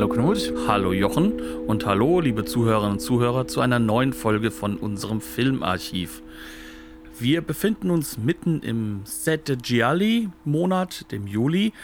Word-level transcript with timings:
Hallo 0.00 0.08
Knut. 0.08 0.54
Hallo 0.66 0.94
Jochen 0.94 1.38
und 1.66 1.84
hallo 1.84 2.20
liebe 2.20 2.46
Zuhörerinnen 2.46 2.92
und 2.92 3.00
Zuhörer 3.00 3.46
zu 3.46 3.60
einer 3.60 3.78
neuen 3.78 4.14
Folge 4.14 4.50
von 4.50 4.78
unserem 4.78 5.20
Filmarchiv. 5.20 6.22
Wir 7.18 7.42
befinden 7.42 7.90
uns 7.90 8.16
mitten 8.16 8.62
im 8.62 9.02
Sette 9.04 9.58
Gialli-Monat, 9.58 11.12
dem 11.12 11.26
Juli, 11.26 11.74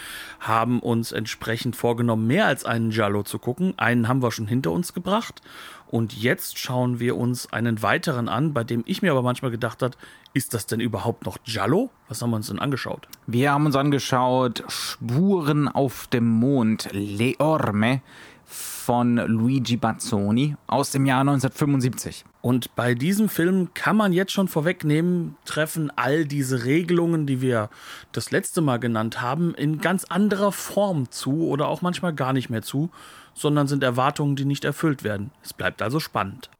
haben 0.40 0.80
uns 0.80 1.12
entsprechend 1.12 1.76
vorgenommen, 1.76 2.26
mehr 2.26 2.46
als 2.46 2.64
einen 2.64 2.88
Giallo 2.88 3.22
zu 3.22 3.38
gucken. 3.38 3.74
Einen 3.76 4.08
haben 4.08 4.22
wir 4.22 4.32
schon 4.32 4.46
hinter 4.46 4.70
uns 4.70 4.94
gebracht. 4.94 5.42
Und 5.88 6.16
jetzt 6.16 6.58
schauen 6.58 6.98
wir 6.98 7.16
uns 7.16 7.52
einen 7.52 7.82
weiteren 7.82 8.28
an, 8.28 8.52
bei 8.52 8.64
dem 8.64 8.82
ich 8.86 9.02
mir 9.02 9.12
aber 9.12 9.22
manchmal 9.22 9.50
gedacht 9.50 9.82
habe, 9.82 9.96
ist 10.34 10.54
das 10.54 10.66
denn 10.66 10.80
überhaupt 10.80 11.24
noch 11.24 11.38
Giallo? 11.44 11.90
Was 12.08 12.22
haben 12.22 12.30
wir 12.30 12.36
uns 12.36 12.48
denn 12.48 12.58
angeschaut? 12.58 13.08
Wir 13.26 13.52
haben 13.52 13.66
uns 13.66 13.76
angeschaut 13.76 14.64
Spuren 14.68 15.68
auf 15.68 16.08
dem 16.08 16.26
Mond, 16.26 16.88
Le 16.92 17.34
Orme 17.38 18.02
von 18.46 19.16
Luigi 19.16 19.76
Bazzoni 19.76 20.56
aus 20.68 20.92
dem 20.92 21.06
Jahr 21.06 21.20
1975. 21.20 22.24
Und 22.40 22.76
bei 22.76 22.94
diesem 22.94 23.28
Film 23.28 23.74
kann 23.74 23.96
man 23.96 24.12
jetzt 24.12 24.30
schon 24.30 24.46
vorwegnehmen, 24.46 25.36
treffen 25.44 25.90
all 25.96 26.24
diese 26.24 26.64
Regelungen, 26.64 27.26
die 27.26 27.40
wir 27.40 27.70
das 28.12 28.30
letzte 28.30 28.60
Mal 28.60 28.78
genannt 28.78 29.20
haben, 29.20 29.52
in 29.54 29.80
ganz 29.80 30.04
anderer 30.04 30.52
Form 30.52 31.10
zu 31.10 31.48
oder 31.48 31.66
auch 31.66 31.82
manchmal 31.82 32.14
gar 32.14 32.32
nicht 32.32 32.48
mehr 32.48 32.62
zu, 32.62 32.90
sondern 33.36 33.68
sind 33.68 33.84
Erwartungen, 33.84 34.34
die 34.34 34.46
nicht 34.46 34.64
erfüllt 34.64 35.04
werden. 35.04 35.30
Es 35.44 35.52
bleibt 35.52 35.82
also 35.82 36.00
spannend. 36.00 36.50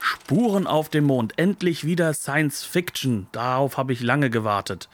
Spuren 0.00 0.66
auf 0.66 0.88
dem 0.88 1.04
Mond. 1.04 1.38
Endlich 1.38 1.84
wieder 1.84 2.12
Science 2.14 2.62
Fiction. 2.62 3.26
Darauf 3.32 3.76
habe 3.78 3.92
ich 3.92 4.00
lange 4.00 4.30
gewartet. 4.30 4.88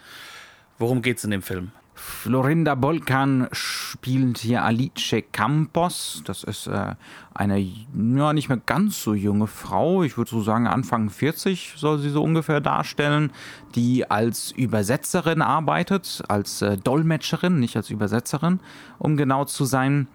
Worum 0.79 1.03
geht's 1.03 1.25
in 1.25 1.31
dem 1.31 1.43
Film? 1.43 1.73
Florinda 2.03 2.75
Bolkan 2.75 3.49
spielt 3.53 4.39
hier 4.39 4.65
Alice 4.65 5.23
Campos. 5.33 6.23
Das 6.25 6.45
ist 6.45 6.67
äh, 6.67 6.95
eine 7.35 7.59
ja, 7.59 8.33
nicht 8.33 8.49
mehr 8.49 8.61
ganz 8.65 9.03
so 9.03 9.13
junge 9.13 9.47
Frau. 9.47 10.03
Ich 10.03 10.17
würde 10.17 10.31
so 10.31 10.41
sagen, 10.41 10.67
Anfang 10.67 11.11
40 11.11 11.75
soll 11.77 11.99
sie 11.99 12.09
so 12.09 12.23
ungefähr 12.23 12.63
darstellen, 12.63 13.33
die 13.75 14.11
als 14.11 14.51
Übersetzerin 14.51 15.43
arbeitet, 15.43 16.23
als 16.29 16.63
äh, 16.63 16.79
Dolmetscherin, 16.79 17.61
nicht 17.61 17.77
als 17.77 17.91
Übersetzerin, 17.91 18.61
um 18.99 19.19
genau 19.19 19.45
zu 19.45 19.67
sein. 19.67 20.09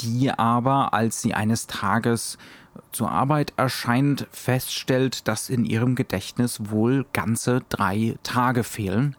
Die 0.00 0.30
aber, 0.30 0.94
als 0.94 1.20
sie 1.20 1.34
eines 1.34 1.66
Tages 1.66 2.38
zur 2.92 3.10
Arbeit 3.10 3.52
erscheint, 3.56 4.28
feststellt, 4.30 5.26
dass 5.26 5.50
in 5.50 5.64
ihrem 5.64 5.96
Gedächtnis 5.96 6.70
wohl 6.70 7.06
ganze 7.12 7.62
drei 7.68 8.16
Tage 8.22 8.62
fehlen. 8.62 9.16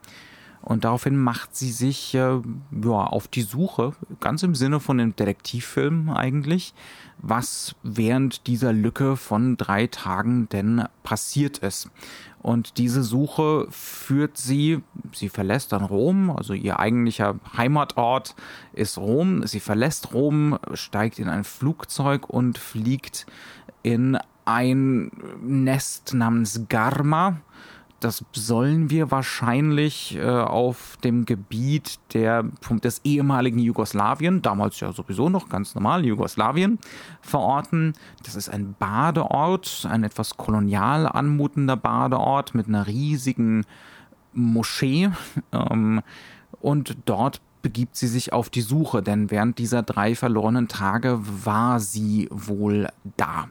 Und 0.68 0.84
daraufhin 0.84 1.16
macht 1.16 1.56
sie 1.56 1.72
sich 1.72 2.14
äh, 2.14 2.42
ja, 2.84 2.92
auf 2.92 3.30
die 3.30 3.44
Suche, 3.44 3.94
ganz 4.20 4.44
im 4.44 4.54
Sinne 4.54 4.82
von 4.82 4.98
dem 4.98 5.16
Detektivfilm 5.16 6.10
eigentlich, 6.10 6.74
was 7.20 7.74
während 7.84 8.48
dieser 8.48 8.74
Lücke 8.74 9.16
von 9.16 9.56
drei 9.56 9.88
Tagen 9.88 10.50
denn 10.50 10.84
passiert 11.04 11.60
ist. 11.60 11.90
Und 12.42 12.78
diese 12.80 13.02
Suche 13.04 13.68
führt 13.70 14.38
sie, 14.38 14.84
sie 15.14 15.30
verlässt 15.30 15.72
dann 15.72 15.86
Rom, 15.86 16.30
also 16.32 16.54
ihr 16.54 16.82
eigentlicher 16.82 17.36
Heimatort 17.56 18.36
ist 18.74 18.98
Rom. 18.98 19.48
Sie 19.48 19.62
verlässt 19.62 20.14
Rom, 20.14 20.60
steigt 20.74 21.18
in 21.20 21.30
ein 21.30 21.46
Flugzeug 21.46 22.30
und 22.30 22.58
fliegt 22.58 23.26
in 23.84 24.18
ein 24.44 25.12
Nest 25.42 26.14
namens 26.14 26.66
Garma 26.68 27.38
das 28.00 28.24
sollen 28.32 28.90
wir 28.90 29.10
wahrscheinlich 29.10 30.16
äh, 30.18 30.24
auf 30.26 30.98
dem 31.04 31.26
Gebiet 31.26 32.00
der, 32.14 32.44
des 32.84 33.02
ehemaligen 33.04 33.60
Jugoslawien, 33.60 34.42
damals 34.42 34.80
ja 34.80 34.94
sowieso 34.94 35.30
noch 35.30 35.50
ganz 35.50 35.74
normal 35.74 36.06
Jugoslawien, 36.06 36.78
verorten. 37.22 37.94
Das 38.24 38.36
ist 38.36 38.50
ein 38.50 38.76
Badeort, 38.78 39.88
ein 39.90 40.04
etwas 40.04 40.38
kolonial 40.38 41.08
anmutender 41.08 41.78
Badeort 41.78 42.54
mit 42.54 42.68
einer 42.68 42.88
riesigen 42.88 43.66
Moschee. 44.34 45.10
Ähm, 45.54 46.02
und 46.60 46.98
dort 47.06 47.40
begibt 47.62 47.96
sie 47.96 48.08
sich 48.08 48.34
auf 48.34 48.50
die 48.50 48.62
Suche, 48.62 49.02
denn 49.02 49.32
während 49.32 49.60
dieser 49.60 49.82
drei 49.84 50.16
verlorenen 50.16 50.68
Tage 50.68 51.20
war 51.22 51.80
sie 51.80 52.28
wohl 52.32 52.88
da. 53.16 53.48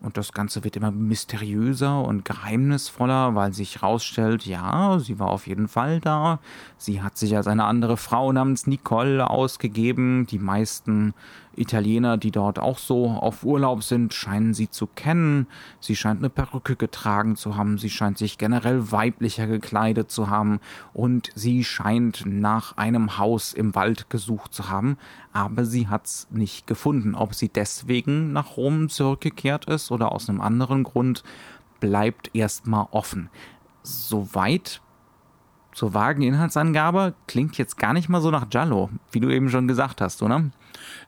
Und 0.00 0.16
das 0.16 0.32
Ganze 0.32 0.62
wird 0.62 0.76
immer 0.76 0.90
mysteriöser 0.90 2.02
und 2.02 2.24
geheimnisvoller, 2.24 3.34
weil 3.34 3.52
sich 3.52 3.76
herausstellt, 3.76 4.44
ja, 4.44 4.98
sie 4.98 5.18
war 5.18 5.28
auf 5.28 5.46
jeden 5.46 5.68
Fall 5.68 6.00
da. 6.00 6.38
Sie 6.76 7.02
hat 7.02 7.16
sich 7.16 7.36
als 7.36 7.46
eine 7.46 7.64
andere 7.64 7.96
Frau 7.96 8.30
namens 8.30 8.66
Nicole 8.66 9.28
ausgegeben. 9.28 10.26
Die 10.26 10.38
meisten 10.38 11.14
Italiener, 11.56 12.16
die 12.16 12.30
dort 12.30 12.58
auch 12.58 12.78
so 12.78 13.08
auf 13.10 13.44
Urlaub 13.44 13.82
sind, 13.82 14.14
scheinen 14.14 14.54
sie 14.54 14.70
zu 14.70 14.86
kennen. 14.86 15.46
Sie 15.80 15.96
scheint 15.96 16.20
eine 16.20 16.30
Perücke 16.30 16.76
getragen 16.76 17.36
zu 17.36 17.56
haben. 17.56 17.78
Sie 17.78 17.90
scheint 17.90 18.18
sich 18.18 18.38
generell 18.38 18.92
weiblicher 18.92 19.46
gekleidet 19.46 20.10
zu 20.10 20.28
haben. 20.30 20.60
Und 20.92 21.30
sie 21.34 21.64
scheint 21.64 22.24
nach 22.26 22.76
einem 22.76 23.18
Haus 23.18 23.52
im 23.52 23.74
Wald 23.74 24.10
gesucht 24.10 24.54
zu 24.54 24.68
haben. 24.68 24.98
Aber 25.32 25.64
sie 25.64 25.88
hat's 25.88 26.28
nicht 26.30 26.66
gefunden. 26.66 27.14
Ob 27.14 27.34
sie 27.34 27.48
deswegen 27.48 28.32
nach 28.32 28.56
Rom 28.56 28.88
zurückgekehrt 28.88 29.66
ist 29.66 29.90
oder 29.90 30.12
aus 30.12 30.28
einem 30.28 30.40
anderen 30.40 30.82
Grund, 30.84 31.22
bleibt 31.80 32.30
erstmal 32.34 32.86
offen. 32.90 33.28
Soweit 33.82 34.80
zur 35.76 35.92
vagen 35.92 36.22
Inhaltsangabe 36.22 37.12
klingt 37.26 37.58
jetzt 37.58 37.76
gar 37.76 37.92
nicht 37.92 38.08
mal 38.08 38.22
so 38.22 38.30
nach 38.30 38.48
Giallo, 38.48 38.88
wie 39.12 39.20
du 39.20 39.28
eben 39.28 39.50
schon 39.50 39.68
gesagt 39.68 40.00
hast, 40.00 40.22
oder? 40.22 40.42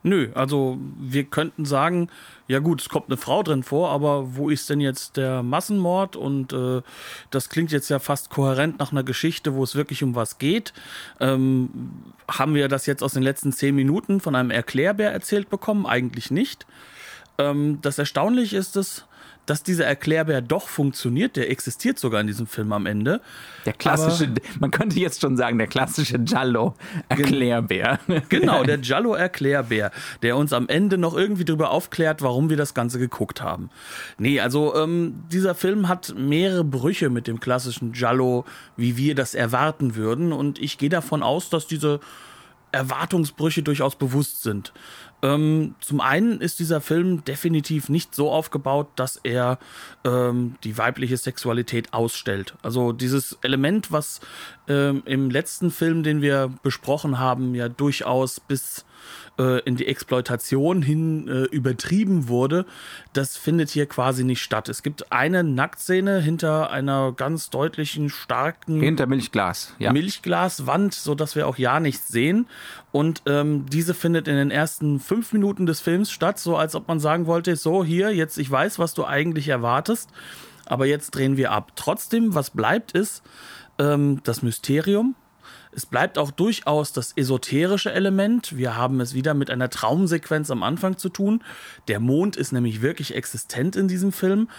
Nö, 0.03 0.29
also 0.35 0.77
wir 0.99 1.23
könnten 1.23 1.65
sagen, 1.65 2.07
ja 2.47 2.59
gut, 2.59 2.79
es 2.79 2.87
kommt 2.87 3.07
eine 3.07 3.17
Frau 3.17 3.41
drin 3.41 3.63
vor, 3.63 3.89
aber 3.89 4.35
wo 4.35 4.47
ist 4.47 4.69
denn 4.69 4.79
jetzt 4.79 5.17
der 5.17 5.41
Massenmord? 5.41 6.15
Und 6.15 6.53
äh, 6.53 6.83
das 7.31 7.49
klingt 7.49 7.71
jetzt 7.71 7.89
ja 7.89 7.97
fast 7.97 8.29
kohärent 8.29 8.77
nach 8.77 8.91
einer 8.91 9.01
Geschichte, 9.01 9.55
wo 9.55 9.63
es 9.63 9.73
wirklich 9.73 10.03
um 10.03 10.13
was 10.13 10.37
geht. 10.37 10.71
Ähm, 11.19 11.71
haben 12.29 12.53
wir 12.53 12.67
das 12.67 12.85
jetzt 12.85 13.01
aus 13.01 13.13
den 13.13 13.23
letzten 13.23 13.51
zehn 13.51 13.73
Minuten 13.73 14.19
von 14.19 14.35
einem 14.35 14.51
Erklärbär 14.51 15.11
erzählt 15.11 15.49
bekommen? 15.49 15.87
Eigentlich 15.87 16.29
nicht. 16.29 16.67
Ähm, 17.39 17.79
das 17.81 17.97
Erstaunliche 17.97 18.57
ist 18.57 18.75
es, 18.75 19.05
dass 19.45 19.63
dieser 19.63 19.85
Erklärbär 19.85 20.41
doch 20.41 20.67
funktioniert. 20.67 21.35
Der 21.35 21.49
existiert 21.49 21.97
sogar 21.99 22.21
in 22.21 22.27
diesem 22.27 22.47
Film 22.47 22.71
am 22.71 22.85
Ende. 22.85 23.21
Der 23.65 23.73
klassische, 23.73 24.25
Aber, 24.25 24.41
man 24.59 24.71
könnte 24.71 24.99
jetzt 24.99 25.21
schon 25.21 25.37
sagen, 25.37 25.57
der 25.57 25.67
klassische 25.67 26.19
Giallo-Erklärbär. 26.19 27.99
Genau, 28.29 28.63
der 28.63 28.77
Giallo-Erklärbär, 28.77 29.91
der 30.21 30.37
uns 30.37 30.53
am 30.53 30.67
Ende 30.67 30.97
noch 30.97 31.15
irgendwie 31.15 31.45
darüber 31.45 31.71
aufklärt, 31.71 32.21
warum 32.21 32.49
wir 32.49 32.57
das 32.57 32.73
Ganze 32.73 32.99
geguckt 32.99 33.41
haben. 33.41 33.69
Nee, 34.17 34.39
also 34.39 34.75
ähm, 34.75 35.23
dieser 35.31 35.55
Film 35.55 35.87
hat 35.87 36.13
mehrere 36.17 36.63
Brüche 36.63 37.09
mit 37.09 37.27
dem 37.27 37.39
klassischen 37.39 37.91
Giallo, 37.91 38.45
wie 38.77 38.97
wir 38.97 39.15
das 39.15 39.33
erwarten 39.33 39.95
würden. 39.95 40.31
Und 40.31 40.59
ich 40.59 40.77
gehe 40.77 40.89
davon 40.89 41.23
aus, 41.23 41.49
dass 41.49 41.67
diese 41.67 41.99
Erwartungsbrüche 42.71 43.63
durchaus 43.63 43.95
bewusst 43.95 44.43
sind. 44.43 44.73
Ähm, 45.21 45.75
zum 45.81 46.01
einen 46.01 46.39
ist 46.39 46.59
dieser 46.59 46.81
Film 46.81 47.23
definitiv 47.25 47.89
nicht 47.89 48.15
so 48.15 48.31
aufgebaut, 48.31 48.87
dass 48.95 49.19
er 49.23 49.59
ähm, 50.05 50.55
die 50.63 50.77
weibliche 50.77 51.17
Sexualität 51.17 51.93
ausstellt. 51.93 52.55
Also 52.61 52.93
dieses 52.93 53.37
Element, 53.41 53.91
was 53.91 54.21
ähm, 54.67 55.03
im 55.05 55.29
letzten 55.29 55.71
Film, 55.71 56.03
den 56.03 56.21
wir 56.21 56.53
besprochen 56.63 57.19
haben, 57.19 57.53
ja 57.53 57.67
durchaus 57.67 58.39
bis 58.39 58.85
äh, 59.37 59.59
in 59.61 59.75
die 59.75 59.87
Exploitation 59.87 60.81
hin 60.81 61.27
äh, 61.27 61.43
übertrieben 61.45 62.27
wurde, 62.27 62.65
das 63.13 63.37
findet 63.37 63.69
hier 63.69 63.85
quasi 63.85 64.23
nicht 64.23 64.41
statt. 64.41 64.69
Es 64.69 64.83
gibt 64.83 65.11
eine 65.11 65.43
Nacktszene 65.43 66.19
hinter 66.19 66.69
einer 66.69 67.13
ganz 67.13 67.49
deutlichen, 67.49 68.09
starken 68.09 68.81
hinter 68.81 69.07
Milchglas, 69.07 69.75
ja. 69.79 69.91
Milchglaswand, 69.91 70.93
so 70.93 71.15
dass 71.15 71.35
wir 71.35 71.47
auch 71.47 71.57
ja 71.57 71.79
nichts 71.79 72.09
sehen. 72.09 72.47
Und 72.91 73.23
ähm, 73.25 73.65
diese 73.67 73.93
findet 73.93 74.27
in 74.27 74.35
den 74.35 74.51
ersten 74.51 74.99
fünf 74.99 75.33
Minuten 75.33 75.65
des 75.65 75.79
Films 75.79 76.11
statt, 76.11 76.39
so 76.39 76.57
als 76.57 76.75
ob 76.75 76.87
man 76.87 76.99
sagen 76.99 77.25
wollte: 77.25 77.55
So 77.55 77.83
hier 77.83 78.13
jetzt, 78.13 78.37
ich 78.37 78.49
weiß, 78.49 78.79
was 78.79 78.93
du 78.93 79.05
eigentlich 79.05 79.47
erwartest, 79.47 80.09
aber 80.65 80.85
jetzt 80.85 81.11
drehen 81.11 81.37
wir 81.37 81.51
ab. 81.51 81.71
Trotzdem, 81.75 82.35
was 82.35 82.49
bleibt, 82.49 82.91
ist 82.91 83.23
ähm, 83.79 84.21
das 84.23 84.43
Mysterium 84.43 85.15
Es 85.79 85.85
bleibt 85.85 86.17
auch 86.17 86.31
durchaus 86.31 86.91
das 86.91 87.13
esoterische 87.15 87.93
Element. 87.93 88.57
Wir 88.57 88.75
haben 88.75 88.99
es 88.99 89.13
wieder 89.13 89.33
mit 89.33 89.49
einer 89.49 89.69
Traumsequenz 89.69 90.51
am 90.51 90.61
Anfang 90.61 90.97
zu 90.97 91.07
tun. 91.07 91.41
Der 91.87 92.01
Mond 92.01 92.35
ist 92.35 92.51
nämlich 92.51 92.81
wirklich 92.81 93.15
existent 93.15 93.77
in 93.77 93.87
diesem 93.87 94.11
Film. 94.11 94.49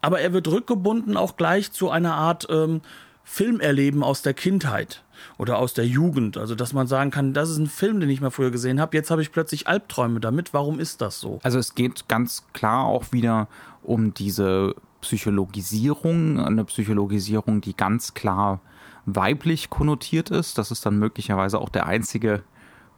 Aber 0.00 0.18
er 0.18 0.32
wird 0.32 0.48
rückgebunden 0.48 1.16
auch 1.16 1.36
gleich 1.36 1.70
zu 1.70 1.90
einer 1.90 2.14
Art 2.14 2.48
ähm, 2.50 2.80
Filmerleben 3.22 4.02
aus 4.02 4.22
der 4.22 4.34
Kindheit 4.34 5.04
oder 5.38 5.58
aus 5.58 5.74
der 5.74 5.86
Jugend. 5.86 6.38
Also, 6.38 6.56
dass 6.56 6.72
man 6.72 6.88
sagen 6.88 7.12
kann, 7.12 7.34
das 7.34 7.50
ist 7.50 7.58
ein 7.58 7.68
Film, 7.68 8.00
den 8.00 8.10
ich 8.10 8.20
mal 8.20 8.30
früher 8.30 8.50
gesehen 8.50 8.80
habe. 8.80 8.96
Jetzt 8.96 9.12
habe 9.12 9.22
ich 9.22 9.30
plötzlich 9.30 9.68
Albträume 9.68 10.18
damit. 10.18 10.52
Warum 10.54 10.80
ist 10.80 11.00
das 11.00 11.20
so? 11.20 11.38
Also, 11.44 11.60
es 11.60 11.76
geht 11.76 12.08
ganz 12.08 12.42
klar 12.52 12.86
auch 12.86 13.12
wieder 13.12 13.46
um 13.84 14.12
diese 14.12 14.74
Psychologisierung, 15.02 16.40
eine 16.40 16.64
Psychologisierung, 16.64 17.60
die 17.60 17.76
ganz 17.76 18.14
klar 18.14 18.60
weiblich 19.06 19.70
konnotiert 19.70 20.30
ist. 20.30 20.58
Das 20.58 20.70
ist 20.70 20.84
dann 20.86 20.98
möglicherweise 20.98 21.58
auch 21.58 21.68
der 21.68 21.86
einzige 21.86 22.42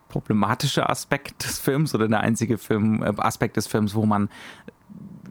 problematische 0.09 0.89
Aspekt 0.89 1.45
des 1.45 1.59
Films 1.59 1.95
oder 1.95 2.09
der 2.09 2.21
einzige 2.21 2.59
Film, 2.59 3.03
äh, 3.03 3.13
Aspekt 3.19 3.57
des 3.57 3.67
Films, 3.67 3.95
wo 3.95 4.07
man 4.07 4.29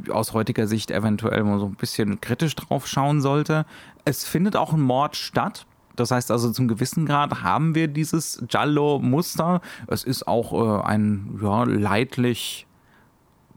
aus 0.09 0.33
heutiger 0.33 0.67
Sicht 0.67 0.91
eventuell 0.91 1.43
mal 1.43 1.59
so 1.59 1.65
ein 1.67 1.75
bisschen 1.75 2.21
kritisch 2.21 2.55
drauf 2.55 2.87
schauen 2.87 3.21
sollte. 3.21 3.65
Es 4.03 4.25
findet 4.25 4.55
auch 4.55 4.73
ein 4.73 4.81
Mord 4.81 5.15
statt. 5.15 5.65
Das 5.95 6.11
heißt 6.11 6.29
also, 6.29 6.51
zum 6.51 6.67
gewissen 6.67 7.05
Grad 7.05 7.41
haben 7.41 7.73
wir 7.73 7.87
dieses 7.87 8.43
Giallo-Muster. 8.47 9.61
Es 9.87 10.03
ist 10.03 10.27
auch 10.27 10.53
äh, 10.53 10.83
ein 10.83 11.39
ja, 11.41 11.63
leidlich 11.63 12.67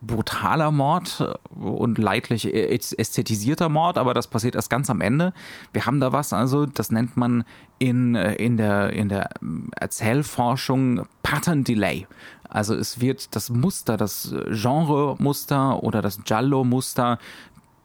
brutaler 0.00 0.70
Mord 0.70 1.38
und 1.50 1.98
leidlich 1.98 2.52
ästhetisierter 2.54 3.68
Mord, 3.68 3.98
aber 3.98 4.14
das 4.14 4.28
passiert 4.28 4.54
erst 4.54 4.70
ganz 4.70 4.90
am 4.90 5.00
Ende. 5.00 5.32
Wir 5.72 5.86
haben 5.86 6.00
da 6.00 6.12
was, 6.12 6.32
also 6.32 6.66
das 6.66 6.90
nennt 6.90 7.16
man 7.16 7.44
in, 7.78 8.14
in, 8.14 8.56
der, 8.56 8.92
in 8.92 9.08
der 9.08 9.30
Erzählforschung 9.76 11.06
Pattern 11.22 11.64
Delay. 11.64 12.06
Also 12.48 12.74
es 12.74 13.00
wird 13.00 13.34
das 13.36 13.50
Muster, 13.50 13.96
das 13.96 14.34
Genre-Muster 14.50 15.82
oder 15.82 16.00
das 16.00 16.24
Giallo-Muster 16.24 17.18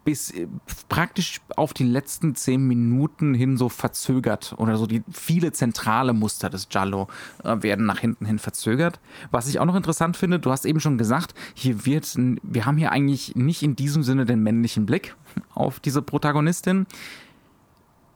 bis 0.03 0.31
äh, 0.31 0.47
praktisch 0.89 1.41
auf 1.55 1.73
die 1.73 1.83
letzten 1.83 2.35
zehn 2.35 2.65
Minuten 2.65 3.33
hin 3.33 3.57
so 3.57 3.69
verzögert 3.69 4.53
oder 4.57 4.77
so 4.77 4.85
die 4.85 5.03
viele 5.11 5.51
zentrale 5.51 6.13
Muster 6.13 6.49
des 6.49 6.69
Giallo 6.69 7.07
äh, 7.43 7.61
werden 7.61 7.85
nach 7.85 7.99
hinten 7.99 8.25
hin 8.25 8.39
verzögert. 8.39 8.99
Was 9.31 9.47
ich 9.47 9.59
auch 9.59 9.65
noch 9.65 9.75
interessant 9.75 10.17
finde, 10.17 10.39
du 10.39 10.51
hast 10.51 10.65
eben 10.65 10.79
schon 10.79 10.97
gesagt, 10.97 11.33
hier 11.53 11.85
wird, 11.85 12.13
wir 12.15 12.65
haben 12.65 12.77
hier 12.77 12.91
eigentlich 12.91 13.35
nicht 13.35 13.63
in 13.63 13.75
diesem 13.75 14.03
Sinne 14.03 14.25
den 14.25 14.41
männlichen 14.43 14.85
Blick 14.85 15.15
auf 15.53 15.79
diese 15.79 16.01
Protagonistin. 16.01 16.85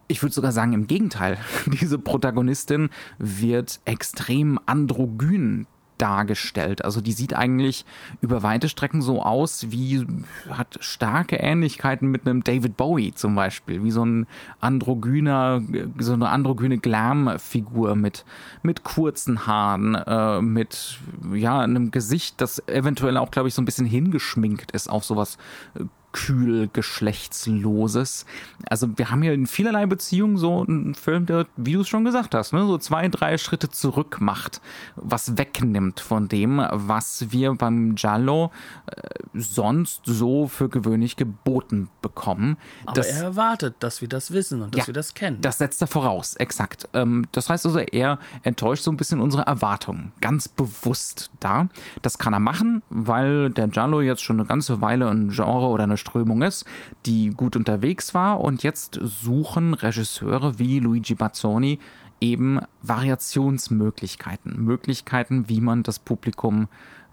Ich 0.10 0.22
würde 0.24 0.34
sogar 0.34 0.54
sagen, 0.54 0.72
im 0.72 0.88
Gegenteil. 0.88 1.38
Diese 1.82 2.00
Protagonistin 2.00 2.90
wird 3.18 3.82
extrem 3.84 4.58
androgyn 4.66 5.68
dargestellt. 5.98 6.84
Also 6.84 7.02
die 7.02 7.12
sieht 7.12 7.36
eigentlich 7.36 7.86
über 8.22 8.44
weite 8.44 8.70
Strecken 8.70 9.02
so 9.02 9.22
aus 9.22 9.72
wie, 9.72 10.06
hat 10.50 10.78
starke 10.80 11.38
Ähnlichkeiten 11.38 12.10
mit 12.10 12.28
einem 12.28 12.44
David 12.44 12.78
Bowie 12.78 13.14
zum 13.14 13.36
Beispiel, 13.36 13.84
wie 13.84 13.92
so 13.92 14.06
ein 14.06 14.28
androgyner, 14.60 15.62
so 16.00 16.14
eine 16.14 16.30
androgyne 16.30 16.78
Glam-Figur 16.78 17.96
mit, 17.96 18.26
mit 18.64 18.84
kurzen 18.84 19.48
Haaren, 19.48 19.96
äh, 19.96 20.42
mit, 20.42 21.00
ja, 21.34 21.60
einem 21.60 21.92
Gesicht, 21.92 22.42
das 22.42 22.62
eventuell 22.68 23.18
auch, 23.18 23.32
glaube 23.32 23.48
ich, 23.48 23.54
so 23.54 23.62
ein 23.62 23.66
bisschen 23.66 23.86
hingeschminkt 23.86 24.72
ist 24.72 24.90
auf 24.90 25.04
sowas 25.04 25.38
äh, 25.76 25.84
kühl 26.18 26.68
geschlechtsloses. 26.74 28.26
Also 28.68 28.98
wir 28.98 29.12
haben 29.12 29.22
hier 29.22 29.34
in 29.34 29.46
vielerlei 29.46 29.86
Beziehungen 29.86 30.38
so 30.38 30.66
einen 30.68 30.96
Film, 30.96 31.28
der, 31.28 31.46
wie 31.58 31.74
du 31.74 31.82
es 31.82 31.88
schon 31.88 32.04
gesagt 32.06 32.34
hast, 32.34 32.54
ne, 32.54 32.66
so 32.66 32.80
zwei, 32.80 33.08
drei 33.08 33.38
Schritte 33.38 33.70
zurück 33.70 34.18
macht, 34.20 34.60
was 34.96 35.38
wegnimmt 35.38 36.00
von 36.00 36.28
dem, 36.28 36.58
was 36.72 37.28
wir 37.30 37.54
beim 37.54 37.94
Giallo 37.94 38.52
äh, 38.88 39.02
sonst 39.36 40.02
so 40.06 40.48
für 40.48 40.70
gewöhnlich 40.70 41.18
geboten 41.18 41.88
bekommen. 42.02 42.58
Aber 42.88 42.96
das, 42.96 43.08
er 43.10 43.24
erwartet, 43.24 43.76
dass 43.80 44.02
wir 44.02 44.10
das 44.10 44.32
wissen 44.32 44.64
und 44.64 44.74
dass 44.74 44.82
ja, 44.82 44.88
wir 44.88 44.96
das 44.96 45.14
kennen. 45.14 45.40
Das 45.42 45.60
setzt 45.60 45.82
er 45.82 45.88
voraus, 45.88 46.36
exakt. 46.38 46.90
Ähm, 46.94 47.28
das 47.32 47.48
heißt 47.48 47.68
also, 47.68 47.78
er 47.78 48.18
enttäuscht 48.42 48.84
so 48.84 48.90
ein 48.90 48.98
bisschen 48.98 49.22
unsere 49.22 49.44
Erwartungen, 49.44 50.14
ganz 50.20 50.48
bewusst 50.48 51.30
da. 51.40 51.68
Das 52.02 52.18
kann 52.18 52.34
er 52.34 52.40
machen, 52.40 52.82
weil 52.90 53.52
der 53.52 53.68
Giallo 53.68 54.02
jetzt 54.02 54.24
schon 54.24 54.40
eine 54.40 54.48
ganze 54.48 54.82
Weile 54.82 55.08
ein 55.10 55.30
Genre 55.30 55.68
oder 55.68 55.84
eine 55.84 55.98
Strömung 56.08 56.42
ist, 56.42 56.66
die 57.06 57.30
gut 57.30 57.56
unterwegs 57.56 58.14
war 58.14 58.40
und 58.42 58.64
jetzt 58.64 59.00
suchen 59.02 59.74
Regisseure 59.74 60.58
wie 60.58 60.80
Luigi 60.80 61.16
Bazzoni 61.16 61.80
eben 62.20 62.60
Variationsmöglichkeiten, 62.82 64.64
Möglichkeiten, 64.64 65.50
wie 65.50 65.62
man 65.62 65.84
das 65.84 66.00
Publikum 66.00 66.68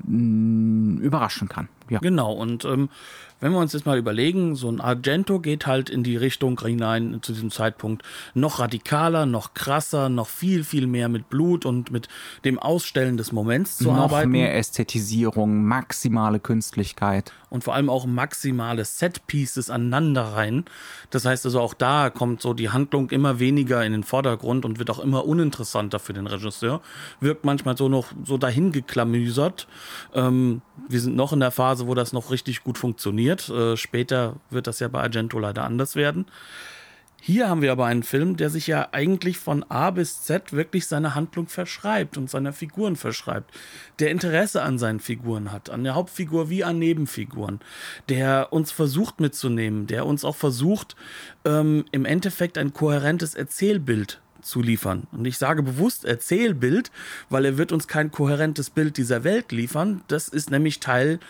mm, 0.05 0.99
überraschen 0.99 1.49
kann. 1.49 1.69
Ja. 1.91 1.99
Genau, 1.99 2.33
und 2.33 2.65
ähm, 2.65 2.89
wenn 3.45 3.53
wir 3.53 3.59
uns 3.59 3.75
jetzt 3.75 3.85
mal 3.85 3.99
überlegen, 3.99 4.57
so 4.57 4.71
ein 4.71 4.81
Argento 4.81 5.39
geht 5.39 5.67
halt 5.67 5.91
in 5.91 6.03
die 6.03 6.17
Richtung 6.17 6.59
hinein 6.59 7.19
zu 7.21 7.35
diesem 7.35 7.51
Zeitpunkt 7.51 8.03
noch 8.33 8.59
radikaler, 8.59 9.27
noch 9.27 9.53
krasser, 9.53 10.09
noch 10.09 10.29
viel, 10.29 10.65
viel 10.65 10.87
mehr 10.87 11.11
mit 11.11 11.29
Blut 11.29 11.67
und 11.67 11.91
mit 11.91 12.09
dem 12.47 12.59
Ausstellen 12.59 13.19
des 13.19 13.33
Moments 13.33 13.77
zu 13.77 13.85
noch 13.85 13.99
arbeiten. 13.99 14.31
Noch 14.31 14.39
mehr 14.39 14.57
Ästhetisierung, 14.57 15.63
maximale 15.63 16.41
Künstlichkeit. 16.41 17.35
Und 17.51 17.65
vor 17.65 17.75
allem 17.75 17.91
auch 17.91 18.07
maximale 18.07 18.85
Setpieces 18.87 19.69
aneinander 19.69 20.23
rein. 20.23 20.65
Das 21.11 21.27
heißt 21.27 21.45
also 21.45 21.61
auch 21.61 21.75
da 21.75 22.09
kommt 22.09 22.41
so 22.41 22.55
die 22.55 22.71
Handlung 22.71 23.11
immer 23.11 23.41
weniger 23.41 23.85
in 23.85 23.93
den 23.93 24.05
Vordergrund 24.05 24.65
und 24.65 24.79
wird 24.79 24.89
auch 24.89 24.99
immer 24.99 25.27
uninteressanter 25.27 25.99
für 25.99 26.15
den 26.15 26.27
Regisseur. 26.27 26.81
Wirkt 27.21 27.45
manchmal 27.45 27.77
so 27.77 27.91
noch 27.91 28.07
so 28.25 28.39
dahin 28.39 28.73
geklamüsert. 28.73 29.69
Ähm, 30.15 30.63
wir 30.89 31.01
sind 31.01 31.15
noch 31.15 31.33
in 31.35 31.41
der 31.41 31.51
Phase, 31.51 31.87
wo 31.87 31.95
das 31.95 32.13
noch 32.15 32.31
richtig 32.31 32.65
gut 32.65 32.79
funktioniert. 32.79 33.34
Äh, 33.49 33.77
später 33.77 34.37
wird 34.51 34.67
das 34.67 34.81
ja 34.81 34.89
bei 34.89 35.01
Argento 35.01 35.39
leider 35.39 35.65
anders 35.65 35.97
werden. 35.97 36.27
Hier 37.27 37.49
haben 37.49 37.63
wir 37.63 37.73
aber 37.73 37.87
einen 37.87 38.03
Film, 38.03 38.37
der 38.37 38.51
sich 38.51 38.67
ja 38.67 38.89
eigentlich 38.93 39.39
von 39.39 39.65
A 39.71 39.91
bis 39.91 40.25
Z 40.25 40.53
wirklich 40.53 40.87
seiner 40.87 41.15
Handlung 41.15 41.47
verschreibt 41.47 42.19
und 42.19 42.29
seiner 42.29 42.53
Figuren 42.53 42.97
verschreibt, 42.97 43.51
der 43.99 44.11
Interesse 44.11 44.61
an 44.61 44.79
seinen 44.79 45.01
Figuren 45.01 45.51
hat, 45.51 45.71
an 45.71 45.85
der 45.85 45.95
Hauptfigur 45.95 46.51
wie 46.51 46.65
an 46.65 46.79
Nebenfiguren, 46.79 47.61
der 48.11 48.53
uns 48.53 48.73
versucht 48.73 49.21
mitzunehmen, 49.21 49.87
der 49.87 50.05
uns 50.05 50.23
auch 50.23 50.37
versucht, 50.37 50.97
ähm, 51.47 51.87
im 51.93 52.05
Endeffekt 52.05 52.59
ein 52.59 52.75
kohärentes 52.75 53.35
Erzählbild 53.35 54.21
zu 54.43 54.61
liefern. 54.61 55.07
Und 55.11 55.25
ich 55.25 55.39
sage 55.39 55.63
bewusst 55.63 56.05
Erzählbild, 56.05 56.91
weil 57.31 57.47
er 57.47 57.57
wird 57.57 57.73
uns 57.73 57.89
kein 57.89 58.11
kohärentes 58.11 58.69
Bild 58.69 58.99
dieser 58.99 59.25
Welt 59.25 59.51
liefern. 59.51 60.03
Das 60.09 60.29
ist 60.29 60.51
nämlich 60.51 60.79
Teil 60.79 61.21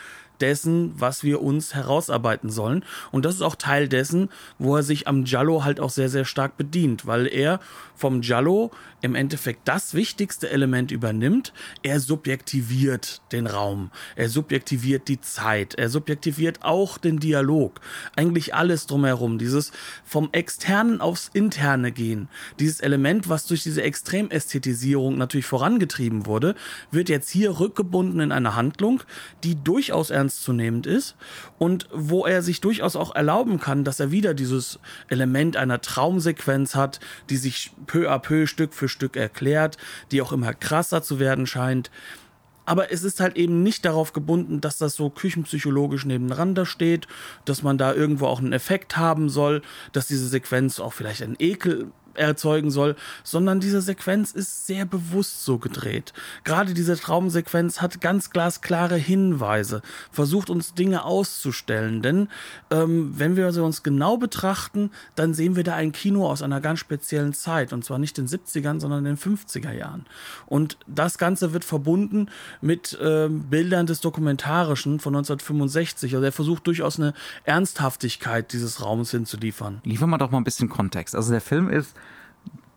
dessen, 0.45 0.93
was 0.95 1.25
wir 1.25 1.41
uns 1.41 1.75
herausarbeiten 1.75 2.51
sollen. 2.51 2.85
Und 3.13 3.25
das 3.25 3.37
ist 3.37 3.43
auch 3.43 3.57
Teil 3.57 3.89
dessen, 3.89 4.29
wo 4.59 4.77
er 4.77 4.83
sich 4.83 5.09
am 5.09 5.25
Giallo 5.25 5.65
halt 5.65 5.81
auch 5.81 5.89
sehr, 5.89 6.11
sehr 6.11 6.27
stark 6.27 6.59
bedient, 6.59 7.07
weil 7.07 7.27
er 7.27 7.61
vom 7.95 8.21
Giallo 8.21 8.71
im 9.01 9.15
Endeffekt 9.15 9.67
das 9.67 9.95
wichtigste 9.95 10.51
Element 10.51 10.91
übernimmt. 10.91 11.55
Er 11.83 12.01
subjektiviert 12.01 13.23
den 13.33 13.47
Raum, 13.47 13.91
er 14.17 14.29
subjektiviert 14.29 15.09
die 15.09 15.21
Zeit, 15.21 15.75
er 15.75 15.89
subjektiviert 15.89 16.63
auch 16.63 16.99
den 16.99 17.21
Dialog. 17.21 17.81
Eigentlich 18.17 18.55
alles 18.55 18.87
drumherum. 18.87 19.39
Dieses 19.39 19.73
vom 20.05 20.29
Externen 20.33 21.01
aufs 21.01 21.31
Interne 21.33 21.91
gehen. 21.91 22.29
Dieses 22.61 22.81
Element, 22.81 23.29
was 23.29 23.47
durch 23.47 23.63
diese 23.63 23.83
Extremästhetisierung 23.83 25.17
natürlich 25.17 25.47
vorangetrieben 25.47 26.27
wurde, 26.27 26.55
wird 26.91 27.09
jetzt 27.09 27.31
hier 27.31 27.61
rückgebunden 27.61 28.21
in 28.21 28.33
eine 28.33 28.55
Handlung, 28.55 29.03
die 29.43 29.55
durchaus 29.55 30.11
ernstzunehmend 30.35 30.87
ist 30.87 31.17
und 31.59 31.89
wo 31.93 32.27
er 32.27 32.43
sich 32.43 32.61
durchaus 32.61 32.97
auch 32.97 33.15
erlauben 33.15 33.61
kann, 33.61 33.85
dass 33.85 34.01
er 34.01 34.11
wieder 34.11 34.35
dieses 34.35 34.79
Element 35.09 35.57
einer 35.57 35.81
Traumsequenz 35.81 36.75
hat, 36.75 37.01
die 37.31 37.37
sich 37.37 37.73
peu 37.87 38.11
à 38.11 38.19
peu, 38.19 38.47
Stück 38.47 38.75
für 38.75 38.89
Stück 38.89 39.17
erklärt, 39.17 39.79
die 40.11 40.21
auch 40.21 40.33
immer 40.33 40.53
krasser 40.53 41.03
zu 41.03 41.19
werden 41.19 41.47
scheint. 41.47 41.91
Aber 42.67 42.91
es 42.91 43.03
ist 43.03 43.21
halt 43.21 43.37
eben 43.37 43.63
nicht 43.63 43.85
darauf 43.85 44.15
gebunden, 44.15 44.61
dass 44.61 44.79
das 44.79 44.95
so 44.95 45.11
küchenpsychologisch 45.11 46.07
nebeneinander 46.07 46.65
steht, 46.65 47.07
dass 47.45 47.63
man 47.63 47.77
da 47.77 47.93
irgendwo 47.93 48.27
auch 48.27 48.39
einen 48.39 48.55
Effekt 48.55 48.97
haben 48.97 49.29
soll, 49.29 49.61
dass 49.93 50.07
diese 50.07 50.29
Sequenz 50.29 50.81
auch 50.81 50.95
vielleicht 50.95 51.23
einen 51.23 51.37
Ekel 51.39 51.93
erzeugen 52.15 52.71
soll, 52.71 52.97
sondern 53.23 53.61
diese 53.61 53.81
Sequenz 53.81 54.33
ist 54.33 54.67
sehr 54.67 54.85
bewusst 54.85 55.45
so 55.45 55.59
gedreht. 55.59 56.13
Gerade 56.45 56.75
diese 56.75 56.97
Traumsequenz 56.97 57.81
hat 57.81 58.01
ganz 58.01 58.31
glasklare 58.31 58.97
Hinweise, 58.97 59.83
versucht 60.11 60.51
uns 60.51 60.75
Dinge 60.75 61.05
auszustellen, 61.05 62.03
denn 62.03 62.29
ähm, 62.71 63.13
wenn 63.17 63.37
wir 63.37 63.53
sie 63.53 63.63
uns 63.63 63.83
genau 63.83 64.17
betrachten, 64.17 64.91
dann 65.15 65.35
sehen 65.35 65.57
wir 65.57 65.65
da 65.65 65.75
ein 65.75 65.93
Kino 65.93 66.29
aus 66.29 66.43
einer 66.43 66.61
ganz 66.61 66.81
speziellen 66.81 67.35
Zeit 67.35 67.73
und 67.73 67.85
zwar 67.85 67.99
nicht 67.99 68.19
den 68.19 68.27
70ern, 68.27 68.81
sondern 68.81 69.05
den 69.05 69.19
50er 69.19 69.73
Jahren. 69.73 70.07
Und 70.47 70.79
das 70.87 71.19
Ganze 71.19 71.53
wird 71.53 71.65
verbunden 71.65 72.29
mit 72.61 72.99
ähm, 73.01 73.45
Bildern 73.45 73.87
des 73.87 74.01
Dokumentarischen 74.01 75.01
von 75.01 75.15
1965. 75.15 76.15
Also 76.15 76.25
er 76.25 76.33
versucht 76.33 76.67
durchaus 76.67 76.99
eine 76.99 77.15
Ernsthaftigkeit 77.45 78.53
dieses 78.53 78.83
Raums 78.83 79.11
hinzuliefern. 79.11 79.81
Liefern 79.85 80.11
wir 80.11 80.19
doch 80.19 80.31
mal 80.31 80.39
ein 80.39 80.45
bisschen 80.45 80.69
Kontext. 80.69 81.15
Also 81.15 81.33
der 81.33 81.41
Film 81.41 81.69
ist 81.69 81.95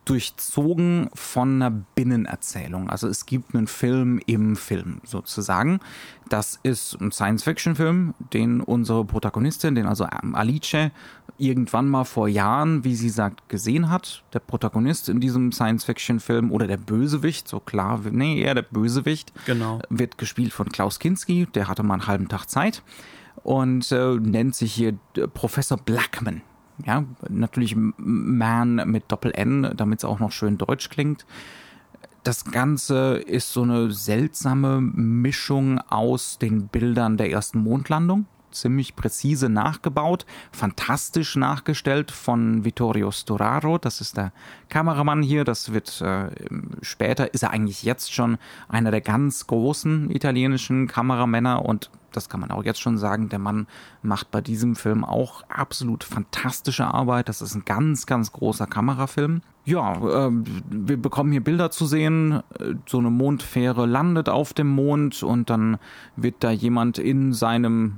durchzogen 0.08 1.10
von 1.14 1.62
einer 1.62 1.70
Binnenerzählung. 1.70 2.90
Also 2.90 3.10
es 3.10 3.26
gibt 3.26 3.54
einen 3.54 3.68
Film 3.68 4.22
im 4.26 4.56
Film 4.56 5.02
sozusagen. 5.04 5.82
Das 6.30 6.60
ist 6.64 7.00
ein 7.02 7.12
Science-Fiction-Film, 7.12 8.14
den 8.34 8.62
unsere 8.62 9.04
Protagonistin, 9.04 9.76
den 9.76 9.86
also 9.86 10.06
Alice, 10.06 10.92
irgendwann 11.38 11.90
mal 11.90 12.06
vor 12.06 12.30
Jahren, 12.30 12.86
wie 12.86 12.96
sie 12.96 13.10
sagt, 13.10 13.50
gesehen 13.50 13.90
hat. 13.90 14.24
Der 14.34 14.40
Protagonist 14.40 15.10
in 15.10 15.20
diesem 15.20 15.52
Science-Fiction-Film 15.52 16.52
oder 16.52 16.68
der 16.68 16.78
Bösewicht, 16.78 17.48
so 17.50 17.60
klar, 17.60 18.00
nee, 18.10 18.42
eher 18.42 18.56
der 18.56 18.62
Bösewicht, 18.62 19.34
genau. 19.46 19.82
wird 19.90 20.18
gespielt 20.18 20.54
von 20.54 20.70
Klaus 20.70 21.00
Kinski. 21.00 21.48
Der 21.54 21.68
hatte 21.68 21.84
mal 21.84 21.96
einen 21.96 22.08
halben 22.08 22.30
Tag 22.30 22.46
Zeit 22.48 22.82
und 23.44 23.92
äh, 23.92 24.16
nennt 24.16 24.56
sich 24.56 24.74
hier 24.74 24.98
äh, 25.18 25.28
Professor 25.28 25.78
Blackman. 25.78 26.42
Ja, 26.86 27.04
natürlich 27.30 27.76
Man 27.76 28.76
mit 28.90 29.06
Doppel-N, 29.08 29.74
damit 29.76 30.00
es 30.00 30.06
auch 30.06 30.20
noch 30.20 30.32
schön 30.32 30.58
deutsch 30.58 30.90
klingt. 30.90 31.26
Das 32.24 32.46
Ganze 32.46 33.18
ist 33.18 33.54
so 33.54 33.64
eine 33.64 33.92
seltsame 33.92 34.82
Mischung 34.82 35.80
aus 35.80 36.38
den 36.38 36.68
Bildern 36.68 37.18
der 37.18 37.32
ersten 37.32 37.60
Mondlandung, 37.60 38.26
ziemlich 38.52 38.96
präzise 38.96 39.50
nachgebaut, 39.50 40.26
fantastisch 40.52 41.36
nachgestellt 41.36 42.12
von 42.12 42.66
Vittorio 42.66 43.12
Storaro. 43.12 43.78
Das 43.78 44.02
ist 44.02 44.18
der 44.18 44.32
Kameramann 44.70 45.22
hier. 45.22 45.44
Das 45.44 45.74
wird 45.74 46.02
äh, 46.02 46.30
später, 46.82 47.34
ist 47.34 47.44
er 47.44 47.52
eigentlich 47.52 47.84
jetzt 47.84 48.14
schon 48.14 48.38
einer 48.68 48.92
der 48.92 49.02
ganz 49.02 49.48
großen 49.48 50.10
italienischen 50.12 50.88
Kameramänner 50.88 51.64
und 51.66 51.90
das 52.18 52.30
kann 52.30 52.40
man 52.40 52.50
auch 52.50 52.64
jetzt 52.64 52.82
schon 52.82 52.98
sagen, 52.98 53.30
der 53.30 53.38
Mann 53.38 53.68
macht 54.02 54.32
bei 54.32 54.42
diesem 54.42 54.76
Film 54.76 55.04
auch 55.04 55.44
absolut 55.50 56.04
fantastische 56.04 56.86
Arbeit. 56.86 57.30
Das 57.30 57.42
ist 57.42 57.54
ein 57.54 57.64
ganz, 57.64 58.08
ganz 58.08 58.32
großer 58.32 58.66
Kamerafilm. 58.66 59.42
Ja, 59.66 59.94
äh, 60.28 60.32
wir 60.32 60.98
bekommen 60.98 61.32
hier 61.32 61.44
Bilder 61.44 61.70
zu 61.70 61.86
sehen. 61.86 62.42
So 62.88 63.00
eine 63.00 63.12
Mondfähre 63.12 63.86
landet 63.86 64.30
auf 64.30 64.54
dem 64.54 64.68
Mond 64.68 65.22
und 65.22 65.50
dann 65.50 65.78
wird 66.16 66.36
da 66.40 66.50
jemand 66.50 66.98
in 66.98 67.34
seinem 67.34 67.98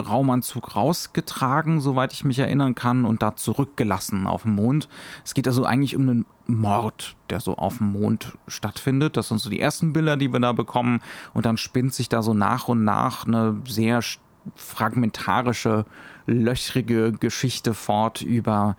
Raumanzug 0.00 0.74
rausgetragen, 0.74 1.80
soweit 1.80 2.12
ich 2.12 2.24
mich 2.24 2.38
erinnern 2.38 2.74
kann, 2.74 3.04
und 3.04 3.22
da 3.22 3.36
zurückgelassen 3.36 4.26
auf 4.26 4.42
dem 4.42 4.54
Mond. 4.54 4.88
Es 5.24 5.34
geht 5.34 5.46
also 5.46 5.64
eigentlich 5.64 5.96
um 5.96 6.02
einen 6.02 6.26
Mord, 6.46 7.16
der 7.28 7.40
so 7.40 7.56
auf 7.56 7.78
dem 7.78 7.92
Mond 7.92 8.36
stattfindet. 8.48 9.16
Das 9.16 9.28
sind 9.28 9.38
so 9.38 9.50
die 9.50 9.60
ersten 9.60 9.92
Bilder, 9.92 10.16
die 10.16 10.32
wir 10.32 10.40
da 10.40 10.52
bekommen. 10.52 11.00
Und 11.32 11.46
dann 11.46 11.56
spinnt 11.56 11.94
sich 11.94 12.08
da 12.08 12.22
so 12.22 12.34
nach 12.34 12.68
und 12.68 12.84
nach 12.84 13.26
eine 13.26 13.60
sehr 13.66 14.02
fragmentarische, 14.54 15.84
löchrige 16.26 17.12
Geschichte 17.12 17.74
fort 17.74 18.22
über 18.22 18.76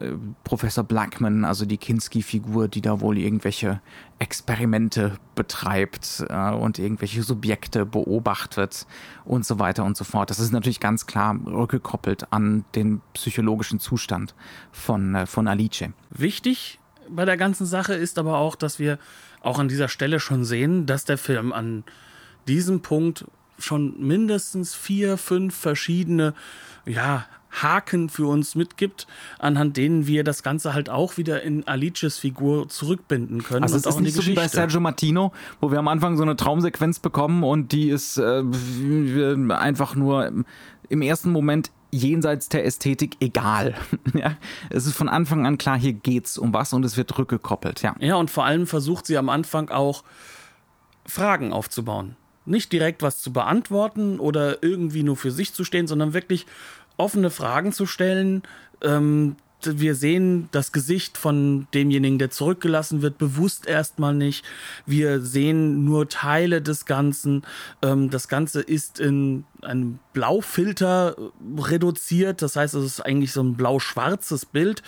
äh, 0.00 0.12
Professor 0.44 0.84
Blackman, 0.84 1.44
also 1.44 1.64
die 1.64 1.76
Kinski-Figur, 1.76 2.68
die 2.68 2.80
da 2.80 3.00
wohl 3.00 3.18
irgendwelche 3.18 3.80
Experimente 4.18 5.16
betreibt 5.34 6.24
äh, 6.28 6.50
und 6.50 6.78
irgendwelche 6.78 7.22
Subjekte 7.22 7.86
beobachtet 7.86 8.86
und 9.24 9.46
so 9.46 9.58
weiter 9.58 9.84
und 9.84 9.96
so 9.96 10.04
fort. 10.04 10.30
Das 10.30 10.40
ist 10.40 10.52
natürlich 10.52 10.80
ganz 10.80 11.06
klar 11.06 11.38
rückgekoppelt 11.46 12.32
an 12.32 12.64
den 12.74 13.00
psychologischen 13.14 13.80
Zustand 13.80 14.34
von, 14.72 15.14
äh, 15.14 15.26
von 15.26 15.46
Alice. 15.46 15.84
Wichtig 16.10 16.78
bei 17.10 17.24
der 17.24 17.36
ganzen 17.36 17.66
Sache 17.66 17.94
ist 17.94 18.18
aber 18.18 18.38
auch, 18.38 18.54
dass 18.54 18.78
wir 18.78 18.98
auch 19.40 19.58
an 19.58 19.68
dieser 19.68 19.88
Stelle 19.88 20.20
schon 20.20 20.44
sehen, 20.44 20.86
dass 20.86 21.04
der 21.04 21.18
Film 21.18 21.52
an 21.52 21.84
diesem 22.46 22.80
Punkt 22.80 23.24
schon 23.58 23.98
mindestens 23.98 24.74
vier, 24.74 25.16
fünf 25.16 25.54
verschiedene 25.56 26.34
ja, 26.86 27.26
Haken 27.50 28.08
für 28.08 28.26
uns 28.26 28.54
mitgibt, 28.54 29.06
anhand 29.38 29.76
denen 29.76 30.06
wir 30.06 30.24
das 30.24 30.42
Ganze 30.42 30.74
halt 30.74 30.90
auch 30.90 31.16
wieder 31.16 31.42
in 31.42 31.66
Alices 31.66 32.18
Figur 32.18 32.68
zurückbinden 32.68 33.42
können. 33.42 33.62
Also 33.62 33.76
es 33.76 33.86
ist 33.86 34.00
nicht 34.00 34.14
so 34.14 34.26
wie 34.26 34.34
bei 34.34 34.48
Sergio 34.48 34.80
Martino, 34.80 35.32
wo 35.60 35.70
wir 35.70 35.78
am 35.78 35.88
Anfang 35.88 36.16
so 36.16 36.22
eine 36.22 36.36
Traumsequenz 36.36 36.98
bekommen 36.98 37.42
und 37.42 37.72
die 37.72 37.88
ist 37.88 38.18
äh, 38.18 38.44
einfach 39.50 39.94
nur 39.94 40.44
im 40.88 41.02
ersten 41.02 41.32
Moment 41.32 41.70
jenseits 41.90 42.50
der 42.50 42.66
Ästhetik 42.66 43.16
egal. 43.20 43.74
ja, 44.14 44.36
es 44.68 44.86
ist 44.86 44.94
von 44.94 45.08
Anfang 45.08 45.46
an 45.46 45.56
klar, 45.56 45.78
hier 45.78 45.94
geht's 45.94 46.36
um 46.36 46.52
was 46.52 46.72
und 46.74 46.84
es 46.84 46.96
wird 46.96 47.16
rückgekoppelt. 47.18 47.82
Ja, 47.82 47.96
ja 47.98 48.16
und 48.16 48.30
vor 48.30 48.44
allem 48.44 48.66
versucht 48.66 49.06
sie 49.06 49.16
am 49.16 49.30
Anfang 49.30 49.70
auch 49.70 50.04
Fragen 51.06 51.52
aufzubauen 51.54 52.16
nicht 52.48 52.72
direkt 52.72 53.02
was 53.02 53.20
zu 53.20 53.32
beantworten 53.32 54.18
oder 54.18 54.62
irgendwie 54.62 55.02
nur 55.02 55.16
für 55.16 55.30
sich 55.30 55.52
zu 55.52 55.64
stehen, 55.64 55.86
sondern 55.86 56.14
wirklich 56.14 56.46
offene 56.96 57.30
Fragen 57.30 57.72
zu 57.72 57.86
stellen. 57.86 58.42
Ähm, 58.82 59.36
wir 59.64 59.96
sehen 59.96 60.48
das 60.52 60.70
Gesicht 60.70 61.18
von 61.18 61.66
demjenigen, 61.74 62.18
der 62.18 62.30
zurückgelassen 62.30 63.02
wird, 63.02 63.18
bewusst 63.18 63.66
erstmal 63.66 64.14
nicht. 64.14 64.44
Wir 64.86 65.20
sehen 65.20 65.84
nur 65.84 66.08
Teile 66.08 66.62
des 66.62 66.86
Ganzen. 66.86 67.42
Ähm, 67.82 68.10
das 68.10 68.28
Ganze 68.28 68.60
ist 68.60 69.00
in 69.00 69.44
einem 69.62 69.98
Blaufilter 70.12 71.16
reduziert. 71.58 72.40
Das 72.42 72.54
heißt, 72.54 72.74
es 72.74 72.84
ist 72.84 73.00
eigentlich 73.00 73.32
so 73.32 73.42
ein 73.42 73.54
blau-schwarzes 73.54 74.46
Bild. 74.46 74.82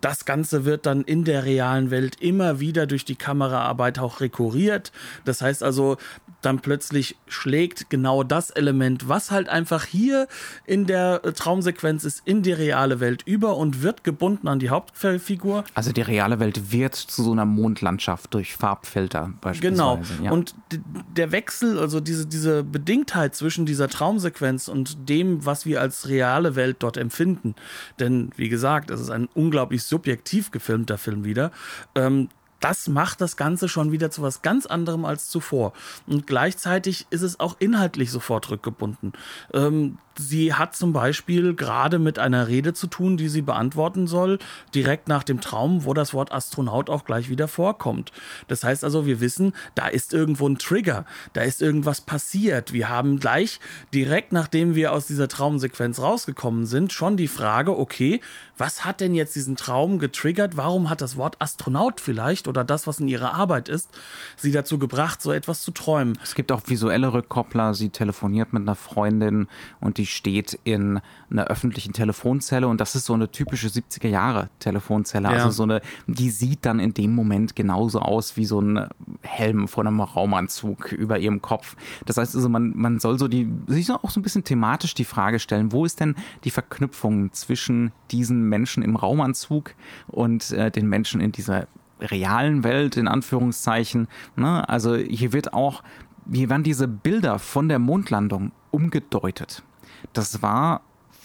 Das 0.00 0.24
Ganze 0.24 0.64
wird 0.64 0.86
dann 0.86 1.02
in 1.02 1.24
der 1.24 1.44
realen 1.44 1.90
Welt 1.90 2.16
immer 2.20 2.60
wieder 2.60 2.86
durch 2.86 3.04
die 3.04 3.16
Kameraarbeit 3.16 3.98
auch 3.98 4.20
rekurriert. 4.20 4.92
Das 5.24 5.42
heißt 5.42 5.62
also, 5.62 5.96
dann 6.42 6.60
plötzlich 6.60 7.16
schlägt 7.28 7.88
genau 7.88 8.24
das 8.24 8.50
Element, 8.50 9.08
was 9.08 9.30
halt 9.30 9.48
einfach 9.48 9.84
hier 9.84 10.26
in 10.66 10.86
der 10.86 11.22
Traumsequenz 11.22 12.04
ist, 12.04 12.22
in 12.24 12.42
die 12.42 12.52
reale 12.52 13.00
Welt 13.00 13.22
über 13.24 13.56
und 13.56 13.82
wird 13.82 14.04
gebunden 14.04 14.48
an 14.48 14.58
die 14.58 14.70
Hauptfigur. 14.70 15.64
Also 15.74 15.92
die 15.92 16.02
reale 16.02 16.40
Welt 16.40 16.72
wird 16.72 16.94
zu 16.96 17.22
so 17.22 17.32
einer 17.32 17.44
Mondlandschaft 17.44 18.34
durch 18.34 18.54
Farbfilter 18.54 19.32
beispielsweise. 19.40 19.72
Genau. 19.72 20.02
Ja. 20.22 20.32
Und 20.32 20.54
der 21.16 21.32
Wechsel, 21.32 21.78
also 21.78 22.00
diese, 22.00 22.26
diese 22.26 22.64
Bedingtheit 22.64 23.34
zwischen 23.34 23.64
dieser 23.64 23.88
Traumsequenz 23.88 24.68
und 24.68 25.08
dem, 25.08 25.46
was 25.46 25.64
wir 25.64 25.80
als 25.80 26.08
reale 26.08 26.56
Welt 26.56 26.76
dort 26.80 26.96
empfinden. 26.96 27.54
Denn, 28.00 28.30
wie 28.36 28.48
gesagt, 28.48 28.90
es 28.90 29.00
ist 29.00 29.10
ein 29.10 29.28
unglaublich 29.34 29.81
subjektiv 29.88 30.50
gefilmter 30.50 30.98
Film 30.98 31.24
wieder. 31.24 31.50
Ähm, 31.94 32.28
das 32.62 32.88
macht 32.88 33.20
das 33.20 33.36
Ganze 33.36 33.68
schon 33.68 33.90
wieder 33.90 34.10
zu 34.10 34.22
was 34.22 34.42
ganz 34.42 34.66
anderem 34.66 35.04
als 35.04 35.28
zuvor. 35.28 35.72
Und 36.06 36.26
gleichzeitig 36.26 37.06
ist 37.10 37.22
es 37.22 37.40
auch 37.40 37.56
inhaltlich 37.58 38.10
sofort 38.10 38.50
rückgebunden. 38.50 39.12
Ähm, 39.52 39.98
Sie 40.18 40.54
hat 40.54 40.74
zum 40.76 40.92
Beispiel 40.92 41.54
gerade 41.54 41.98
mit 41.98 42.18
einer 42.18 42.48
Rede 42.48 42.74
zu 42.74 42.86
tun, 42.86 43.16
die 43.16 43.28
sie 43.28 43.42
beantworten 43.42 44.06
soll, 44.06 44.38
direkt 44.74 45.08
nach 45.08 45.22
dem 45.22 45.40
Traum, 45.40 45.84
wo 45.84 45.94
das 45.94 46.12
Wort 46.12 46.32
Astronaut 46.32 46.90
auch 46.90 47.04
gleich 47.04 47.28
wieder 47.28 47.48
vorkommt. 47.48 48.12
Das 48.48 48.64
heißt 48.64 48.84
also, 48.84 49.06
wir 49.06 49.20
wissen, 49.20 49.52
da 49.74 49.88
ist 49.88 50.12
irgendwo 50.12 50.48
ein 50.48 50.58
Trigger, 50.58 51.04
da 51.32 51.42
ist 51.42 51.62
irgendwas 51.62 52.00
passiert. 52.00 52.72
Wir 52.72 52.88
haben 52.88 53.18
gleich 53.18 53.60
direkt 53.94 54.32
nachdem 54.32 54.74
wir 54.74 54.92
aus 54.92 55.06
dieser 55.06 55.28
Traumsequenz 55.28 56.00
rausgekommen 56.00 56.66
sind, 56.66 56.92
schon 56.92 57.16
die 57.16 57.28
Frage, 57.28 57.78
okay, 57.78 58.20
was 58.58 58.84
hat 58.84 59.00
denn 59.00 59.14
jetzt 59.14 59.34
diesen 59.34 59.56
Traum 59.56 59.98
getriggert? 59.98 60.56
Warum 60.56 60.90
hat 60.90 61.00
das 61.00 61.16
Wort 61.16 61.36
Astronaut 61.40 62.00
vielleicht 62.00 62.48
oder 62.48 62.64
das, 62.64 62.86
was 62.86 63.00
in 63.00 63.08
ihrer 63.08 63.34
Arbeit 63.34 63.68
ist, 63.68 63.88
sie 64.36 64.52
dazu 64.52 64.78
gebracht, 64.78 65.22
so 65.22 65.32
etwas 65.32 65.62
zu 65.62 65.70
träumen? 65.70 66.18
Es 66.22 66.34
gibt 66.34 66.52
auch 66.52 66.62
visuelle 66.66 67.12
Rückkoppler. 67.12 67.74
Sie 67.74 67.90
telefoniert 67.90 68.52
mit 68.52 68.62
einer 68.62 68.74
Freundin 68.74 69.48
und 69.80 69.98
die 69.98 70.01
die 70.02 70.06
steht 70.06 70.58
in 70.64 71.00
einer 71.30 71.44
öffentlichen 71.44 71.92
Telefonzelle 71.92 72.66
und 72.66 72.80
das 72.80 72.96
ist 72.96 73.04
so 73.04 73.12
eine 73.12 73.30
typische 73.30 73.68
70er 73.68 74.08
Jahre 74.08 74.48
Telefonzelle. 74.58 75.28
Ja. 75.28 75.34
Also 75.34 75.50
so 75.50 75.62
eine, 75.62 75.80
die 76.08 76.30
sieht 76.30 76.66
dann 76.66 76.80
in 76.80 76.92
dem 76.92 77.14
Moment 77.14 77.54
genauso 77.54 78.00
aus 78.00 78.36
wie 78.36 78.44
so 78.44 78.60
ein 78.60 78.88
Helm 79.20 79.68
von 79.68 79.86
einem 79.86 80.00
Raumanzug 80.00 80.90
über 80.90 81.20
ihrem 81.20 81.40
Kopf. 81.40 81.76
Das 82.04 82.16
heißt 82.16 82.34
also, 82.34 82.48
man, 82.48 82.72
man 82.74 82.98
soll 82.98 83.16
so 83.16 83.28
die, 83.28 83.48
sich 83.68 83.92
auch 83.92 84.10
so 84.10 84.18
ein 84.18 84.24
bisschen 84.24 84.42
thematisch 84.42 84.94
die 84.94 85.04
Frage 85.04 85.38
stellen, 85.38 85.70
wo 85.70 85.84
ist 85.84 86.00
denn 86.00 86.16
die 86.42 86.50
Verknüpfung 86.50 87.32
zwischen 87.32 87.92
diesen 88.10 88.48
Menschen 88.48 88.82
im 88.82 88.96
Raumanzug 88.96 89.76
und 90.08 90.50
äh, 90.50 90.72
den 90.72 90.88
Menschen 90.88 91.20
in 91.20 91.30
dieser 91.30 91.68
realen 92.00 92.64
Welt, 92.64 92.96
in 92.96 93.06
Anführungszeichen. 93.06 94.08
Ne? 94.34 94.68
Also 94.68 94.96
hier 94.96 95.32
wird 95.32 95.54
auch, 95.54 95.84
hier 96.32 96.50
werden 96.50 96.64
diese 96.64 96.88
Bilder 96.88 97.38
von 97.38 97.68
der 97.68 97.78
Mondlandung 97.78 98.50
umgedeutet. 98.72 99.62
Das 100.12 100.42
war 100.42 100.82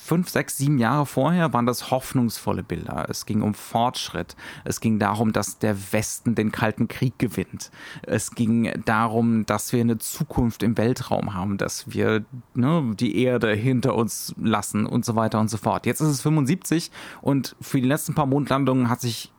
fünf, 0.08 0.30
sechs, 0.30 0.58
sieben 0.58 0.78
Jahre 0.78 1.06
vorher 1.06 1.52
waren 1.52 1.66
das 1.66 1.92
hoffnungsvolle 1.92 2.64
Bilder. 2.64 3.08
Es 3.10 3.26
ging 3.26 3.42
um 3.42 3.54
Fortschritt. 3.54 4.38
Es 4.64 4.80
ging 4.80 5.00
darum, 5.00 5.34
dass 5.34 5.60
der 5.60 5.76
Westen 5.92 6.34
den 6.34 6.54
Kalten 6.54 6.88
Krieg 6.88 7.20
gewinnt. 7.20 7.72
Es 8.04 8.32
ging 8.32 8.72
darum, 8.86 9.46
dass 9.46 9.74
wir 9.74 9.82
eine 9.82 9.98
Zukunft 9.98 10.64
im 10.64 10.78
Weltraum 10.78 11.34
haben, 11.34 11.58
dass 11.58 11.92
wir 11.92 12.24
ne, 12.54 12.94
die 12.98 13.22
Erde 13.22 13.54
hinter 13.54 13.96
uns 13.96 14.34
lassen 14.42 14.86
und 14.86 15.04
so 15.04 15.18
weiter 15.18 15.42
und 15.42 15.50
so 15.50 15.58
fort. 15.58 15.86
Jetzt 15.86 16.00
ist 16.00 16.08
es 16.08 16.22
75 16.22 16.90
und 17.22 17.58
für 17.60 17.82
die 17.82 17.88
letzten 17.88 18.16
paar 18.16 18.28
Mondlandungen 18.28 18.90
hat 18.90 19.02
sich 19.02 19.34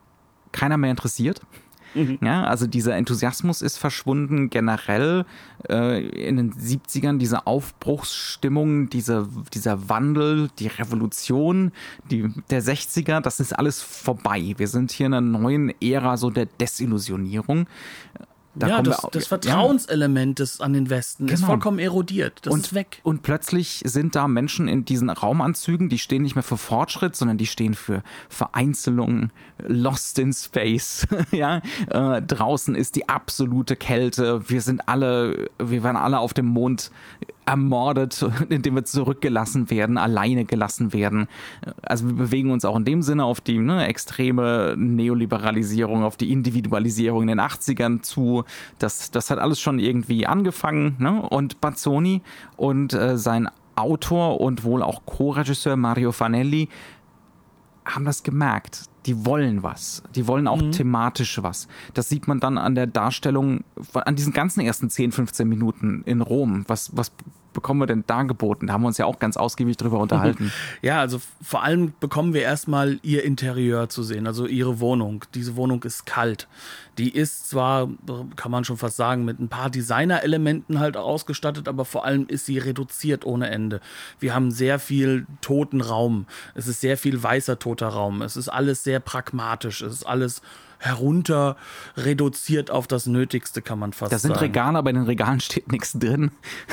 keiner 0.53 0.77
mehr 0.77 0.91
interessiert. 0.91 1.41
Mhm. 1.95 2.19
Ja, 2.23 2.45
also 2.45 2.67
dieser 2.67 2.97
Enthusiasmus 2.97 3.63
ist 3.63 3.79
verschwunden 3.79 4.51
generell 4.51 5.25
äh, 5.69 6.07
in 6.07 6.37
den 6.37 6.53
70ern, 6.53 7.19
diese 7.19 7.47
Aufbruchsstimmung, 7.47 8.91
diese, 8.91 9.29
dieser 9.55 9.89
Wandel, 9.89 10.51
die 10.59 10.67
Revolution 10.67 11.73
die, 12.11 12.29
der 12.51 12.63
60er, 12.63 13.21
das 13.21 13.41
ist 13.41 13.53
alles 13.53 13.83
vorbei. 13.83 14.55
Wir 14.57 14.69
sind 14.69 14.93
hier 14.93 15.07
in 15.07 15.15
einer 15.15 15.39
neuen 15.39 15.73
Ära 15.81 16.17
so 16.17 16.31
der 16.31 16.47
Desillusionierung. 16.47 17.67
Da 18.59 18.69
ja, 18.69 18.83
das, 18.83 19.07
das 19.13 19.27
Vertrauenselement 19.27 20.39
ja. 20.39 20.47
an 20.61 20.73
den 20.73 20.91
Westen 20.91 21.27
genau. 21.27 21.39
ist 21.39 21.45
vollkommen 21.45 21.79
erodiert. 21.79 22.41
Das 22.43 22.53
und, 22.53 22.61
ist 22.61 22.75
weg. 22.75 23.01
Und 23.03 23.23
plötzlich 23.23 23.83
sind 23.85 24.15
da 24.15 24.29
Menschen 24.29 24.69
in 24.69 24.85
diesen 24.85 25.11
Raumanzügen, 25.11 25.89
die 25.89 25.99
stehen 25.99 26.23
nicht 26.23 26.35
mehr 26.35 26.43
für 26.43 26.57
Fortschritt, 26.57 27.17
sondern 27.17 27.39
die 27.39 27.47
stehen 27.47 27.75
für 27.75 28.03
Vereinzelung, 28.29 29.31
Lost 29.67 30.19
in 30.19 30.33
Space. 30.33 31.07
ja, 31.31 31.61
äh, 31.89 32.23
draußen 32.23 32.75
ist 32.75 32.97
die 32.97 33.09
absolute 33.09 33.77
Kälte. 33.77 34.49
Wir 34.49 34.61
sind 34.61 34.89
alle, 34.89 35.51
wir 35.59 35.83
waren 35.83 35.97
alle 35.97 36.19
auf 36.19 36.35
dem 36.35 36.47
Mond 36.47 36.91
ermordet, 37.49 38.25
indem 38.51 38.75
wir 38.75 38.85
zurückgelassen 38.85 39.71
werden, 39.71 39.97
alleine 39.97 40.45
gelassen 40.45 40.93
werden. 40.93 41.29
Also 41.83 42.07
wir 42.07 42.15
bewegen 42.15 42.51
uns 42.51 42.65
auch 42.65 42.77
in 42.77 42.85
dem 42.85 43.01
Sinne 43.03 43.25
auf 43.25 43.41
die 43.41 43.59
ne, 43.59 43.87
extreme 43.87 44.75
Neoliberalisierung, 44.77 46.05
auf 46.05 46.19
die 46.19 46.31
Individualisierung 46.31 47.23
in 47.23 47.29
den 47.29 47.41
80ern 47.41 48.03
zu. 48.03 48.45
Das, 48.79 49.11
das 49.11 49.31
hat 49.31 49.39
alles 49.39 49.61
schon 49.61 49.79
irgendwie 49.79 50.27
angefangen. 50.27 50.97
Ne? 50.99 51.23
Und 51.23 51.61
Bazzoni 51.63 52.21
und 52.57 52.93
äh, 52.93 53.17
sein 53.17 53.49
Autor 53.77 54.41
und 54.41 54.65
wohl 54.65 54.83
auch 54.83 55.07
Co-Regisseur 55.07 55.77
Mario 55.77 56.13
Fanelli 56.13 56.69
haben 57.87 58.05
das 58.05 58.23
gemerkt. 58.23 58.83
Die 59.09 59.25
wollen 59.25 59.63
was. 59.63 60.03
Die 60.15 60.29
wollen 60.29 60.47
auch 60.47 60.61
mhm. 60.61 60.73
thematisch 60.73 61.43
was. 61.43 61.67
Das 61.95 62.11
sieht 62.11 62.29
man 62.29 62.41
dann 62.41 62.59
an 62.59 62.75
der 62.75 62.87
Darstellung, 62.87 63.65
an 63.95 64.17
diesen 64.17 64.35
ganzen 64.35 64.61
ersten 64.61 64.91
10, 64.91 65.13
15 65.13 65.49
Minuten 65.49 66.03
in 66.05 66.21
Rom. 66.21 66.67
Was, 66.69 66.95
was 66.95 67.11
bekommen 67.59 67.81
wir 67.81 67.87
denn 67.87 68.05
da 68.07 68.23
geboten? 68.23 68.69
Da 68.69 68.75
haben 68.75 68.83
wir 68.83 68.87
uns 68.87 68.99
ja 68.99 69.05
auch 69.05 69.19
ganz 69.19 69.37
ausgiebig 69.37 69.77
drüber 69.77 69.99
unterhalten. 69.99 70.53
Ja, 70.81 71.01
also 71.01 71.21
vor 71.43 71.65
allem 71.65 71.93
bekommen 71.99 72.35
wir 72.35 72.43
erstmal 72.43 73.01
ihr 73.03 73.25
Interieur 73.25 73.89
zu 73.89 74.03
sehen, 74.03 74.27
also 74.27 74.47
ihre 74.47 74.79
Wohnung. 74.79 75.25
Diese 75.35 75.57
Wohnung 75.57 75.83
ist 75.83 76.07
kalt. 76.07 76.47
Die 76.99 77.11
ist 77.11 77.49
zwar, 77.49 77.89
kann 78.37 78.51
man 78.53 78.65
schon 78.65 78.77
fast 78.77 78.97
sagen, 78.97 79.25
mit 79.25 79.41
ein 79.41 79.49
paar 79.49 79.71
Designer-Elementen 79.71 80.79
halt 80.79 80.97
ausgestattet, 80.97 81.67
aber 81.69 81.85
vor 81.85 82.05
allem 82.05 82.27
ist 82.29 82.47
sie 82.47 82.59
reduziert 82.59 83.25
ohne 83.25 83.51
Ende. 83.51 83.81
Wir 84.21 84.35
haben 84.35 84.51
sehr 84.53 84.79
viel 84.79 85.27
toten 85.41 85.81
Raum. 85.81 86.27
Es 86.55 86.69
ist 86.69 86.81
sehr 86.81 86.97
viel 86.97 87.21
weißer 87.21 87.59
toter 87.59 87.89
Raum. 87.89 88.23
Es 88.23 88.37
ist 88.37 88.49
alles 88.49 88.85
sehr 88.85 89.01
pragmatisch. 89.01 89.83
Es 89.83 89.95
ist 89.95 90.05
alles 90.05 90.43
herunter 90.79 91.57
reduziert 91.97 92.71
auf 92.71 92.87
das 92.87 93.07
Nötigste, 93.07 93.63
kann 93.63 93.79
man 93.79 93.93
fast 93.93 94.11
sagen. 94.11 94.11
Das 94.11 94.23
sind 94.23 94.35
sagen. 94.35 94.45
Regale, 94.45 94.79
aber 94.79 94.91
in 94.91 94.97
den 94.97 95.05
Regalen 95.05 95.41
steht 95.41 95.71
nichts 95.73 95.93
drin. 95.93 96.31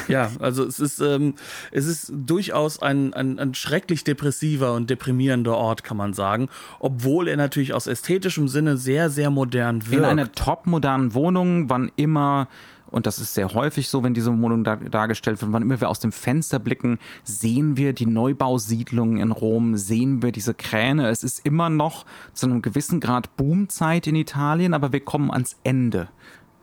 Ja, 0.08 0.32
also 0.40 0.64
es 0.64 0.80
ist, 0.80 1.00
ähm, 1.00 1.36
es 1.72 1.86
ist 1.86 2.12
durchaus 2.14 2.82
ein, 2.82 3.14
ein, 3.14 3.40
ein 3.40 3.54
schrecklich 3.54 4.04
depressiver 4.04 4.74
und 4.74 4.90
deprimierender 4.90 5.56
Ort, 5.56 5.84
kann 5.84 5.98
man 5.98 6.14
sagen, 6.14 6.50
obwohl 6.80 7.28
er 7.28 7.38
natürlich 7.38 7.74
aus 7.74 7.88
ästhetischem 7.88 8.48
Sinne 8.48 8.78
sehr, 8.78 9.10
sehr 9.10 9.30
modern 9.30 9.86
wirkt. 9.88 9.98
In 9.98 10.06
einer 10.06 10.32
top 10.32 10.68
modernen 10.68 11.14
Wohnung, 11.14 11.70
wann 11.70 11.92
immer 11.96 12.48
und 12.92 13.06
das 13.06 13.20
ist 13.20 13.34
sehr 13.34 13.54
häufig 13.54 13.90
so, 13.90 14.04
wenn 14.04 14.14
diese 14.14 14.32
Wohnung 14.32 14.64
dar 14.64 14.78
dargestellt 14.78 15.42
wird, 15.42 15.52
wann 15.52 15.64
immer 15.64 15.82
wir 15.82 15.90
aus 15.90 16.00
dem 16.00 16.12
Fenster 16.12 16.60
blicken, 16.60 17.00
sehen 17.24 17.78
wir 17.78 17.94
die 17.94 18.06
Neubausiedlungen 18.06 19.18
in 19.18 19.32
Rom, 19.32 19.76
sehen 19.76 20.22
wir 20.22 20.32
diese 20.32 20.54
Kräne. 20.54 21.10
Es 21.10 21.24
ist 21.24 21.46
immer 21.46 21.70
noch 21.70 22.06
zu 22.34 22.46
einem 22.46 22.62
gewissen 22.62 23.00
Grad 23.00 23.36
Boomzeit 23.38 24.08
in 24.08 24.16
Italien, 24.16 24.74
aber 24.74 24.94
wir 24.94 25.02
kommen 25.02 25.32
ans 25.32 25.58
Ende 25.64 26.10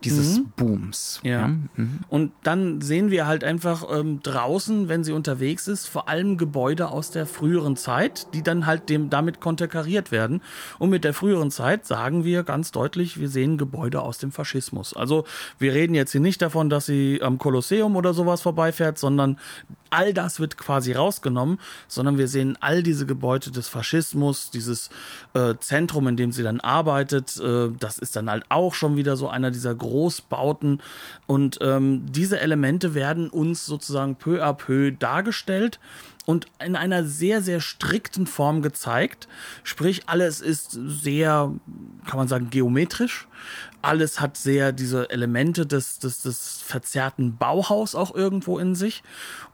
dieses 0.03 0.39
mhm. 0.39 0.51
Booms. 0.55 1.19
Ja. 1.23 1.31
ja. 1.31 1.47
Mhm. 1.47 1.99
Und 2.09 2.31
dann 2.43 2.81
sehen 2.81 3.11
wir 3.11 3.27
halt 3.27 3.43
einfach 3.43 3.85
ähm, 3.91 4.21
draußen, 4.21 4.89
wenn 4.89 5.03
sie 5.03 5.13
unterwegs 5.13 5.67
ist, 5.67 5.87
vor 5.87 6.09
allem 6.09 6.37
Gebäude 6.37 6.89
aus 6.89 7.11
der 7.11 7.25
früheren 7.25 7.75
Zeit, 7.75 8.27
die 8.33 8.43
dann 8.43 8.65
halt 8.65 8.89
dem 8.89 9.09
damit 9.09 9.39
konterkariert 9.39 10.11
werden. 10.11 10.41
Und 10.79 10.89
mit 10.89 11.03
der 11.03 11.13
früheren 11.13 11.51
Zeit 11.51 11.85
sagen 11.85 12.23
wir 12.23 12.43
ganz 12.43 12.71
deutlich, 12.71 13.19
wir 13.19 13.29
sehen 13.29 13.57
Gebäude 13.57 14.01
aus 14.01 14.17
dem 14.17 14.31
Faschismus. 14.31 14.93
Also 14.95 15.25
wir 15.59 15.73
reden 15.73 15.95
jetzt 15.95 16.11
hier 16.11 16.21
nicht 16.21 16.41
davon, 16.41 16.69
dass 16.69 16.85
sie 16.85 17.21
am 17.21 17.37
Kolosseum 17.37 17.95
oder 17.95 18.13
sowas 18.13 18.41
vorbeifährt, 18.41 18.97
sondern 18.97 19.37
all 19.93 20.13
das 20.13 20.39
wird 20.39 20.57
quasi 20.57 20.93
rausgenommen, 20.93 21.59
sondern 21.87 22.17
wir 22.17 22.27
sehen 22.27 22.57
all 22.59 22.81
diese 22.81 23.05
Gebäude 23.05 23.51
des 23.51 23.67
Faschismus, 23.67 24.49
dieses 24.49 24.89
äh, 25.33 25.53
Zentrum, 25.59 26.07
in 26.07 26.17
dem 26.17 26.31
sie 26.31 26.43
dann 26.43 26.59
arbeitet. 26.59 27.39
Äh, 27.39 27.69
das 27.79 27.99
ist 27.99 28.15
dann 28.15 28.29
halt 28.29 28.43
auch 28.49 28.73
schon 28.73 28.97
wieder 28.97 29.15
so 29.15 29.29
einer 29.29 29.51
dieser 29.51 29.75
Großbauten. 29.75 30.81
Und 31.27 31.59
ähm, 31.61 32.11
diese 32.11 32.39
Elemente 32.39 32.95
werden 32.95 33.29
uns 33.29 33.65
sozusagen 33.65 34.15
peu 34.15 34.43
à 34.43 34.53
peu 34.53 34.91
dargestellt 34.91 35.79
und 36.25 36.47
in 36.63 36.75
einer 36.75 37.03
sehr, 37.03 37.41
sehr 37.41 37.59
strikten 37.59 38.27
Form 38.27 38.61
gezeigt. 38.61 39.27
Sprich, 39.63 40.03
alles 40.07 40.41
ist 40.41 40.71
sehr, 40.71 41.53
kann 42.05 42.17
man 42.17 42.27
sagen, 42.27 42.49
geometrisch. 42.49 43.27
Alles 43.81 44.21
hat 44.21 44.37
sehr 44.37 44.71
diese 44.71 45.09
Elemente 45.09 45.65
des, 45.65 45.99
des, 45.99 46.21
des 46.21 46.61
verzerrten 46.61 47.37
Bauhaus 47.37 47.95
auch 47.95 48.15
irgendwo 48.15 48.57
in 48.57 48.75
sich. 48.75 49.03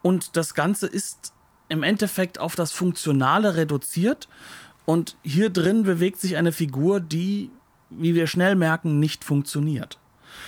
Und 0.01 0.37
das 0.37 0.53
Ganze 0.53 0.85
ist 0.85 1.33
im 1.69 1.83
Endeffekt 1.83 2.39
auf 2.39 2.55
das 2.55 2.71
Funktionale 2.71 3.55
reduziert. 3.55 4.27
Und 4.85 5.17
hier 5.23 5.49
drin 5.49 5.83
bewegt 5.83 6.19
sich 6.19 6.37
eine 6.37 6.51
Figur, 6.51 6.99
die, 6.99 7.49
wie 7.89 8.13
wir 8.13 8.27
schnell 8.27 8.55
merken, 8.55 8.99
nicht 8.99 9.23
funktioniert. 9.23 9.99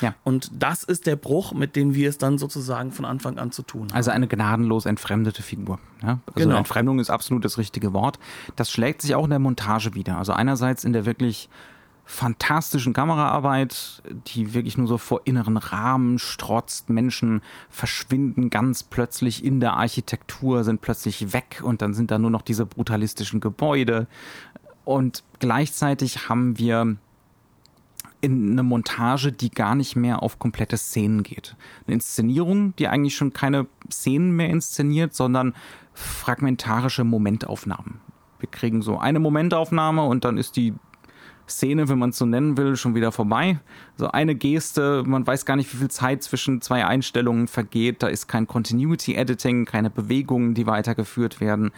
Ja. 0.01 0.15
Und 0.23 0.51
das 0.53 0.83
ist 0.83 1.05
der 1.05 1.15
Bruch, 1.15 1.53
mit 1.53 1.75
dem 1.75 1.93
wir 1.93 2.09
es 2.09 2.17
dann 2.17 2.37
sozusagen 2.37 2.91
von 2.91 3.05
Anfang 3.05 3.37
an 3.37 3.51
zu 3.51 3.63
tun 3.63 3.89
haben. 3.89 3.93
Also 3.93 4.11
eine 4.11 4.27
gnadenlos 4.27 4.85
entfremdete 4.85 5.43
Figur. 5.43 5.79
Ja? 6.01 6.19
Also 6.27 6.47
genau. 6.47 6.57
Entfremdung 6.57 6.99
ist 6.99 7.09
absolut 7.09 7.45
das 7.45 7.57
richtige 7.57 7.93
Wort. 7.93 8.19
Das 8.55 8.71
schlägt 8.71 9.01
sich 9.01 9.15
auch 9.15 9.23
in 9.23 9.29
der 9.29 9.39
Montage 9.39 9.93
wieder. 9.93 10.17
Also 10.17 10.33
einerseits 10.33 10.83
in 10.83 10.93
der 10.93 11.05
wirklich 11.05 11.49
fantastischen 12.11 12.93
Kameraarbeit, 12.93 14.03
die 14.27 14.53
wirklich 14.53 14.77
nur 14.77 14.87
so 14.87 14.97
vor 14.97 15.21
inneren 15.25 15.57
Rahmen 15.57 16.19
strotzt. 16.19 16.89
Menschen 16.89 17.41
verschwinden 17.69 18.49
ganz 18.49 18.83
plötzlich 18.83 19.45
in 19.45 19.59
der 19.59 19.73
Architektur, 19.73 20.63
sind 20.63 20.81
plötzlich 20.81 21.31
weg 21.31 21.61
und 21.63 21.81
dann 21.81 21.93
sind 21.93 22.11
da 22.11 22.19
nur 22.19 22.31
noch 22.31 22.41
diese 22.41 22.65
brutalistischen 22.65 23.39
Gebäude. 23.39 24.07
Und 24.83 25.23
gleichzeitig 25.39 26.27
haben 26.27 26.57
wir 26.57 26.97
in 28.21 28.51
eine 28.51 28.63
Montage, 28.63 29.31
die 29.31 29.49
gar 29.49 29.75
nicht 29.75 29.95
mehr 29.95 30.23
auf 30.23 30.39
komplette 30.39 30.77
Szenen 30.77 31.23
geht. 31.23 31.55
Eine 31.85 31.95
Inszenierung, 31.95 32.75
die 32.77 32.87
eigentlich 32.87 33.15
schon 33.15 33.33
keine 33.33 33.67
Szenen 33.91 34.31
mehr 34.31 34.49
inszeniert, 34.49 35.13
sondern 35.13 35.53
fragmentarische 35.93 37.03
Momentaufnahmen. 37.03 37.99
Wir 38.39 38.49
kriegen 38.49 38.81
so 38.81 38.97
eine 38.97 39.19
Momentaufnahme 39.19 40.03
und 40.03 40.23
dann 40.23 40.37
ist 40.37 40.55
die 40.55 40.73
Szene, 41.51 41.89
wenn 41.89 41.99
man 41.99 42.09
es 42.09 42.17
so 42.17 42.25
nennen 42.25 42.57
will, 42.57 42.75
schon 42.75 42.95
wieder 42.95 43.11
vorbei. 43.11 43.59
So 43.97 44.09
eine 44.09 44.35
Geste, 44.35 45.03
man 45.05 45.25
weiß 45.25 45.45
gar 45.45 45.55
nicht, 45.55 45.71
wie 45.73 45.77
viel 45.77 45.91
Zeit 45.91 46.23
zwischen 46.23 46.61
zwei 46.61 46.85
Einstellungen 46.85 47.47
vergeht. 47.47 48.01
Da 48.03 48.07
ist 48.07 48.27
kein 48.27 48.47
Continuity 48.47 49.15
Editing, 49.15 49.65
keine 49.65 49.89
Bewegungen, 49.89 50.53
die 50.53 50.65
weitergeführt 50.65 51.39
werden, 51.39 51.71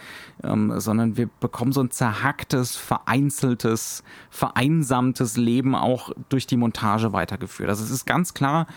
ähm, 0.43 0.79
sondern 0.79 1.17
wir 1.17 1.29
bekommen 1.39 1.71
so 1.71 1.81
ein 1.81 1.91
zerhacktes, 1.91 2.75
vereinzeltes, 2.75 4.03
vereinsamtes 4.29 5.37
Leben 5.37 5.75
auch 5.75 6.11
durch 6.29 6.47
die 6.47 6.57
Montage 6.57 7.13
weitergeführt. 7.13 7.69
Also 7.69 7.83
es 7.83 7.91
ist 7.91 8.05
ganz 8.05 8.33
klar, 8.33 8.67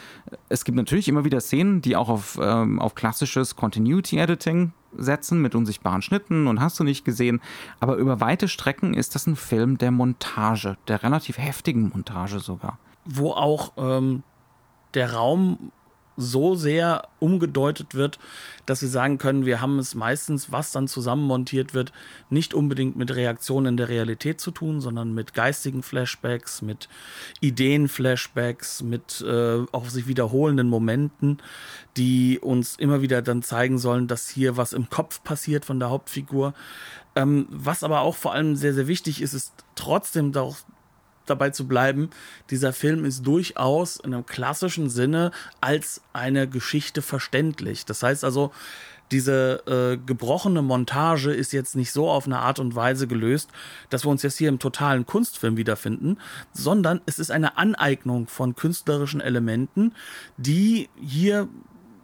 es 0.49 0.65
gibt 0.65 0.77
natürlich 0.77 1.09
immer 1.09 1.25
wieder 1.25 1.41
Szenen, 1.41 1.83
die 1.83 1.97
auch 1.97 2.09
auf, 2.09 2.39
ähm, 2.43 2.81
auf 2.81 2.95
klassisches 2.95 3.57
Continuity 3.57 4.19
Editing 4.19 4.73
setzen 4.97 5.43
mit 5.43 5.55
unsichtbaren 5.55 6.03
Schnitten 6.03 6.47
und 6.47 6.61
hast 6.61 6.79
du 6.79 6.85
nicht 6.85 7.05
gesehen. 7.05 7.41
Aber 7.81 7.97
über 7.97 8.21
weite 8.21 8.49
Strecken 8.49 8.95
ist 8.95 9.15
das 9.15 9.27
ein 9.27 9.37
Film 9.37 9.79
der 9.79 9.91
Montage, 9.91 10.77
der 10.89 11.03
relativ 11.03 11.39
heftigen 11.39 11.91
Montage 11.91 12.41
sogar. 12.41 12.79
Wo 13.05 13.33
auch 13.33 13.73
ähm, 13.77 14.23
der 14.95 15.13
Raum 15.13 15.73
so 16.17 16.55
sehr 16.55 17.09
umgedeutet 17.19 17.95
wird, 17.95 18.19
dass 18.65 18.83
wir 18.83 18.89
sagen 18.89 19.19
können, 19.19 19.47
wir 19.47 19.61
haben 19.61 19.79
es 19.79 19.95
meistens, 19.95 20.51
was 20.51 20.73
dann 20.73 20.89
zusammenmontiert 20.89 21.75
wird, 21.75 21.93
nicht 22.31 22.55
unbedingt 22.55 22.97
mit 22.97 23.15
Reaktionen 23.15 23.67
in 23.67 23.77
der 23.77 23.89
Realität 23.89 24.41
zu 24.41 24.51
tun, 24.51 24.81
sondern 24.81 25.15
mit 25.15 25.35
geistigen 25.35 25.83
Flashbacks, 25.83 26.63
mit 26.63 26.89
Ideen-Flashbacks, 27.41 28.83
mit 28.83 29.21
äh, 29.27 29.65
auch 29.73 29.89
sich 29.89 30.07
wiederholenden 30.07 30.69
Momenten, 30.69 31.39
die 31.97 32.39
uns 32.41 32.77
immer 32.77 33.03
wieder 33.03 33.23
dann 33.23 33.43
zeigen 33.43 33.79
sollen, 33.79 34.09
dass 34.09 34.29
hier 34.29 34.57
was 34.57 34.73
im 34.73 34.91
Kopf 34.91 35.23
passiert 35.23 35.65
von 35.65 35.79
der 35.79 35.91
Hauptfigur. 35.91 36.55
Ähm, 37.15 37.47
was 37.51 37.83
aber 37.83 38.01
auch 38.01 38.17
vor 38.17 38.35
allem 38.35 38.57
sehr, 38.57 38.75
sehr 38.75 38.89
wichtig 38.89 39.23
ist, 39.23 39.33
ist 39.33 39.53
trotzdem 39.75 40.33
doch 40.33 40.57
dabei 41.27 41.51
zu 41.51 41.67
bleiben, 41.67 42.11
dieser 42.51 42.73
Film 42.73 43.05
ist 43.05 43.27
durchaus 43.27 43.97
in 43.97 44.15
einem 44.15 44.27
klassischen 44.27 44.89
Sinne 44.89 45.33
als 45.61 46.01
eine 46.13 46.49
Geschichte 46.49 47.03
verständlich. 47.03 47.85
Das 47.85 48.03
heißt 48.03 48.25
also, 48.25 48.53
diese 49.13 49.63
äh, 49.67 50.05
gebrochene 50.05 50.63
Montage 50.63 51.33
ist 51.33 51.53
jetzt 51.53 51.77
nicht 51.77 51.93
so 51.93 52.09
auf 52.11 52.27
eine 52.27 52.41
Art 52.41 52.59
und 52.59 52.75
Weise 52.75 53.07
gelöst, 53.07 53.51
dass 53.89 54.05
wir 54.05 54.11
uns 54.11 54.23
jetzt 54.23 54.39
hier 54.39 54.49
im 54.49 54.59
totalen 54.59 55.07
Kunstfilm 55.07 55.57
wiederfinden, 55.57 56.19
sondern 56.53 57.01
es 57.07 57.19
ist 57.19 57.31
eine 57.31 57.57
Aneignung 57.57 58.27
von 58.27 58.57
künstlerischen 58.57 59.21
Elementen, 59.21 59.95
die 60.37 60.89
hier 61.01 61.49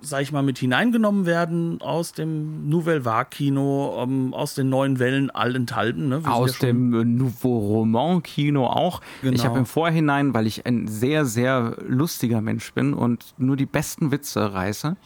sag 0.03 0.23
ich 0.23 0.33
mal, 0.33 0.43
mit 0.43 0.59
hineingenommen 0.59 1.27
werden 1.27 1.81
aus 1.81 2.13
dem 2.13 2.69
Nouvelle 2.69 3.05
Vague-Kino, 3.05 4.03
um, 4.03 4.35
aus 4.35 4.55
den 4.55 4.69
neuen 4.69 4.99
Wellen 4.99 5.31
allenthalben. 5.31 6.09
Ne? 6.09 6.21
Aus 6.25 6.61
ja 6.61 6.69
dem 6.69 6.93
äh, 6.93 7.05
Nouveau 7.05 7.59
Roman-Kino 7.59 8.67
auch. 8.67 9.01
Genau. 9.23 9.35
Ich 9.35 9.45
habe 9.45 9.59
im 9.59 9.67
Vorhinein, 9.67 10.35
weil 10.35 10.47
ich 10.47 10.67
ein 10.67 10.89
sehr, 10.89 11.25
sehr 11.25 11.77
lustiger 11.87 12.41
Mensch 12.41 12.73
bin 12.75 12.95
und 12.95 13.35
nur 13.39 13.57
die 13.57 13.67
besten 13.67 14.11
Witze 14.11 14.53
reiße, 14.53 14.97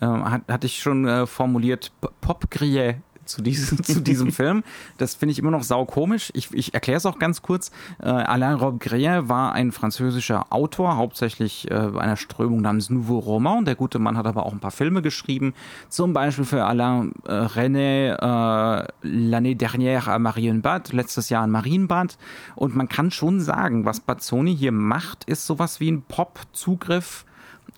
äh, 0.00 0.06
hat, 0.06 0.42
hatte 0.48 0.66
ich 0.66 0.80
schon 0.80 1.06
äh, 1.06 1.26
formuliert, 1.26 1.92
Pop 2.20 2.50
Grille 2.50 3.02
zu 3.38 3.42
diesem, 3.42 3.82
zu 3.84 4.00
diesem 4.08 4.32
Film. 4.32 4.64
Das 4.96 5.14
finde 5.14 5.32
ich 5.32 5.38
immer 5.38 5.50
noch 5.50 5.62
saukomisch. 5.62 6.30
Ich, 6.34 6.52
ich 6.52 6.74
erkläre 6.74 6.96
es 6.96 7.06
auch 7.06 7.18
ganz 7.18 7.42
kurz. 7.42 7.70
Äh, 8.00 8.08
Alain 8.08 8.54
Robbe-Grillet 8.54 9.28
war 9.28 9.52
ein 9.52 9.72
französischer 9.72 10.46
Autor, 10.50 10.96
hauptsächlich 10.96 11.70
äh, 11.70 11.74
einer 11.74 12.16
Strömung 12.16 12.60
namens 12.60 12.90
Nouveau 12.90 13.18
Roman. 13.18 13.64
Der 13.64 13.74
gute 13.74 13.98
Mann 13.98 14.16
hat 14.16 14.26
aber 14.26 14.46
auch 14.46 14.52
ein 14.52 14.60
paar 14.60 14.70
Filme 14.70 15.02
geschrieben. 15.02 15.54
Zum 15.88 16.12
Beispiel 16.12 16.44
für 16.44 16.64
Alain 16.64 17.12
äh, 17.26 17.30
René 17.30 18.14
äh, 18.14 18.88
L'année 19.02 19.54
dernière 19.54 20.08
à 20.08 20.18
Marienbad, 20.18 20.92
letztes 20.92 21.28
Jahr 21.28 21.44
in 21.44 21.50
Marienbad. 21.50 22.16
Und 22.56 22.74
man 22.74 22.88
kann 22.88 23.10
schon 23.10 23.40
sagen, 23.40 23.84
was 23.84 24.00
Bazzoni 24.00 24.56
hier 24.56 24.72
macht, 24.72 25.24
ist 25.24 25.46
sowas 25.46 25.80
wie 25.80 25.90
ein 25.90 26.02
Pop-Zugriff 26.02 27.24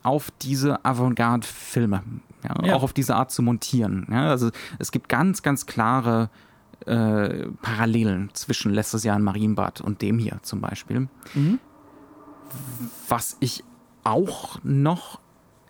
auf 0.02 0.30
diese 0.40 0.84
Avantgarde-Filme. 0.84 2.02
Ja, 2.44 2.66
ja. 2.66 2.74
Auch 2.74 2.82
auf 2.82 2.92
diese 2.92 3.16
Art 3.16 3.30
zu 3.30 3.42
montieren. 3.42 4.06
Ja, 4.10 4.28
also 4.28 4.50
es 4.78 4.92
gibt 4.92 5.08
ganz, 5.08 5.42
ganz 5.42 5.66
klare 5.66 6.30
äh, 6.86 7.46
Parallelen 7.62 8.30
zwischen 8.32 8.72
letztes 8.72 9.04
Jahr 9.04 9.16
in 9.16 9.22
Marienbad 9.22 9.80
und 9.80 10.02
dem 10.02 10.18
hier 10.18 10.38
zum 10.42 10.60
Beispiel. 10.60 11.08
Mhm. 11.34 11.58
Was 13.08 13.36
ich 13.40 13.64
auch 14.02 14.58
noch 14.62 15.20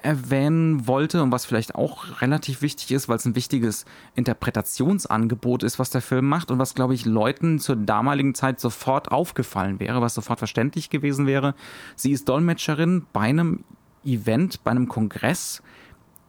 erwähnen 0.02 0.86
wollte 0.86 1.22
und 1.22 1.32
was 1.32 1.44
vielleicht 1.44 1.74
auch 1.74 2.20
relativ 2.20 2.62
wichtig 2.62 2.90
ist, 2.92 3.08
weil 3.08 3.16
es 3.16 3.24
ein 3.24 3.34
wichtiges 3.34 3.84
Interpretationsangebot 4.14 5.62
ist, 5.62 5.78
was 5.78 5.90
der 5.90 6.00
Film 6.00 6.26
macht 6.26 6.50
und 6.50 6.58
was, 6.58 6.74
glaube 6.74 6.94
ich, 6.94 7.04
Leuten 7.04 7.58
zur 7.58 7.76
damaligen 7.76 8.34
Zeit 8.34 8.60
sofort 8.60 9.12
aufgefallen 9.12 9.80
wäre, 9.80 10.00
was 10.00 10.14
sofort 10.14 10.38
verständlich 10.38 10.90
gewesen 10.90 11.26
wäre. 11.26 11.54
Sie 11.96 12.12
ist 12.12 12.28
Dolmetscherin 12.28 13.06
bei 13.12 13.20
einem 13.20 13.64
Event, 14.04 14.64
bei 14.64 14.70
einem 14.70 14.88
Kongress, 14.88 15.62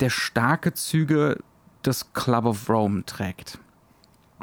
der 0.01 0.09
starke 0.09 0.73
Züge 0.73 1.37
des 1.85 2.13
Club 2.13 2.45
of 2.45 2.69
Rome 2.69 3.05
trägt. 3.05 3.59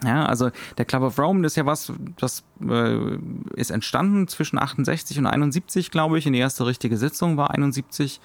Ja, 0.04 0.26
also 0.26 0.50
der 0.76 0.84
Club 0.84 1.02
of 1.02 1.18
Rome 1.18 1.44
ist 1.44 1.56
ja 1.56 1.66
was, 1.66 1.92
das 2.18 2.44
äh, 2.62 3.18
ist 3.54 3.70
entstanden 3.70 4.28
zwischen 4.28 4.58
68 4.58 5.18
und 5.18 5.26
71, 5.26 5.90
glaube 5.90 6.18
ich. 6.18 6.26
In 6.26 6.32
die 6.32 6.38
erste 6.38 6.66
richtige 6.66 6.96
Sitzung 6.96 7.36
war 7.36 7.50
71. 7.50 8.20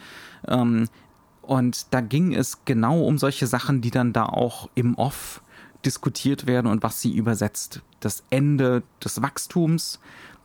Ähm, 0.48 0.88
und 1.42 1.94
da 1.94 2.02
ging 2.02 2.34
es 2.34 2.64
genau 2.66 3.02
um 3.02 3.18
solche 3.18 3.48
Sachen, 3.48 3.82
die 3.82 3.92
dann 3.92 4.14
da 4.14 4.26
auch 4.26 4.70
im 4.76 4.96
Off 4.96 5.42
diskutiert 5.84 6.48
werden 6.48 6.68
und 6.68 6.84
was 6.84 7.02
sie 7.02 7.16
übersetzt. 7.16 7.82
Das 8.00 8.24
Ende 8.30 8.84
des 9.04 9.22
Wachstums, 9.22 10.00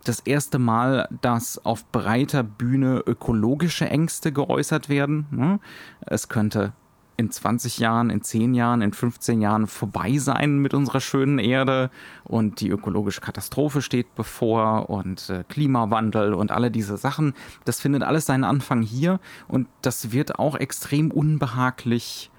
das 0.09 0.21
erste 0.21 0.59
Mal, 0.59 1.09
dass 1.21 1.65
auf 1.65 1.91
breiter 1.93 2.43
Bühne 2.43 3.03
ökologische 3.07 3.89
Ängste 3.89 4.33
geäußert 4.33 4.89
werden. 4.89 5.27
Ne? 5.31 5.61
Es 6.01 6.29
könnte 6.29 6.73
in 7.19 7.33
20 7.33 7.79
Jahren, 7.79 8.11
in 8.11 8.23
10 8.23 8.55
Jahren, 8.55 8.81
in 8.81 8.93
15 8.93 9.41
Jahren 9.41 9.67
vorbei 9.67 10.19
sein 10.19 10.59
mit 10.59 10.73
unserer 10.73 11.01
schönen 11.01 11.41
Erde 11.41 11.91
und 12.25 12.61
die 12.61 12.69
ökologische 12.69 13.21
Katastrophe 13.21 13.83
steht 13.83 14.15
bevor 14.15 14.89
und 14.89 15.29
äh, 15.29 15.43
Klimawandel 15.49 16.33
und 16.33 16.53
alle 16.53 16.71
diese 16.71 16.97
Sachen. 16.97 17.35
Das 17.65 17.81
findet 17.81 18.05
alles 18.05 18.27
seinen 18.27 18.45
Anfang 18.45 18.83
hier 18.83 19.19
und 19.49 19.67
das 19.83 20.13
wird 20.13 20.39
auch 20.39 20.55
extrem 20.55 21.11
unbehaglich 21.11 22.31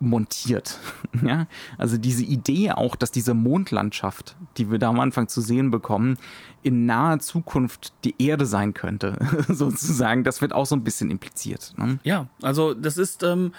montiert. 0.00 0.78
ja? 1.24 1.46
Also 1.78 1.98
diese 1.98 2.24
Idee 2.24 2.72
auch, 2.72 2.96
dass 2.96 3.12
diese 3.12 3.34
Mondlandschaft, 3.34 4.36
die 4.56 4.70
wir 4.70 4.78
da 4.78 4.88
am 4.88 5.00
Anfang 5.00 5.28
zu 5.28 5.40
sehen 5.40 5.70
bekommen, 5.70 6.18
in 6.62 6.86
naher 6.86 7.20
Zukunft 7.20 7.92
die 8.04 8.14
Erde 8.18 8.46
sein 8.46 8.74
könnte, 8.74 9.18
sozusagen, 9.48 10.24
das 10.24 10.40
wird 10.40 10.52
auch 10.52 10.66
so 10.66 10.76
ein 10.76 10.84
bisschen 10.84 11.10
impliziert. 11.10 11.74
Ne? 11.76 11.98
Ja, 12.02 12.26
also 12.42 12.74
das 12.74 12.96
ist 12.96 13.22
ähm, 13.22 13.52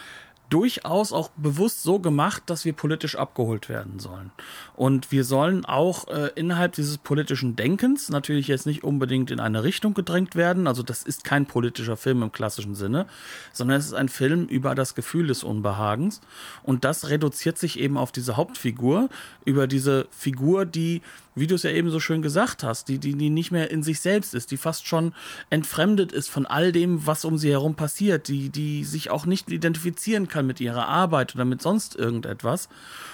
durchaus 0.52 1.14
auch 1.14 1.30
bewusst 1.38 1.82
so 1.82 2.00
gemacht, 2.00 2.44
dass 2.48 2.66
wir 2.66 2.74
politisch 2.74 3.16
abgeholt 3.16 3.70
werden 3.70 4.00
sollen. 4.00 4.32
Und 4.76 5.12
wir 5.12 5.24
sollen 5.24 5.66
auch 5.66 6.10
äh, 6.10 6.30
innerhalb 6.36 6.74
dieses 6.74 6.98
politischen 6.98 7.56
Denkens 7.56 8.10
natürlich 8.10 8.48
jetzt 8.50 8.66
nicht 8.66 8.84
unbedingt 8.84 9.32
in 9.32 9.40
eine 9.40 9.64
Richtung 9.64 9.94
gedrängt 9.94 10.36
werden. 10.36 10.68
Also 10.68 10.84
das 10.84 11.04
ist 11.04 11.24
kein 11.24 11.46
politischer 11.46 11.96
Film 11.96 12.22
im 12.22 12.34
klassischen 12.34 12.76
Sinne, 12.76 13.08
sondern 13.54 13.80
es 13.80 13.86
ist 13.86 13.94
ein 13.94 14.10
Film 14.10 14.46
über 14.46 14.76
das 14.76 14.94
Gefühl 14.94 15.28
des 15.28 15.44
Unbehagens. 15.44 16.20
Und 16.64 16.84
das 16.84 17.10
reduziert 17.10 17.58
sich 17.58 17.80
eben 17.80 17.98
auf 17.98 18.12
diese 18.12 18.36
Hauptfigur, 18.36 19.10
über 19.46 19.68
diese 19.68 20.08
Figur, 20.12 20.66
die 20.66 21.02
wie 21.36 21.48
du 21.48 21.56
es 21.56 21.64
ja 21.64 21.72
eben 21.72 21.90
so 21.90 22.00
schön 22.00 22.22
gesagt 22.22 22.64
hast, 22.64 22.88
die, 22.90 23.00
die, 23.00 23.16
die 23.16 23.30
nicht 23.30 23.52
mehr 23.52 23.72
in 23.72 23.84
sich 23.84 24.00
selbst 24.00 24.34
ist, 24.34 24.52
die 24.52 24.58
fast 24.58 24.88
schon 24.88 25.14
entfremdet 25.50 26.12
ist 26.12 26.30
von 26.30 26.46
all 26.46 26.72
dem, 26.72 27.06
was 27.08 27.26
um 27.26 27.38
sie 27.38 27.52
herum 27.52 27.76
passiert, 27.76 28.28
die, 28.28 28.50
die 28.50 28.84
sich 28.84 29.10
auch 29.10 29.26
nicht 29.26 29.50
identifizieren 29.50 30.28
kann 30.28 30.46
mit 30.46 30.60
ihrer 30.60 30.88
Arbeit 30.88 31.36
oder 31.36 31.46
mit 31.46 31.62
sonst 31.62 31.96
irgendetwas. 31.96 32.70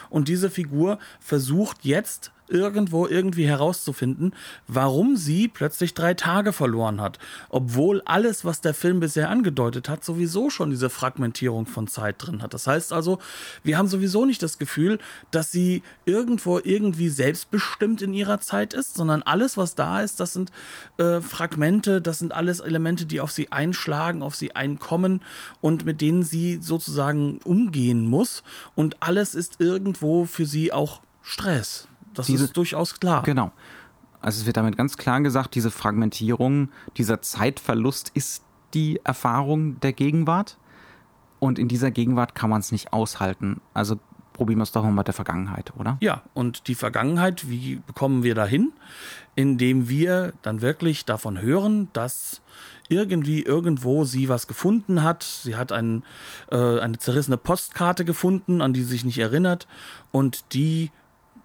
Und 0.10 0.27
diese 0.27 0.49
Figur 0.49 0.99
versucht 1.19 1.84
jetzt 1.84 2.32
irgendwo 2.50 3.08
irgendwie 3.08 3.46
herauszufinden, 3.46 4.34
warum 4.68 5.18
sie 5.18 5.48
plötzlich 5.48 5.94
drei 5.94 6.14
Tage 6.14 6.54
verloren 6.54 7.02
hat. 7.02 7.20
Obwohl 7.50 8.02
alles, 8.06 8.46
was 8.46 8.62
der 8.62 8.74
Film 8.74 9.00
bisher 9.00 9.30
angedeutet 9.30 9.90
hat, 9.90 10.04
sowieso 10.04 10.50
schon 10.50 10.70
diese 10.70 10.90
Fragmentierung 10.90 11.66
von 11.66 11.88
Zeit 11.88 12.16
drin 12.20 12.42
hat. 12.42 12.54
Das 12.54 12.68
heißt 12.68 12.94
also, 12.94 13.20
wir 13.64 13.78
haben 13.78 13.88
sowieso 13.88 14.26
nicht 14.26 14.42
das 14.44 14.58
Gefühl, 14.58 15.00
dass 15.32 15.52
sie 15.52 15.84
irgendwo 16.06 16.60
irgendwie 16.64 17.10
selbstbestimmt 17.10 18.02
in 18.02 18.14
ihrer 18.14 18.40
Zeit 18.40 18.74
ist, 18.74 18.96
sondern 18.96 19.24
alles, 19.24 19.58
was 19.58 19.76
da 19.76 20.02
ist, 20.02 20.20
das 20.20 20.34
sind 20.34 20.52
äh, 20.98 21.22
Fragmente, 21.22 22.02
das 22.02 22.20
sind 22.20 22.34
alles 22.34 22.60
Elemente, 22.60 23.06
die 23.06 23.22
auf 23.22 23.32
sie 23.32 23.52
einschlagen, 23.52 24.22
auf 24.22 24.36
sie 24.36 24.56
einkommen 24.56 25.22
und 25.62 25.86
mit 25.86 26.02
denen 26.02 26.24
sie 26.24 26.60
sozusagen 26.62 27.40
umgehen 27.44 28.08
muss. 28.08 28.44
Und 28.76 28.98
alles 29.02 29.36
ist 29.36 29.60
irgendwo 29.60 30.26
für 30.26 30.46
sie 30.46 30.72
auch 30.72 31.02
Stress. 31.22 31.88
Das 32.13 32.28
diese, 32.28 32.46
ist 32.46 32.58
durchaus 32.58 33.00
klar. 33.00 33.24
Genau. 33.24 33.52
Also 34.22 34.41
es 34.41 34.46
wird 34.46 34.58
damit 34.58 34.78
ganz 34.78 34.98
klar 34.98 35.22
gesagt, 35.22 35.56
diese 35.56 35.72
Fragmentierung, 35.72 36.70
dieser 36.98 37.22
Zeitverlust 37.22 38.12
ist 38.13 38.43
die 38.74 39.00
Erfahrung 39.04 39.80
der 39.80 39.93
Gegenwart. 39.93 40.58
Und 41.39 41.60
in 41.60 41.67
dieser 41.67 41.91
Gegenwart 41.91 42.34
kann 42.34 42.50
man 42.50 42.60
es 42.62 42.72
nicht 42.72 42.93
aushalten. 42.93 43.62
Also 43.74 44.00
probieren 44.34 44.60
wir 44.60 44.63
es 44.63 44.72
doch 44.72 44.84
mal 44.84 44.91
mit 44.91 45.08
der 45.08 45.13
Vergangenheit, 45.13 45.74
oder? 45.78 45.98
Ja, 46.00 46.24
und 46.34 46.67
die 46.67 46.76
Vergangenheit, 46.76 47.50
wie 47.50 47.82
bekommen 47.86 48.24
wir 48.24 48.36
dahin? 48.36 48.72
Indem 49.36 49.89
wir 49.89 50.34
dann 50.41 50.62
wirklich 50.62 51.06
davon 51.06 51.41
hören, 51.41 51.89
dass 51.93 52.41
irgendwie 52.89 53.41
irgendwo 53.43 54.06
sie 54.06 54.30
was 54.30 54.48
gefunden 54.48 55.04
hat. 55.04 55.24
Sie 55.24 55.56
hat 55.56 55.72
ein, 55.72 56.04
äh, 56.52 56.80
eine 56.80 56.98
zerrissene 56.98 57.38
Postkarte 57.38 58.06
gefunden, 58.06 58.62
an 58.62 58.74
die 58.74 58.82
sie 58.82 58.89
sich 58.89 59.06
nicht 59.06 59.20
erinnert. 59.20 59.67
Und 60.12 60.54
die 60.54 60.91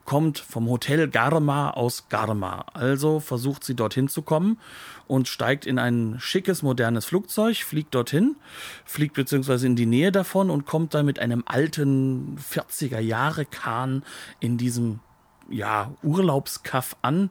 kommt 0.05 0.39
vom 0.39 0.69
Hotel 0.69 1.09
Garma 1.09 1.71
aus 1.71 2.09
Garma. 2.09 2.65
Also 2.73 3.21
versucht 3.21 3.65
sie 3.65 3.75
dorthin 3.75 4.09
zu 4.09 4.23
kommen 4.23 4.59
und 5.07 5.29
steigt 5.29 5.67
in 5.67 5.79
ein 5.79 6.17
schickes, 6.19 6.63
modernes 6.63 7.05
Flugzeug, 7.05 7.57
fliegt 7.57 7.95
dorthin, 7.95 8.37
fliegt 8.85 9.15
beziehungsweise 9.15 9.67
in 9.67 9.77
die 9.77 9.87
Nähe 9.87 10.13
davon 10.13 10.51
und 10.51 10.67
kommt 10.67 10.95
dann 10.95 11.07
mit 11.07 11.19
einem 11.19 11.43
alten 11.47 12.37
40er 12.39 12.99
Jahre 12.99 13.45
Kahn 13.45 14.03
in 14.41 14.59
diesem 14.59 15.01
ja, 15.49 15.93
Urlaubskaff 16.03 16.97
an, 17.03 17.31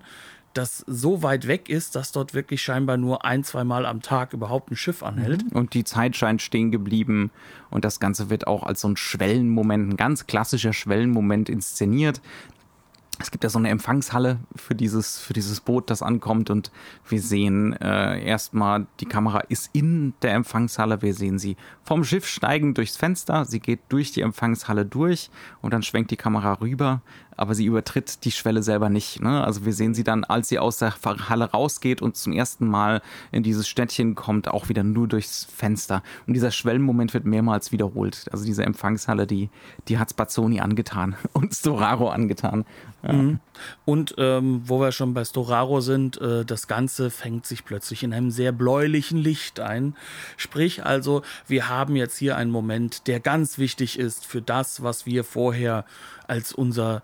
das 0.54 0.84
so 0.88 1.24
weit 1.24 1.48
weg 1.48 1.70
ist, 1.70 1.96
dass 1.96 2.12
dort 2.12 2.34
wirklich 2.34 2.62
scheinbar 2.62 2.98
nur 2.98 3.24
ein, 3.24 3.44
zwei 3.44 3.64
Mal 3.64 3.86
am 3.86 4.02
Tag 4.02 4.34
überhaupt 4.34 4.72
ein 4.72 4.76
Schiff 4.76 5.04
anhält. 5.04 5.46
Und 5.54 5.74
die 5.74 5.84
Zeit 5.84 6.16
scheint 6.16 6.42
stehen 6.42 6.72
geblieben 6.72 7.32
und 7.70 7.86
das 7.86 8.00
Ganze 8.00 8.30
wird 8.30 8.48
auch 8.48 8.64
als 8.64 8.82
so 8.82 8.90
ein 8.90 8.98
Schwellenmoment, 8.98 9.94
ein 9.94 9.98
ganz 9.98 10.28
klassischer 10.28 10.74
Schwellenmoment 10.74 11.50
inszeniert 11.50 12.22
es 13.22 13.32
gibt 13.32 13.44
ja 13.44 13.50
so 13.50 13.60
eine 13.60 13.70
Empfangshalle 13.70 14.40
für 14.56 14.76
dieses, 14.76 15.20
für 15.20 15.34
dieses 15.34 15.62
Boot, 15.62 15.90
das 15.90 16.02
ankommt 16.02 16.50
und 16.50 16.72
wir 17.08 17.22
sehen 17.22 17.74
äh, 17.74 18.24
erstmal, 18.24 18.88
die 19.00 19.06
Kamera 19.06 19.40
ist 19.42 19.70
in 19.74 20.14
der 20.22 20.34
Empfangshalle, 20.34 21.02
wir 21.02 21.14
sehen 21.14 21.40
sie 21.40 21.56
vom 21.84 22.04
Schiff 22.04 22.28
steigen 22.28 22.74
durchs 22.74 22.98
Fenster, 22.98 23.46
sie 23.46 23.60
geht 23.60 23.80
durch 23.90 24.12
die 24.12 24.22
Empfangshalle 24.22 24.86
durch 24.86 25.30
und 25.62 25.74
dann 25.74 25.84
schwenkt 25.84 26.12
die 26.12 26.18
Kamera 26.18 26.54
rüber 26.54 27.02
aber 27.42 27.56
sie 27.56 27.66
übertritt 27.66 28.24
die 28.24 28.32
Schwelle 28.32 28.62
selber 28.62 28.90
nicht. 28.90 29.20
Ne? 29.20 29.44
Also 29.44 29.66
wir 29.66 29.74
sehen 29.74 29.96
sie 29.96 30.04
dann, 30.04 30.24
als 30.24 30.48
sie 30.48 30.60
aus 30.60 30.78
der 30.78 30.94
Halle 31.28 31.46
rausgeht 31.46 32.00
und 32.00 32.16
zum 32.16 32.34
ersten 32.34 32.68
Mal 32.68 33.02
in 33.32 33.42
dieses 33.42 33.68
Städtchen 33.68 34.14
kommt, 34.14 34.48
auch 34.48 34.70
wieder 34.70 34.84
nur 34.84 35.08
durchs 35.08 35.46
Fenster. 35.46 36.04
Und 36.28 36.36
dieser 36.36 36.52
Schwellenmoment 36.52 37.16
wird 37.16 37.26
mehrmals 37.26 37.72
wiederholt. 37.72 38.26
Also 38.32 38.46
diese 38.46 38.64
Empfangshalle, 38.64 39.26
die, 39.26 39.50
die 39.88 39.98
hat 39.98 40.12
Spazzoni 40.12 40.60
angetan 40.60 41.16
und 41.34 41.56
Storaro 41.56 42.10
angetan. 42.10 42.64
Ja. 43.02 43.14
Mhm. 43.14 43.40
Und 43.86 44.14
ähm, 44.20 44.62
wo 44.66 44.80
wir 44.80 44.92
schon 44.92 45.16
bei 45.16 45.26
Storaro 45.26 45.82
sind, 45.82 46.22
äh, 46.22 46.46
das 46.46 46.68
Ganze 46.68 47.10
fängt 47.10 47.48
sich 47.48 47.66
plötzlich 47.66 48.04
in 48.04 48.14
einem 48.14 48.30
sehr 48.30 48.52
bläulichen 48.52 49.18
Licht 49.18 49.60
ein. 49.60 49.96
Sprich 50.38 50.86
also, 50.86 51.24
wir 51.48 51.70
haben 51.70 51.96
jetzt 51.96 52.18
hier 52.18 52.38
einen 52.38 52.52
Moment, 52.52 53.08
der 53.08 53.20
ganz 53.20 53.58
wichtig 53.58 53.98
ist 53.98 54.28
für 54.28 54.44
das, 54.44 54.84
was 54.84 55.08
wir 55.08 55.24
vorher 55.24 55.86
als 56.28 56.54
unser 56.54 57.02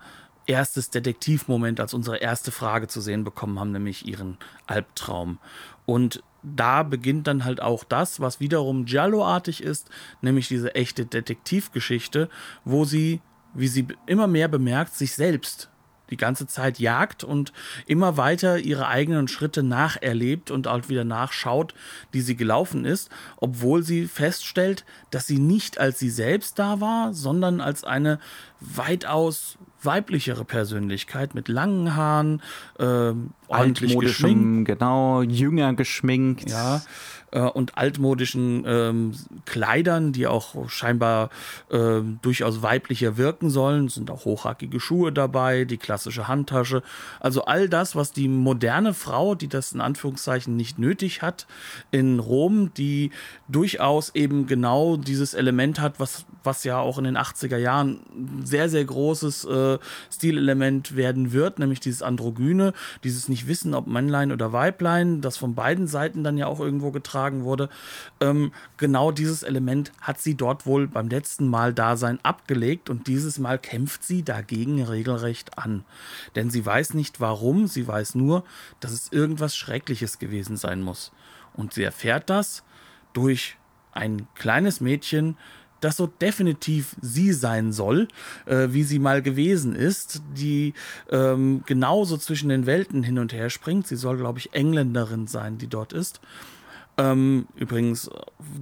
erstes 0.48 0.90
Detektivmoment, 0.90 1.78
als 1.78 1.94
unsere 1.94 2.16
erste 2.16 2.50
Frage 2.50 2.88
zu 2.88 3.00
sehen 3.00 3.22
bekommen 3.22 3.60
haben, 3.60 3.70
nämlich 3.70 4.06
ihren 4.06 4.38
Albtraum. 4.66 5.38
Und 5.86 6.22
da 6.42 6.82
beginnt 6.82 7.26
dann 7.26 7.44
halt 7.44 7.60
auch 7.60 7.84
das, 7.84 8.20
was 8.20 8.40
wiederum 8.40 8.84
Giallo-artig 8.84 9.62
ist, 9.62 9.90
nämlich 10.22 10.48
diese 10.48 10.74
echte 10.74 11.06
Detektivgeschichte, 11.06 12.28
wo 12.64 12.84
sie, 12.84 13.20
wie 13.54 13.68
sie 13.68 13.86
immer 14.06 14.26
mehr 14.26 14.48
bemerkt, 14.48 14.94
sich 14.94 15.14
selbst 15.14 15.70
die 16.10 16.16
ganze 16.16 16.46
Zeit 16.46 16.78
jagt 16.78 17.22
und 17.22 17.52
immer 17.86 18.16
weiter 18.16 18.58
ihre 18.58 18.88
eigenen 18.88 19.28
Schritte 19.28 19.62
nacherlebt 19.62 20.50
und 20.50 20.66
auch 20.66 20.88
wieder 20.88 21.04
nachschaut, 21.04 21.74
die 22.14 22.22
sie 22.22 22.36
gelaufen 22.36 22.86
ist, 22.86 23.10
obwohl 23.36 23.82
sie 23.82 24.06
feststellt, 24.06 24.86
dass 25.10 25.26
sie 25.26 25.38
nicht 25.38 25.78
als 25.78 25.98
sie 25.98 26.10
selbst 26.10 26.58
da 26.58 26.80
war, 26.80 27.12
sondern 27.12 27.60
als 27.60 27.84
eine 27.84 28.18
weitaus 28.60 29.58
weiblichere 29.82 30.44
Persönlichkeit 30.44 31.34
mit 31.34 31.48
langen 31.48 31.94
Haaren, 31.94 32.42
äh, 32.78 33.12
ordentlich 33.48 33.98
geschminkt. 33.98 34.66
genau, 34.66 35.22
jünger 35.22 35.74
geschminkt. 35.74 36.50
Ja, 36.50 36.82
äh, 37.30 37.40
und 37.40 37.76
altmodischen 37.76 38.64
ähm, 38.66 39.12
Kleidern, 39.44 40.12
die 40.12 40.26
auch 40.26 40.68
scheinbar 40.68 41.30
äh, 41.70 42.00
durchaus 42.22 42.62
weiblicher 42.62 43.16
wirken 43.16 43.50
sollen. 43.50 43.86
Es 43.86 43.94
sind 43.94 44.10
auch 44.10 44.24
hochhackige 44.24 44.80
Schuhe 44.80 45.12
dabei, 45.12 45.64
die 45.64 45.76
klassische 45.76 46.28
Handtasche. 46.28 46.82
Also 47.20 47.44
all 47.44 47.68
das, 47.68 47.96
was 47.96 48.12
die 48.12 48.28
moderne 48.28 48.94
Frau, 48.94 49.34
die 49.34 49.48
das 49.48 49.72
in 49.72 49.80
Anführungszeichen 49.80 50.56
nicht 50.56 50.78
nötig 50.78 51.22
hat, 51.22 51.46
in 51.90 52.18
Rom, 52.18 52.72
die 52.74 53.10
durchaus 53.48 54.14
eben 54.14 54.46
genau 54.46 54.96
dieses 54.96 55.34
Element 55.34 55.80
hat, 55.80 56.00
was, 56.00 56.24
was 56.44 56.64
ja 56.64 56.78
auch 56.78 56.98
in 56.98 57.04
den 57.04 57.18
80er 57.18 57.58
Jahren 57.58 58.00
sehr, 58.42 58.68
sehr 58.68 58.84
großes 58.84 59.44
äh, 59.44 59.78
Stilelement 60.10 60.96
werden 60.96 61.32
wird, 61.32 61.58
nämlich 61.58 61.80
dieses 61.80 62.02
Androgyne, 62.02 62.72
dieses 63.04 63.28
nicht 63.28 63.46
wissen, 63.46 63.74
ob 63.74 63.86
Männlein 63.86 64.32
oder 64.32 64.52
Weiblein, 64.52 65.20
das 65.20 65.36
von 65.36 65.54
beiden 65.54 65.86
Seiten 65.86 66.24
dann 66.24 66.38
ja 66.38 66.46
auch 66.46 66.60
irgendwo 66.60 66.90
getragen 66.90 67.17
übertragen 67.18 67.44
wurde. 67.44 67.68
Ähm, 68.20 68.52
genau 68.76 69.12
dieses 69.12 69.42
Element 69.42 69.92
hat 70.00 70.20
sie 70.20 70.34
dort 70.34 70.66
wohl 70.66 70.86
beim 70.86 71.08
letzten 71.08 71.48
Mal 71.48 71.74
Dasein 71.74 72.18
abgelegt 72.22 72.90
und 72.90 73.06
dieses 73.06 73.38
Mal 73.38 73.58
kämpft 73.58 74.04
sie 74.04 74.22
dagegen 74.22 74.82
regelrecht 74.82 75.58
an. 75.58 75.84
Denn 76.36 76.50
sie 76.50 76.64
weiß 76.64 76.94
nicht 76.94 77.20
warum, 77.20 77.66
sie 77.66 77.86
weiß 77.86 78.14
nur, 78.14 78.44
dass 78.80 78.92
es 78.92 79.12
irgendwas 79.12 79.56
Schreckliches 79.56 80.18
gewesen 80.18 80.56
sein 80.56 80.82
muss. 80.82 81.12
Und 81.54 81.74
sie 81.74 81.82
erfährt 81.82 82.30
das 82.30 82.62
durch 83.12 83.56
ein 83.92 84.28
kleines 84.34 84.80
Mädchen, 84.80 85.36
das 85.80 85.96
so 85.96 86.06
definitiv 86.06 86.96
sie 87.00 87.32
sein 87.32 87.72
soll, 87.72 88.08
äh, 88.46 88.68
wie 88.70 88.82
sie 88.82 88.98
mal 88.98 89.22
gewesen 89.22 89.74
ist, 89.74 90.22
die 90.34 90.74
ähm, 91.10 91.62
genauso 91.66 92.16
zwischen 92.16 92.48
den 92.48 92.66
Welten 92.66 93.02
hin 93.02 93.18
und 93.18 93.32
her 93.32 93.50
springt. 93.50 93.86
Sie 93.86 93.96
soll, 93.96 94.16
glaube 94.16 94.38
ich, 94.38 94.54
Engländerin 94.54 95.26
sein, 95.26 95.58
die 95.58 95.68
dort 95.68 95.92
ist. 95.92 96.20
Ähm, 96.98 97.46
übrigens 97.54 98.10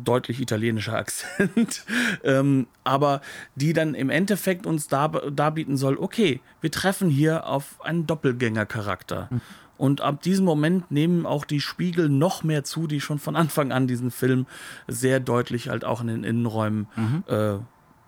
deutlich 0.04 0.40
italienischer 0.40 0.94
Akzent. 0.96 1.84
ähm, 2.22 2.66
aber 2.84 3.22
die 3.54 3.72
dann 3.72 3.94
im 3.94 4.10
Endeffekt 4.10 4.66
uns 4.66 4.88
darbieten 4.88 5.76
soll, 5.76 5.96
okay, 5.96 6.40
wir 6.60 6.70
treffen 6.70 7.08
hier 7.08 7.46
auf 7.46 7.80
einen 7.82 8.06
Doppelgängercharakter. 8.06 9.28
Mhm. 9.30 9.40
Und 9.78 10.00
ab 10.00 10.22
diesem 10.22 10.44
Moment 10.44 10.90
nehmen 10.90 11.26
auch 11.26 11.44
die 11.44 11.60
Spiegel 11.60 12.08
noch 12.08 12.42
mehr 12.44 12.64
zu, 12.64 12.86
die 12.86 13.00
schon 13.00 13.18
von 13.18 13.36
Anfang 13.36 13.72
an 13.72 13.86
diesen 13.86 14.10
Film 14.10 14.46
sehr 14.86 15.20
deutlich 15.20 15.68
halt 15.68 15.84
auch 15.84 16.00
in 16.00 16.06
den 16.06 16.24
Innenräumen 16.24 16.88
mhm. 16.96 17.24
äh, 17.26 17.58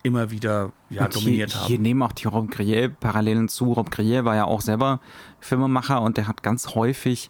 immer 0.01 0.31
wieder 0.31 0.71
ja, 0.89 1.07
dominiert 1.07 1.51
hier, 1.51 1.59
haben. 1.59 1.67
Hier 1.67 1.79
nehmen 1.79 2.01
auch 2.01 2.11
die 2.11 2.27
Rob 2.27 2.49
Grier 2.49 2.89
Parallelen 2.89 3.49
zu. 3.49 3.73
Rob 3.73 3.91
Grier 3.91 4.25
war 4.25 4.35
ja 4.35 4.45
auch 4.45 4.61
selber 4.61 4.99
Filmemacher 5.39 6.01
und 6.01 6.17
der 6.17 6.27
hat 6.27 6.41
ganz 6.41 6.73
häufig 6.75 7.29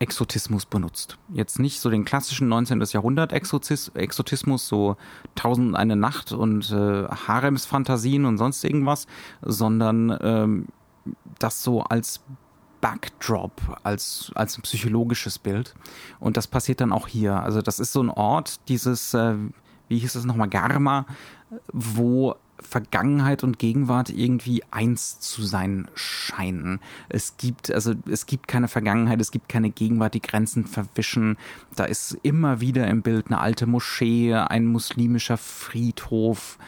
Exotismus 0.00 0.64
benutzt. 0.64 1.18
Jetzt 1.32 1.58
nicht 1.58 1.78
so 1.80 1.90
den 1.90 2.04
klassischen 2.04 2.48
19. 2.48 2.80
Jahrhundert 2.90 3.32
Exotismus, 3.32 4.66
so 4.66 4.96
Tausend 5.34 5.76
eine 5.76 5.94
Nacht 5.94 6.32
und 6.32 6.70
äh, 6.70 7.04
Haremsfantasien 7.06 8.24
und 8.24 8.38
sonst 8.38 8.64
irgendwas, 8.64 9.06
sondern 9.42 10.18
ähm, 10.22 10.66
das 11.38 11.62
so 11.62 11.82
als 11.82 12.20
Backdrop, 12.80 13.52
als, 13.82 14.32
als 14.34 14.56
ein 14.58 14.62
psychologisches 14.62 15.38
Bild. 15.38 15.74
Und 16.18 16.38
das 16.38 16.46
passiert 16.46 16.80
dann 16.80 16.92
auch 16.92 17.06
hier. 17.06 17.42
Also 17.42 17.60
das 17.60 17.78
ist 17.78 17.92
so 17.92 18.02
ein 18.02 18.08
Ort, 18.08 18.68
dieses, 18.68 19.12
äh, 19.12 19.34
wie 19.88 19.98
hieß 19.98 20.14
es 20.14 20.24
nochmal, 20.24 20.48
Garma, 20.48 21.04
wo 21.72 22.36
Vergangenheit 22.62 23.42
und 23.44 23.58
Gegenwart 23.58 24.10
irgendwie 24.10 24.62
eins 24.70 25.20
zu 25.20 25.42
sein 25.42 25.88
scheinen. 25.94 26.80
Es 27.08 27.36
gibt, 27.36 27.70
also 27.72 27.94
es 28.08 28.26
gibt 28.26 28.48
keine 28.48 28.68
Vergangenheit, 28.68 29.20
es 29.20 29.30
gibt 29.30 29.48
keine 29.48 29.70
Gegenwart, 29.70 30.14
die 30.14 30.22
Grenzen 30.22 30.66
verwischen. 30.66 31.36
Da 31.74 31.84
ist 31.84 32.18
immer 32.22 32.60
wieder 32.60 32.86
im 32.88 33.02
Bild 33.02 33.26
eine 33.28 33.40
alte 33.40 33.66
Moschee, 33.66 34.34
ein 34.34 34.66
muslimischer 34.66 35.36
Friedhof, 35.36 36.58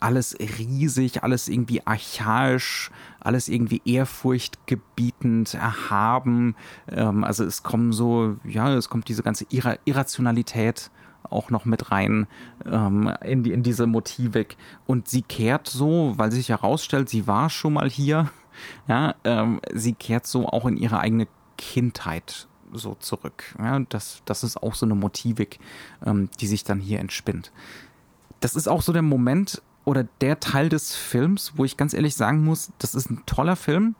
alles 0.00 0.36
riesig, 0.38 1.22
alles 1.22 1.48
irgendwie 1.48 1.86
archaisch, 1.86 2.90
alles 3.20 3.48
irgendwie 3.48 3.82
ehrfurchtgebietend, 3.84 5.54
erhaben. 5.54 6.54
Ähm, 6.88 7.24
also 7.24 7.44
es 7.44 7.62
kommen 7.62 7.92
so, 7.92 8.36
ja, 8.44 8.72
es 8.74 8.88
kommt 8.88 9.08
diese 9.08 9.22
ganze 9.22 9.46
Irrationalität 9.50 10.90
auch 11.30 11.50
noch 11.50 11.64
mit 11.64 11.90
rein 11.90 12.26
ähm, 12.64 13.12
in, 13.22 13.42
die, 13.42 13.52
in 13.52 13.62
diese 13.62 13.86
Motivik. 13.86 14.56
Und 14.86 15.08
sie 15.08 15.22
kehrt 15.22 15.68
so, 15.68 16.14
weil 16.16 16.32
sich 16.32 16.48
herausstellt, 16.48 17.08
sie 17.08 17.26
war 17.26 17.50
schon 17.50 17.74
mal 17.74 17.90
hier, 17.90 18.30
ja, 18.88 19.14
ähm, 19.24 19.60
sie 19.72 19.92
kehrt 19.92 20.26
so 20.26 20.48
auch 20.48 20.66
in 20.66 20.76
ihre 20.76 20.98
eigene 20.98 21.28
Kindheit 21.56 22.48
so 22.72 22.94
zurück. 22.94 23.54
Ja, 23.58 23.78
das, 23.88 24.22
das 24.24 24.44
ist 24.44 24.62
auch 24.62 24.74
so 24.74 24.86
eine 24.86 24.94
Motivik, 24.94 25.58
ähm, 26.04 26.28
die 26.40 26.46
sich 26.46 26.64
dann 26.64 26.80
hier 26.80 27.00
entspinnt. 27.00 27.52
Das 28.40 28.54
ist 28.54 28.68
auch 28.68 28.82
so 28.82 28.92
der 28.92 29.02
Moment 29.02 29.62
oder 29.84 30.04
der 30.20 30.40
Teil 30.40 30.68
des 30.68 30.94
Films, 30.94 31.52
wo 31.56 31.64
ich 31.64 31.76
ganz 31.76 31.94
ehrlich 31.94 32.14
sagen 32.16 32.44
muss, 32.44 32.72
das 32.78 32.94
ist 32.94 33.08
ein 33.08 33.22
toller 33.24 33.56
Film. 33.56 33.94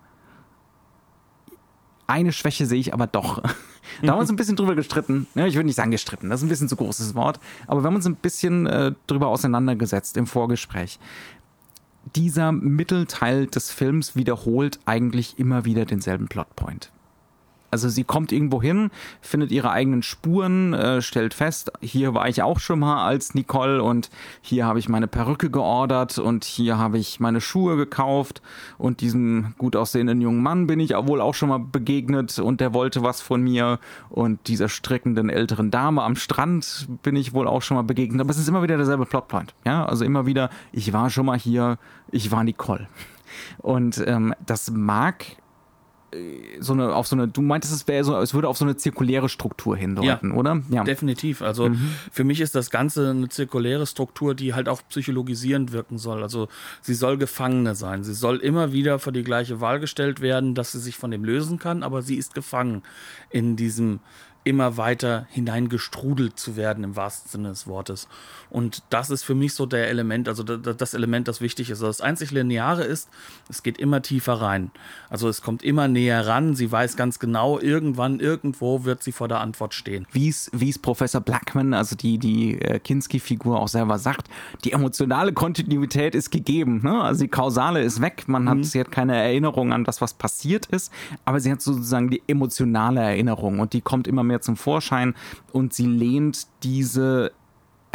Eine 2.07 2.33
Schwäche 2.33 2.67
sehe 2.67 2.81
ich 2.81 2.93
aber 2.93 3.07
doch. 3.07 3.43
Da 4.03 4.09
haben 4.09 4.17
wir 4.17 4.21
uns 4.21 4.31
ein 4.31 4.37
bisschen 4.37 4.57
drüber 4.57 4.75
gestritten. 4.75 5.27
Ich 5.35 5.55
würde 5.55 5.67
nicht 5.67 5.77
sagen 5.77 5.91
gestritten, 5.91 6.31
das 6.31 6.41
ist 6.41 6.47
ein 6.47 6.49
bisschen 6.49 6.69
zu 6.69 6.77
großes 6.77 7.15
Wort. 7.15 7.41
Aber 7.67 7.83
wir 7.83 7.87
haben 7.87 7.97
uns 7.97 8.07
ein 8.07 8.17
bisschen 8.17 8.67
äh, 8.67 8.93
drüber 9.07 9.29
auseinandergesetzt 9.29 10.17
im 10.17 10.27
Vorgespräch. 10.27 10.99
Dieser 12.15 12.53
Mittelteil 12.53 13.47
des 13.47 13.71
Films 13.71 14.15
wiederholt 14.15 14.79
eigentlich 14.87 15.39
immer 15.39 15.65
wieder 15.65 15.85
denselben 15.85 16.29
Plotpoint. 16.29 16.93
Also 17.71 17.89
sie 17.89 18.05
kommt 18.05 18.33
irgendwo 18.33 18.63
hin, 18.63 18.91
findet 19.21 19.51
ihre 19.51 19.71
eigenen 19.71 20.03
Spuren, 20.03 20.73
äh, 20.73 21.03
stellt 21.03 21.35
fest, 21.35 21.73
hier 21.81 22.15
war 22.15 22.29
ich 22.29 22.43
auch 22.43 22.61
schon 22.61 22.81
mal 22.81 23.07
als 23.07 23.35
Nicole 23.35 23.83
und 23.83 24.11
hier 24.41 24.67
habe 24.67 24.79
ich 24.79 24.89
meine 24.89 25.07
Perücke 25.07 25.51
geordert 25.51 26.19
und 26.19 26.45
hier 26.45 26.79
habe 26.79 26.99
ich 26.99 27.21
meine 27.21 27.41
Schuhe 27.41 27.77
gekauft 27.77 28.43
und 28.79 29.01
diesem 29.01 29.55
gut 29.59 29.77
aussehenden 29.77 30.21
jungen 30.21 30.43
Mann 30.43 30.67
bin 30.67 30.81
ich 30.81 30.95
wohl 30.95 31.21
auch 31.21 31.35
schon 31.35 31.49
mal 31.49 31.59
begegnet 31.59 32.39
und 32.39 32.61
der 32.61 32.75
wollte 32.75 33.03
was 33.03 33.21
von 33.21 33.43
mir 33.43 33.79
und 34.09 34.49
dieser 34.49 34.69
strickenden 34.69 35.29
älteren 35.29 35.71
Dame 35.71 36.03
am 36.03 36.17
Strand 36.17 36.89
bin 37.03 37.17
ich 37.17 37.35
wohl 37.35 37.49
auch 37.49 37.63
schon 37.63 37.77
mal 37.77 37.83
begegnet. 37.83 38.21
Aber 38.21 38.31
es 38.31 38.39
ist 38.39 38.49
immer 38.49 38.63
wieder 38.63 38.77
derselbe 38.77 39.07
Plotpoint. 39.07 39.55
Ja, 39.65 39.85
also 39.85 40.05
immer 40.05 40.27
wieder, 40.27 40.51
ich 40.73 40.93
war 40.93 41.11
schon 41.11 41.27
mal 41.27 41.39
hier, 41.39 41.79
ich 42.11 42.31
war 42.31 42.45
Nicole. 42.45 42.89
Und 43.59 44.03
ähm, 44.07 44.35
das 44.45 44.71
mag 44.71 45.25
so 46.61 46.73
eine, 46.73 46.95
auf 46.95 47.07
so 47.07 47.17
eine, 47.17 47.29
du 47.29 47.43
meintest, 47.43 47.75
es 47.75 47.89
wäre 47.89 48.05
so, 48.05 48.17
es 48.19 48.35
würde 48.35 48.49
auf 48.49 48.57
so 48.57 48.65
eine 48.65 48.77
zirkuläre 48.77 49.29
Struktur 49.29 49.77
hindeuten, 49.77 50.31
ja, 50.31 50.37
oder? 50.37 50.63
Ja, 50.71 50.85
definitiv. 50.85 51.43
Also 51.43 51.69
mhm. 51.69 51.91
für 52.11 52.25
mich 52.25 52.41
ist 52.41 52.55
das 52.55 52.71
Ganze 52.71 53.11
eine 53.11 53.29
zirkuläre 53.29 53.87
Struktur, 53.87 54.35
die 54.35 54.55
halt 54.55 54.69
auch 54.69 54.83
psychologisierend 54.89 55.73
wirken 55.73 55.99
soll. 55.99 56.23
Also 56.23 56.49
sie 56.83 56.95
soll 56.95 57.19
Gefangene 57.19 57.75
sein. 57.75 58.05
Sie 58.05 58.15
soll 58.15 58.39
immer 58.39 58.73
wieder 58.73 58.99
vor 58.99 59.13
die 59.13 59.25
gleiche 59.25 59.61
Wahl 59.61 59.81
gestellt 59.81 60.21
werden, 60.21 60.55
dass 60.55 60.73
sie 60.73 60.81
sich 60.81 60.97
von 60.97 61.11
dem 61.11 61.25
lösen 61.25 61.59
kann, 61.59 61.83
aber 61.83 62.03
sie 62.03 62.17
ist 62.17 62.35
gefangen 62.35 62.83
in 63.31 63.57
diesem 63.57 64.01
immer 64.47 64.77
weiter 64.77 65.27
hineingestrudelt 65.31 66.39
zu 66.39 66.57
werden, 66.57 66.85
im 66.85 66.95
wahrsten 66.95 67.31
Sinne 67.31 67.49
des 67.49 67.67
Wortes. 67.67 68.07
Und 68.49 68.85
das 68.91 69.11
ist 69.11 69.25
für 69.25 69.35
mich 69.35 69.55
so 69.55 69.67
der 69.67 69.89
Element, 69.89 70.29
also 70.29 70.45
das 70.45 70.95
Element, 70.95 71.27
das 71.27 71.41
wichtig 71.41 71.69
ist. 71.69 71.79
Also 71.79 71.89
das 71.89 72.01
einzig 72.01 72.31
Lineare 72.31 72.85
ist, 72.85 73.09
es 73.49 73.65
geht 73.65 73.77
immer 73.79 74.03
tiefer 74.03 74.35
rein. 74.35 74.71
Also 75.11 75.29
es 75.29 75.43
kommt 75.43 75.65
immer 75.65 75.89
näher 75.89 76.27
ran. 76.27 76.55
Sie 76.55 76.71
weiß 76.71 76.97
ganz 76.97 77.19
genau, 77.19 77.59
irgendwann, 77.59 78.21
irgendwo 78.21 78.85
wird 78.85 79.03
sie 79.03 79.11
vor 79.11 79.27
der 79.27 79.41
Antwort 79.41 79.75
stehen. 79.75 80.07
Wie 80.13 80.29
es, 80.29 80.79
Professor 80.79 81.21
Blackman, 81.21 81.75
also 81.75 81.97
die, 81.97 82.19
die 82.19 82.61
äh, 82.61 82.79
Kinski-Figur 82.79 83.59
auch 83.59 83.69
selber 83.69 83.99
sagt, 83.99 84.29
die 84.65 84.73
emotionale 84.73 85.33
Kontinuität 85.33 86.15
ist 86.15 86.31
gegeben. 86.31 86.83
Ne? 86.85 87.03
Also 87.03 87.25
die 87.25 87.29
Kausale 87.29 87.83
ist 87.83 88.01
weg. 88.01 88.29
Man 88.29 88.49
hat, 88.49 88.59
mhm. 88.59 88.65
sie 88.65 88.79
hat 88.79 88.93
keine 88.93 89.17
Erinnerung 89.17 89.73
an 89.73 89.83
das, 89.83 90.01
was 90.01 90.15
passiert 90.15 90.67
ist, 90.67 90.93
aber 91.25 91.41
sie 91.41 91.51
hat 91.51 91.61
sozusagen 91.61 92.11
die 92.11 92.23
emotionale 92.29 93.01
Erinnerung 93.01 93.59
und 93.59 93.73
die 93.73 93.81
kommt 93.81 94.07
immer 94.07 94.23
mehr 94.23 94.36
mehr 94.37 94.41
zum 94.41 94.57
Vorschein. 94.57 95.15
Und 95.53 95.73
sie 95.73 95.87
lehnt 95.87 96.47
diese 96.63 97.33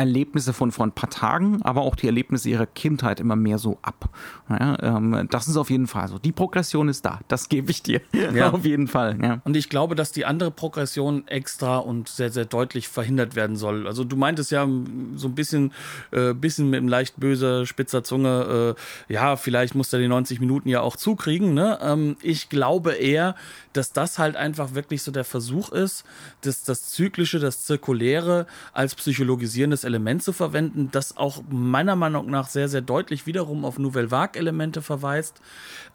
Erlebnisse 0.01 0.51
von 0.53 0.71
vor 0.71 0.85
ein 0.85 0.91
paar 0.91 1.09
Tagen, 1.09 1.61
aber 1.61 1.81
auch 1.81 1.95
die 1.95 2.07
Erlebnisse 2.07 2.49
ihrer 2.49 2.65
Kindheit 2.65 3.19
immer 3.19 3.35
mehr 3.35 3.57
so 3.57 3.77
ab. 3.81 4.09
Ja, 4.49 4.77
ähm, 4.81 5.27
das 5.29 5.47
ist 5.47 5.57
auf 5.57 5.69
jeden 5.69 5.87
Fall 5.87 6.07
so. 6.07 6.17
Die 6.17 6.31
Progression 6.31 6.89
ist 6.89 7.05
da, 7.05 7.19
das 7.27 7.49
gebe 7.49 7.71
ich 7.71 7.83
dir. 7.83 8.01
Ja. 8.33 8.49
auf 8.53 8.65
jeden 8.65 8.87
Fall. 8.87 9.17
Ja. 9.21 9.41
Und 9.43 9.55
ich 9.55 9.69
glaube, 9.69 9.95
dass 9.95 10.11
die 10.11 10.25
andere 10.25 10.51
Progression 10.51 11.27
extra 11.27 11.77
und 11.77 12.09
sehr, 12.09 12.31
sehr 12.31 12.45
deutlich 12.45 12.87
verhindert 12.87 13.35
werden 13.35 13.55
soll. 13.55 13.87
Also 13.87 14.03
du 14.03 14.15
meintest 14.15 14.51
ja 14.51 14.67
so 15.15 15.27
ein 15.27 15.35
bisschen, 15.35 15.71
äh, 16.11 16.33
bisschen 16.33 16.69
mit 16.69 16.79
einem 16.79 16.89
leicht 16.89 17.19
böser, 17.19 17.65
spitzer 17.65 18.03
Zunge, 18.03 18.75
äh, 19.09 19.13
ja, 19.13 19.35
vielleicht 19.35 19.75
muss 19.75 19.93
er 19.93 19.99
die 19.99 20.07
90 20.07 20.39
Minuten 20.39 20.67
ja 20.67 20.81
auch 20.81 20.95
zukriegen. 20.95 21.53
Ne? 21.53 21.77
Ähm, 21.81 22.17
ich 22.21 22.49
glaube 22.49 22.93
eher, 22.93 23.35
dass 23.73 23.93
das 23.93 24.19
halt 24.19 24.35
einfach 24.35 24.73
wirklich 24.73 25.03
so 25.03 25.11
der 25.11 25.23
Versuch 25.23 25.71
ist, 25.71 26.03
dass 26.41 26.63
das 26.63 26.89
Zyklische, 26.89 27.39
das 27.39 27.63
Zirkuläre 27.63 28.47
als 28.73 28.95
psychologisierendes 28.95 29.83
Element 29.91 30.23
zu 30.23 30.31
verwenden, 30.31 30.89
das 30.91 31.17
auch 31.17 31.43
meiner 31.49 31.95
Meinung 31.95 32.29
nach 32.29 32.47
sehr, 32.47 32.69
sehr 32.69 32.81
deutlich 32.81 33.27
wiederum 33.27 33.65
auf 33.65 33.77
Nouvelle 33.77 34.09
Vague-Elemente 34.09 34.81
verweist, 34.81 35.41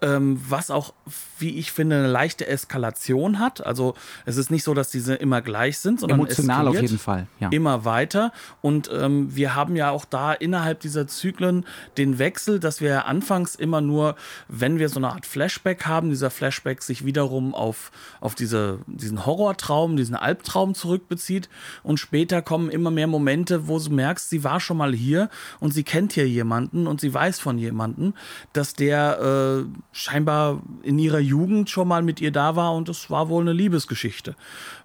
ähm, 0.03 0.39
was 0.47 0.71
auch, 0.71 0.93
wie 1.39 1.59
ich 1.59 1.73
finde, 1.73 1.97
eine 1.97 2.09
leichte 2.09 2.47
Eskalation 2.47 3.39
hat. 3.39 3.65
Also 3.65 3.95
es 4.27 4.37
ist 4.37 4.51
nicht 4.51 4.65
so, 4.65 4.75
dass 4.75 4.91
diese 4.91 5.15
immer 5.15 5.41
gleich 5.41 5.79
sind, 5.79 6.01
sondern 6.01 6.21
emotional 6.21 6.69
auf 6.69 6.81
jeden 6.81 6.99
Fall. 6.99 7.27
Ja. 7.41 7.49
Immer 7.51 7.85
weiter. 7.85 8.33
Und 8.61 8.91
ähm, 8.93 9.35
wir 9.35 9.55
haben 9.55 9.77
ja 9.77 9.91
auch 9.91 10.05
da 10.05 10.33
innerhalb 10.33 10.81
dieser 10.81 11.07
Zyklen 11.07 11.65
den 11.97 12.19
Wechsel, 12.19 12.61
dass 12.61 12.81
wir 12.81 13.07
anfangs 13.07 13.55
immer 13.55 13.81
nur, 13.81 14.17
wenn 14.49 14.79
wir 14.79 14.89
so 14.91 15.01
eine 15.01 15.11
Art 15.11 15.25
Flashback 15.25 15.87
haben, 15.87 16.11
dieser 16.11 16.31
Flashback 16.31 16.83
sich 16.83 17.05
wiederum 17.07 17.55
auf, 17.55 17.91
auf 18.21 18.35
diese, 18.35 18.81
diesen 18.87 19.25
Horrortraum, 19.25 19.97
diesen 19.97 20.17
Albtraum 20.17 20.75
zurückbezieht. 20.75 21.49
Und 21.83 21.99
später 21.99 22.43
kommen 22.43 22.69
immer 22.69 22.91
mehr 22.91 23.07
Momente, 23.07 23.69
wo 23.69 23.79
du 23.89 23.95
merkst, 23.95 24.31
sie 24.31 24.45
war 24.45 24.61
schon 24.61 24.77
mal 24.77 24.95
hier 24.95 25.29
und 25.61 25.73
sie 25.73 25.85
kennt 25.85 26.13
hier 26.13 26.29
jemanden 26.29 26.87
und 26.87 27.01
sie 27.01 27.13
weiß 27.13 27.41
von 27.41 27.59
jemanden, 27.59 28.15
dass 28.53 28.75
der 28.75 29.21
äh, 29.21 29.65
scheinbar 29.93 30.63
in 30.83 30.99
ihrer 30.99 31.19
Jugend 31.19 31.71
schon 31.71 31.89
mal 31.89 32.03
mit 32.03 32.21
ihr 32.21 32.33
da 32.33 32.57
war 32.57 32.75
und 32.75 32.89
es 32.89 33.11
war 33.11 33.29
wohl 33.29 33.43
eine 33.43 33.53
Liebesgeschichte. 33.53 34.37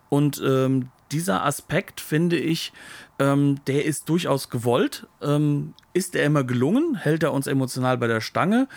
Und 0.09 0.41
ähm, 0.45 0.89
dieser 1.11 1.45
Aspekt, 1.45 2.01
finde 2.01 2.37
ich, 2.37 2.73
ähm, 3.19 3.59
der 3.67 3.85
ist 3.85 4.09
durchaus 4.09 4.49
gewollt. 4.49 5.07
Ähm, 5.21 5.73
ist 5.93 6.15
er 6.15 6.25
immer 6.25 6.43
gelungen? 6.43 6.95
Hält 6.95 7.23
er 7.23 7.33
uns 7.33 7.47
emotional 7.47 7.97
bei 7.97 8.07
der 8.07 8.21
Stange? 8.21 8.67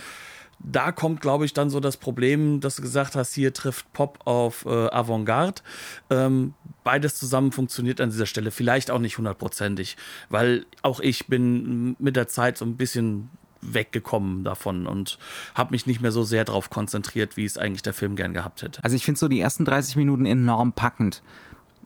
Da 0.64 0.92
kommt, 0.92 1.20
glaube 1.20 1.44
ich, 1.44 1.53
dann 1.53 1.70
so 1.70 1.79
das 1.79 1.96
Problem, 1.96 2.61
dass 2.61 2.77
du 2.77 2.83
gesagt 2.83 3.14
hast, 3.14 3.35
hier 3.35 3.53
trifft 3.53 3.92
Pop 3.92 4.20
auf 4.24 4.64
äh, 4.64 4.68
Avantgarde. 4.68 5.61
Ähm, 6.11 6.55
beides 6.83 7.16
zusammen 7.16 7.53
funktioniert 7.53 8.00
an 8.00 8.11
dieser 8.11 8.27
Stelle 8.27 8.50
vielleicht 8.50 8.90
auch 8.90 8.98
nicht 8.98 9.18
hundertprozentig, 9.18 9.96
weil 10.31 10.64
auch 10.83 11.00
ich 11.00 11.27
bin 11.27 11.96
mit 11.98 12.16
der 12.16 12.29
Zeit 12.29 12.59
so 12.59 12.64
ein 12.64 12.77
bisschen 12.77 13.31
weggekommen 13.61 14.44
davon 14.44 14.87
und 14.87 15.18
habe 15.55 15.72
mich 15.72 15.87
nicht 15.87 16.00
mehr 16.00 16.12
so 16.12 16.22
sehr 16.22 16.44
darauf 16.44 16.70
konzentriert, 16.70 17.37
wie 17.37 17.44
es 17.44 17.57
eigentlich 17.57 17.83
der 17.83 17.94
Film 17.94 18.16
gern 18.16 18.35
gehabt 18.35 18.62
hätte. 18.62 18.83
Also 18.85 18.96
ich 18.96 19.05
finde 19.05 19.18
so 19.18 19.29
die 19.29 19.40
ersten 19.40 19.64
30 19.64 19.96
Minuten 19.96 20.27
enorm 20.27 20.72
packend. 20.72 21.22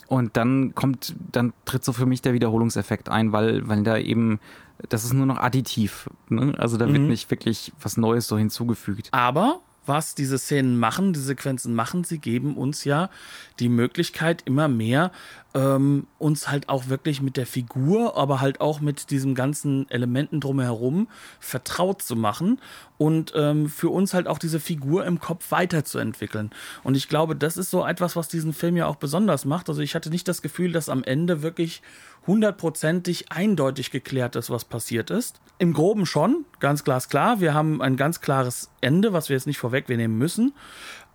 Und 0.09 0.37
dann 0.37 0.75
kommt, 0.75 1.15
dann 1.31 1.53
tritt 1.65 1.85
so 1.85 1.93
für 1.93 2.07
mich 2.07 2.23
der 2.23 2.33
Wiederholungseffekt 2.33 3.09
ein, 3.09 3.33
weil, 3.33 3.69
weil 3.69 3.83
da 3.83 3.99
eben 3.99 4.41
das 4.89 5.05
ist 5.05 5.13
nur 5.13 5.27
noch 5.27 5.39
additiv. 5.39 6.09
Ne? 6.29 6.55
Also 6.59 6.77
da 6.77 6.87
wird 6.87 7.01
mhm. 7.01 7.09
nicht 7.09 7.31
wirklich 7.31 7.73
was 7.81 7.97
Neues 7.97 8.29
so 8.29 8.39
hinzugefügt. 8.39 9.09
Aber 9.13 9.61
was 9.89 10.15
diese 10.15 10.39
Szenen 10.39 10.79
machen, 10.79 11.13
die 11.13 11.21
Sequenzen 11.21 11.75
machen, 11.75 12.05
sie 12.05 12.19
geben 12.19 12.57
uns 12.57 12.85
ja 12.85 13.11
die 13.59 13.69
Möglichkeit, 13.69 14.43
immer 14.45 14.69
mehr 14.69 15.11
ähm, 15.55 16.07
uns 16.19 16.49
halt 16.49 16.69
auch 16.69 16.89
wirklich 16.89 17.23
mit 17.23 17.37
der 17.37 17.47
Figur, 17.47 18.17
aber 18.17 18.41
halt 18.41 18.61
auch 18.61 18.81
mit 18.81 19.11
diesen 19.11 19.35
ganzen 19.35 19.91
Elementen 19.91 20.41
drumherum 20.41 21.09
vertraut 21.41 22.03
zu 22.03 22.17
machen 22.17 22.61
und 22.99 23.33
ähm, 23.35 23.69
für 23.69 23.89
uns 23.89 24.13
halt 24.13 24.29
auch 24.29 24.39
diese 24.39 24.61
Figur 24.61 25.07
im 25.07 25.21
Kopf 25.21 25.51
weiterzuentwickeln. 25.51 26.51
Und 26.85 26.97
ich 26.97 27.09
glaube, 27.09 27.35
das 27.35 27.57
ist 27.57 27.71
so 27.71 27.85
etwas, 27.85 28.15
was 28.15 28.29
diesen 28.29 28.53
Film 28.53 28.77
ja 28.77 28.87
auch 28.87 28.97
besonders 28.97 29.45
macht. 29.47 29.69
Also 29.69 29.81
ich 29.81 29.95
hatte 29.95 30.11
nicht 30.11 30.29
das 30.29 30.43
Gefühl, 30.43 30.73
dass 30.73 30.89
am 30.89 31.03
Ende 31.03 31.43
wirklich 31.43 31.83
hundertprozentig 32.29 33.33
eindeutig 33.33 33.91
geklärt 33.91 34.37
ist, 34.37 34.51
was 34.51 34.65
passiert 34.65 35.11
ist. 35.11 35.41
Im 35.59 35.73
Groben 35.73 36.07
schon, 36.07 36.45
ganz 36.61 36.85
glasklar. 36.85 37.41
Wir 37.41 37.55
haben 37.55 37.83
ein 37.83 37.97
ganz 37.97 38.21
klares 38.21 38.71
Ende, 38.81 39.13
was 39.13 39.29
wir 39.29 39.35
jetzt 39.35 39.47
nicht 39.47 39.59
vorwegnehmen 39.59 40.17
müssen. 40.17 40.55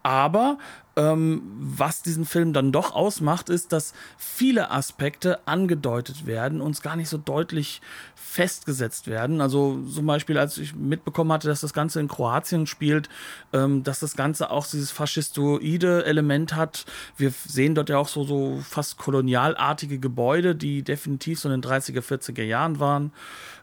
Aber 0.03 0.57
ähm, 0.95 1.41
was 1.57 2.03
diesen 2.03 2.25
Film 2.25 2.53
dann 2.53 2.71
doch 2.71 2.93
ausmacht, 2.93 3.49
ist, 3.49 3.71
dass 3.71 3.93
viele 4.17 4.69
Aspekte 4.69 5.39
angedeutet 5.47 6.27
werden, 6.27 6.61
uns 6.61 6.81
gar 6.81 6.95
nicht 6.95 7.09
so 7.09 7.17
deutlich 7.17 7.81
festgesetzt 8.15 9.07
werden. 9.07 9.41
Also 9.41 9.81
zum 9.91 10.05
Beispiel, 10.05 10.37
als 10.37 10.57
ich 10.57 10.75
mitbekommen 10.75 11.31
hatte, 11.31 11.47
dass 11.47 11.61
das 11.61 11.73
Ganze 11.73 11.99
in 11.99 12.09
Kroatien 12.09 12.67
spielt, 12.67 13.09
ähm, 13.53 13.83
dass 13.83 13.99
das 13.99 14.15
Ganze 14.15 14.51
auch 14.51 14.67
dieses 14.67 14.91
faschistoide 14.91 16.05
Element 16.05 16.55
hat. 16.55 16.85
Wir 17.17 17.31
sehen 17.31 17.73
dort 17.75 17.89
ja 17.89 17.97
auch 17.97 18.07
so, 18.07 18.23
so 18.23 18.59
fast 18.61 18.97
kolonialartige 18.97 19.99
Gebäude, 19.99 20.53
die 20.53 20.83
definitiv 20.83 21.39
so 21.39 21.49
in 21.49 21.59
den 21.59 21.71
30er, 21.71 22.01
40er 22.01 22.43
Jahren 22.43 22.79
waren. 22.79 23.13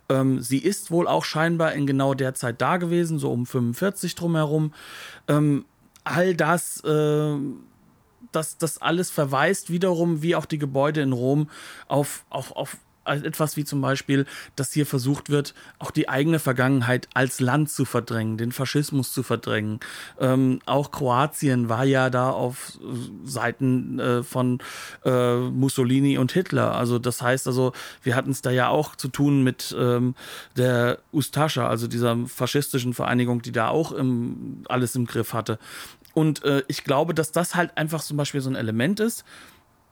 Ähm, 0.09 0.41
sie 0.41 0.59
ist 0.59 0.91
wohl 0.91 1.07
auch 1.07 1.25
scheinbar 1.25 1.75
in 1.75 1.87
genau 1.87 2.15
der 2.15 2.35
Zeit 2.35 2.61
da 2.61 2.79
gewesen, 2.79 3.19
so 3.21 3.31
um 3.31 3.47
45 3.47 4.17
drumherum. 4.17 4.73
All 6.11 6.35
das, 6.35 6.83
äh, 6.83 7.37
das, 8.33 8.59
das 8.59 8.83
alles 8.83 9.11
verweist 9.11 9.71
wiederum, 9.71 10.23
wie 10.23 10.35
auch 10.35 10.45
die 10.45 10.59
Gebäude 10.59 11.03
in 11.03 11.13
Rom, 11.13 11.49
auf, 11.87 12.25
auf, 12.31 12.51
auf 12.57 12.77
etwas 13.05 13.57
wie 13.57 13.65
zum 13.65 13.81
Beispiel, 13.81 14.27
dass 14.57 14.73
hier 14.73 14.87
versucht 14.87 15.31
wird, 15.31 15.55
auch 15.79 15.91
die 15.91 16.09
eigene 16.09 16.39
Vergangenheit 16.39 17.09
als 17.15 17.41
Land 17.41 17.71
zu 17.71 17.85
verdrängen, 17.85 18.37
den 18.37 18.53
Faschismus 18.53 19.13
zu 19.13 19.23
verdrängen. 19.23 19.81
Ähm, 20.19 20.61
auch 20.67 20.91
Kroatien 20.91 21.69
war 21.69 21.85
ja 21.85 22.11
da 22.11 22.31
auf 22.31 22.79
Seiten 23.25 23.99
äh, 23.99 24.23
von 24.23 24.59
äh, 25.05 25.37
Mussolini 25.37 26.19
und 26.19 26.33
Hitler. 26.33 26.75
Also 26.75 26.99
das 26.99 27.23
heißt 27.23 27.47
also, 27.47 27.73
wir 28.03 28.15
hatten 28.15 28.31
es 28.31 28.43
da 28.43 28.51
ja 28.51 28.69
auch 28.69 28.95
zu 28.97 29.09
tun 29.09 29.43
mit 29.43 29.75
ähm, 29.79 30.15
der 30.57 30.99
Ustascha, 31.13 31.69
also 31.69 31.87
dieser 31.87 32.17
faschistischen 32.27 32.95
Vereinigung, 32.95 33.43
die 33.43 33.53
da 33.53 33.69
auch 33.69 33.93
im, 33.93 34.65
alles 34.69 34.95
im 34.95 35.07
Griff 35.07 35.33
hatte. 35.33 35.59
Und 36.15 36.45
äh, 36.45 36.63
ich 36.69 36.85
glaube, 36.85 37.15
dass 37.15 37.33
das 37.33 37.55
halt 37.55 37.77
einfach 37.77 38.03
zum 38.03 38.17
Beispiel 38.17 38.41
so 38.41 38.51
ein 38.51 38.57
Element 38.57 39.01
ist, 39.01 39.25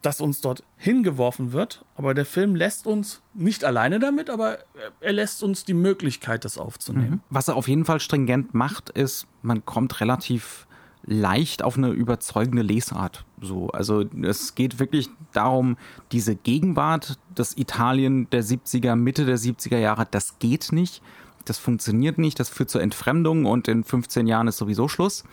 das 0.03 0.21
uns 0.21 0.41
dort 0.41 0.63
hingeworfen 0.77 1.53
wird. 1.53 1.85
Aber 1.95 2.15
der 2.15 2.25
Film 2.25 2.55
lässt 2.55 2.87
uns 2.87 3.21
nicht 3.35 3.65
alleine 3.65 3.99
damit, 3.99 4.31
aber 4.31 4.59
er 5.01 5.13
lässt 5.13 5.43
uns 5.43 5.65
die 5.65 5.75
Möglichkeit, 5.75 6.45
das 6.45 6.59
aufzunehmen. 6.59 7.11
Mhm. 7.11 7.21
Was 7.31 7.49
er 7.49 7.57
auf 7.57 7.69
jeden 7.69 7.85
Fall 7.85 8.01
stringent 8.01 8.55
macht, 8.55 8.91
ist, 8.91 9.27
man 9.43 9.65
kommt 9.65 10.01
relativ 10.01 10.67
leicht 11.05 11.63
auf 11.63 11.77
eine 11.77 11.91
überzeugende 11.91 12.63
Lesart. 12.63 13.25
So, 13.41 13.69
also 13.71 14.05
es 14.23 14.55
geht 14.55 14.79
wirklich 14.79 15.09
darum, 15.33 15.77
diese 16.13 16.37
Gegenwart 16.37 17.19
des 17.37 17.57
Italien 17.57 18.29
der 18.31 18.45
70er, 18.45 18.95
Mitte 18.95 19.25
der 19.25 19.39
70er 19.39 19.79
Jahre, 19.79 20.07
das 20.11 20.39
geht 20.39 20.71
nicht. 20.71 21.03
Das 21.49 21.59
funktioniert 21.59 22.19
nicht, 22.19 22.39
das 22.39 22.49
führt 22.51 22.71
zur 22.71 22.83
Entfremdung 22.83 23.47
und 23.47 23.69
in 23.69 23.85
15 23.85 24.27
Jahren 24.27 24.49
ist 24.49 24.59
sowieso 24.59 24.89
Schluss. 24.89 25.25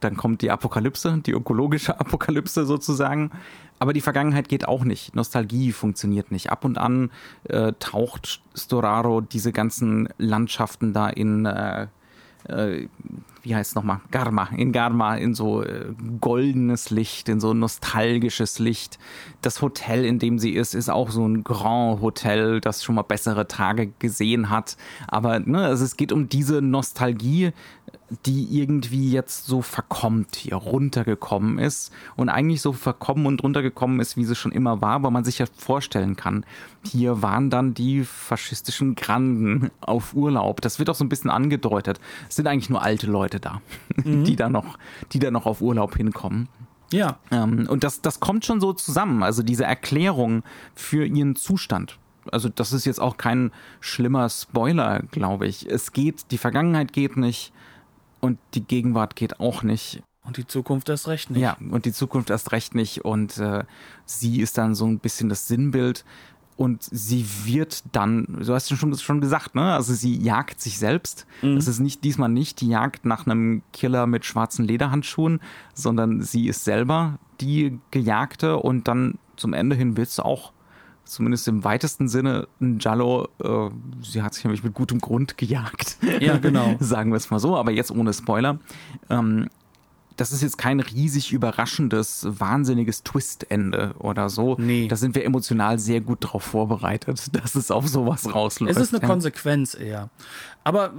Dann 0.00 0.16
kommt 0.16 0.42
die 0.42 0.50
Apokalypse, 0.50 1.22
die 1.24 1.32
ökologische 1.32 1.98
Apokalypse 2.00 2.66
sozusagen. 2.66 3.30
Aber 3.78 3.92
die 3.92 4.00
Vergangenheit 4.00 4.48
geht 4.48 4.68
auch 4.68 4.84
nicht. 4.84 5.14
Nostalgie 5.16 5.72
funktioniert 5.72 6.30
nicht. 6.30 6.50
Ab 6.50 6.64
und 6.64 6.78
an 6.78 7.10
äh, 7.44 7.72
taucht 7.78 8.42
Storaro 8.56 9.20
diese 9.20 9.52
ganzen 9.52 10.08
Landschaften 10.18 10.92
da 10.92 11.08
in, 11.08 11.46
äh, 11.46 11.86
äh, 12.48 12.88
wie 13.42 13.54
heißt 13.54 13.70
es 13.70 13.74
nochmal, 13.74 14.00
Garma, 14.10 14.48
in 14.56 14.72
Garma, 14.72 15.16
in 15.16 15.34
so 15.34 15.62
äh, 15.62 15.92
goldenes 16.20 16.90
Licht, 16.90 17.28
in 17.28 17.40
so 17.40 17.54
nostalgisches 17.54 18.58
Licht. 18.58 18.98
Das 19.40 19.62
Hotel, 19.62 20.04
in 20.04 20.18
dem 20.18 20.38
sie 20.38 20.50
ist, 20.50 20.74
ist 20.74 20.88
auch 20.88 21.10
so 21.10 21.26
ein 21.26 21.42
Grand 21.42 22.00
Hotel, 22.00 22.60
das 22.60 22.84
schon 22.84 22.94
mal 22.94 23.02
bessere 23.02 23.48
Tage 23.48 23.92
gesehen 23.98 24.50
hat. 24.50 24.76
Aber 25.08 25.40
ne, 25.40 25.64
also 25.64 25.84
es 25.84 25.96
geht 25.96 26.12
um 26.12 26.28
diese 26.28 26.62
Nostalgie, 26.62 27.52
die 28.26 28.60
irgendwie 28.60 29.10
jetzt 29.10 29.46
so 29.46 29.62
verkommt, 29.62 30.36
hier 30.36 30.56
runtergekommen 30.56 31.58
ist 31.58 31.92
und 32.16 32.28
eigentlich 32.28 32.60
so 32.60 32.72
verkommen 32.72 33.26
und 33.26 33.42
runtergekommen 33.42 34.00
ist, 34.00 34.16
wie 34.16 34.24
sie 34.24 34.34
schon 34.34 34.52
immer 34.52 34.82
war, 34.82 35.02
weil 35.02 35.10
man 35.10 35.24
sich 35.24 35.38
ja 35.38 35.46
vorstellen 35.56 36.16
kann, 36.16 36.44
hier 36.84 37.22
waren 37.22 37.48
dann 37.48 37.74
die 37.74 38.04
faschistischen 38.04 38.94
Granden 38.94 39.70
auf 39.80 40.14
Urlaub. 40.14 40.60
Das 40.60 40.78
wird 40.78 40.90
auch 40.90 40.94
so 40.94 41.04
ein 41.04 41.08
bisschen 41.08 41.30
angedeutet. 41.30 42.00
Es 42.28 42.36
sind 42.36 42.46
eigentlich 42.46 42.70
nur 42.70 42.82
alte 42.82 43.06
Leute 43.06 43.31
da, 43.40 43.60
mhm. 44.04 44.24
die 44.24 44.36
da 44.36 44.48
noch, 44.48 44.78
die 45.12 45.18
da 45.18 45.30
noch 45.30 45.46
auf 45.46 45.60
Urlaub 45.60 45.96
hinkommen. 45.96 46.48
Ja. 46.92 47.18
Ähm, 47.30 47.66
und 47.68 47.84
das, 47.84 48.02
das 48.02 48.20
kommt 48.20 48.44
schon 48.44 48.60
so 48.60 48.72
zusammen. 48.72 49.22
Also 49.22 49.42
diese 49.42 49.64
Erklärung 49.64 50.42
für 50.74 51.06
ihren 51.06 51.36
Zustand 51.36 51.98
also 52.30 52.48
das 52.48 52.72
ist 52.72 52.84
jetzt 52.84 53.00
auch 53.00 53.16
kein 53.16 53.50
schlimmer 53.80 54.28
Spoiler, 54.28 55.02
glaube 55.10 55.48
ich. 55.48 55.68
Es 55.68 55.92
geht, 55.92 56.30
die 56.30 56.38
Vergangenheit 56.38 56.92
geht 56.92 57.16
nicht, 57.16 57.52
und 58.22 58.38
die 58.54 58.64
Gegenwart 58.64 59.16
geht 59.16 59.40
auch 59.40 59.62
nicht. 59.64 60.02
Und 60.24 60.36
die 60.36 60.46
Zukunft 60.46 60.88
erst 60.88 61.08
recht 61.08 61.30
nicht. 61.30 61.42
Ja, 61.42 61.56
und 61.70 61.84
die 61.84 61.92
Zukunft 61.92 62.30
erst 62.30 62.52
recht 62.52 62.76
nicht. 62.76 63.04
Und 63.04 63.36
äh, 63.38 63.64
sie 64.06 64.40
ist 64.40 64.56
dann 64.56 64.76
so 64.76 64.86
ein 64.86 65.00
bisschen 65.00 65.28
das 65.28 65.48
Sinnbild. 65.48 66.04
Und 66.62 66.84
sie 66.84 67.26
wird 67.42 67.82
dann, 67.90 68.38
du 68.38 68.54
hast 68.54 68.70
ja 68.70 68.76
schon, 68.76 68.96
schon 68.96 69.20
gesagt, 69.20 69.56
ne? 69.56 69.74
Also 69.74 69.94
sie 69.94 70.16
jagt 70.16 70.60
sich 70.60 70.78
selbst. 70.78 71.26
Mhm. 71.42 71.56
Das 71.56 71.66
ist 71.66 71.80
nicht 71.80 72.04
diesmal 72.04 72.28
nicht 72.28 72.60
die 72.60 72.68
Jagd 72.68 73.04
nach 73.04 73.26
einem 73.26 73.62
Killer 73.72 74.06
mit 74.06 74.24
schwarzen 74.24 74.64
Lederhandschuhen, 74.64 75.40
sondern 75.74 76.22
sie 76.22 76.46
ist 76.46 76.62
selber 76.62 77.18
die 77.40 77.80
Gejagte 77.90 78.58
und 78.58 78.86
dann 78.86 79.18
zum 79.34 79.54
Ende 79.54 79.74
hin 79.74 79.96
wird 79.96 80.10
sie 80.10 80.24
auch 80.24 80.52
zumindest 81.02 81.48
im 81.48 81.64
weitesten 81.64 82.06
Sinne 82.06 82.46
ein 82.60 82.78
Jallo, 82.78 83.26
äh, 83.42 83.70
sie 84.00 84.22
hat 84.22 84.34
sich 84.34 84.44
nämlich 84.44 84.62
mit 84.62 84.72
gutem 84.72 85.00
Grund 85.00 85.36
gejagt. 85.36 85.96
Ja, 86.20 86.36
genau. 86.38 86.76
Sagen 86.78 87.10
wir 87.10 87.16
es 87.16 87.28
mal 87.28 87.40
so, 87.40 87.56
aber 87.56 87.72
jetzt 87.72 87.90
ohne 87.90 88.12
Spoiler. 88.12 88.60
Ähm, 89.10 89.48
das 90.16 90.32
ist 90.32 90.42
jetzt 90.42 90.58
kein 90.58 90.80
riesig 90.80 91.32
überraschendes, 91.32 92.26
wahnsinniges 92.28 93.02
Twistende 93.02 93.94
oder 93.98 94.28
so. 94.28 94.56
Nee. 94.58 94.88
Da 94.88 94.96
sind 94.96 95.14
wir 95.14 95.24
emotional 95.24 95.78
sehr 95.78 96.00
gut 96.00 96.18
drauf 96.20 96.42
vorbereitet, 96.42 97.30
dass 97.32 97.54
es 97.54 97.70
auf 97.70 97.88
sowas 97.88 98.34
rausläuft. 98.34 98.76
Es 98.76 98.82
ist 98.82 98.94
eine 98.94 99.02
ja. 99.02 99.08
Konsequenz 99.08 99.74
eher. 99.74 100.10
Aber 100.64 100.92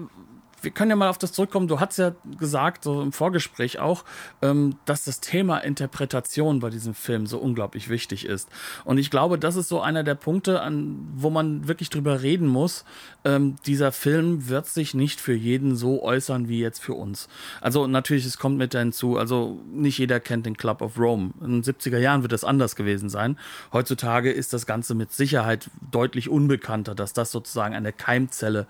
wir 0.64 0.72
können 0.72 0.92
ja 0.92 0.96
mal 0.96 1.10
auf 1.10 1.18
das 1.18 1.34
zurückkommen. 1.34 1.68
Du 1.68 1.80
hast 1.80 1.98
ja 1.98 2.14
gesagt, 2.40 2.84
so 2.86 3.02
im 3.02 3.12
Vorgespräch 3.12 3.80
auch, 3.80 4.06
ähm, 4.42 4.78
dass 4.86 5.04
das 5.04 5.20
Thema 5.20 5.58
Interpretation 5.60 6.60
bei 6.60 6.70
diesem 6.70 6.94
Film 6.94 7.28
so 7.28 7.38
unglaublich 7.38 7.90
wichtig 7.90 8.26
ist. 8.26 8.50
Und 8.86 8.98
ich 8.98 9.12
glaube, 9.12 9.38
das 9.38 9.56
ist 9.56 9.68
so 9.68 9.82
einer 9.82 10.04
der 10.04 10.16
Punkte, 10.16 10.62
an, 10.62 11.08
wo 11.16 11.30
man 11.30 11.68
wirklich 11.68 11.90
drüber 11.90 12.22
reden 12.22 12.48
muss. 12.48 12.86
Ähm, 13.26 13.58
dieser 13.66 13.92
Film 13.92 14.48
wird 14.48 14.68
sich 14.68 14.94
nicht 14.94 15.20
für 15.20 15.34
jeden 15.34 15.76
so 15.76 16.02
äußern 16.02 16.48
wie 16.48 16.60
jetzt 16.60 16.80
für 16.82 16.94
uns. 16.94 17.28
Also 17.62 17.88
natürlich, 17.88 18.26
es 18.26 18.38
kommt 18.38 18.58
mit 18.58 18.74
hinzu, 18.74 19.18
also 19.18 19.62
nicht 19.72 19.98
jeder 19.98 20.20
kennt 20.20 20.46
den 20.46 20.58
Club 20.58 20.82
of 20.82 20.98
Rome. 20.98 21.32
In 21.42 21.62
den 21.62 21.64
70er 21.64 21.98
Jahren 21.98 22.22
wird 22.22 22.32
das 22.32 22.44
anders 22.44 22.76
gewesen 22.76 23.10
sein. 23.10 23.38
Heutzutage 23.74 24.32
ist 24.32 24.54
das 24.54 24.66
Ganze 24.66 24.96
mit 24.96 25.12
Sicherheit 25.12 25.70
deutlich 25.92 26.30
unbekannter, 26.30 26.96
dass 26.96 27.14
das 27.14 27.32
sozusagen 27.32 27.76
eine 27.76 27.92
Keimzelle 27.92 28.66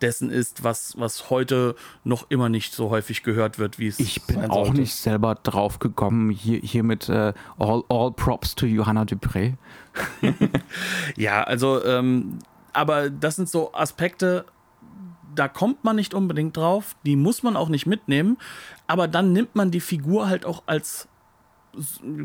dessen 0.00 0.30
ist, 0.30 0.64
was, 0.64 0.94
was 0.98 1.30
heute 1.30 1.35
noch 2.04 2.26
immer 2.30 2.48
nicht 2.48 2.74
so 2.74 2.90
häufig 2.90 3.22
gehört 3.22 3.58
wird, 3.58 3.78
wie 3.78 3.88
es 3.88 3.98
Ich 3.98 4.22
bin 4.22 4.50
auch 4.50 4.72
nicht 4.72 4.94
selber 4.94 5.34
drauf 5.34 5.78
gekommen, 5.78 6.30
hier, 6.30 6.60
hier 6.60 6.82
mit 6.82 7.08
äh, 7.08 7.32
all, 7.58 7.82
all 7.88 8.12
Props 8.12 8.54
to 8.54 8.66
Johanna 8.66 9.02
Dupré. 9.02 9.54
ja, 11.16 11.42
also, 11.42 11.84
ähm, 11.84 12.38
aber 12.72 13.10
das 13.10 13.36
sind 13.36 13.48
so 13.48 13.72
Aspekte, 13.74 14.44
da 15.34 15.48
kommt 15.48 15.84
man 15.84 15.96
nicht 15.96 16.14
unbedingt 16.14 16.56
drauf, 16.56 16.96
die 17.04 17.16
muss 17.16 17.42
man 17.42 17.56
auch 17.56 17.68
nicht 17.68 17.86
mitnehmen, 17.86 18.38
aber 18.86 19.08
dann 19.08 19.32
nimmt 19.32 19.54
man 19.54 19.70
die 19.70 19.80
Figur 19.80 20.28
halt 20.28 20.44
auch 20.44 20.62
als 20.66 21.08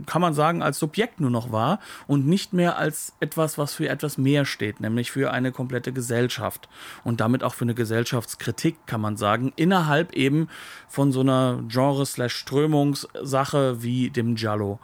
kann 0.06 0.22
man 0.22 0.34
sagen, 0.34 0.62
als 0.62 0.80
Subjekt 0.80 1.20
nur 1.20 1.30
noch 1.30 1.52
wahr 1.52 1.80
und 2.08 2.28
nicht 2.28 2.54
mehr 2.54 2.78
als 2.78 3.14
etwas, 3.20 3.58
was 3.58 3.74
für 3.74 3.89
etwas 3.89 4.18
mehr 4.18 4.45
steht, 4.45 4.80
nämlich 4.80 5.12
für 5.12 5.32
eine 5.32 5.52
komplette 5.52 5.93
Gesellschaft 5.93 6.70
und 7.04 7.22
damit 7.22 7.43
auch 7.43 7.54
für 7.54 7.66
eine 7.66 7.76
Gesellschaftskritik, 7.76 8.78
kann 8.86 9.02
man 9.02 9.18
sagen, 9.18 9.54
innerhalb 9.56 10.14
eben 10.14 10.47
von 10.88 11.12
so 11.12 11.22
einer 11.22 11.64
Genre-Strömungssache 11.68 13.84
wie 13.84 14.10
dem 14.10 14.36
Giallo. 14.36 14.80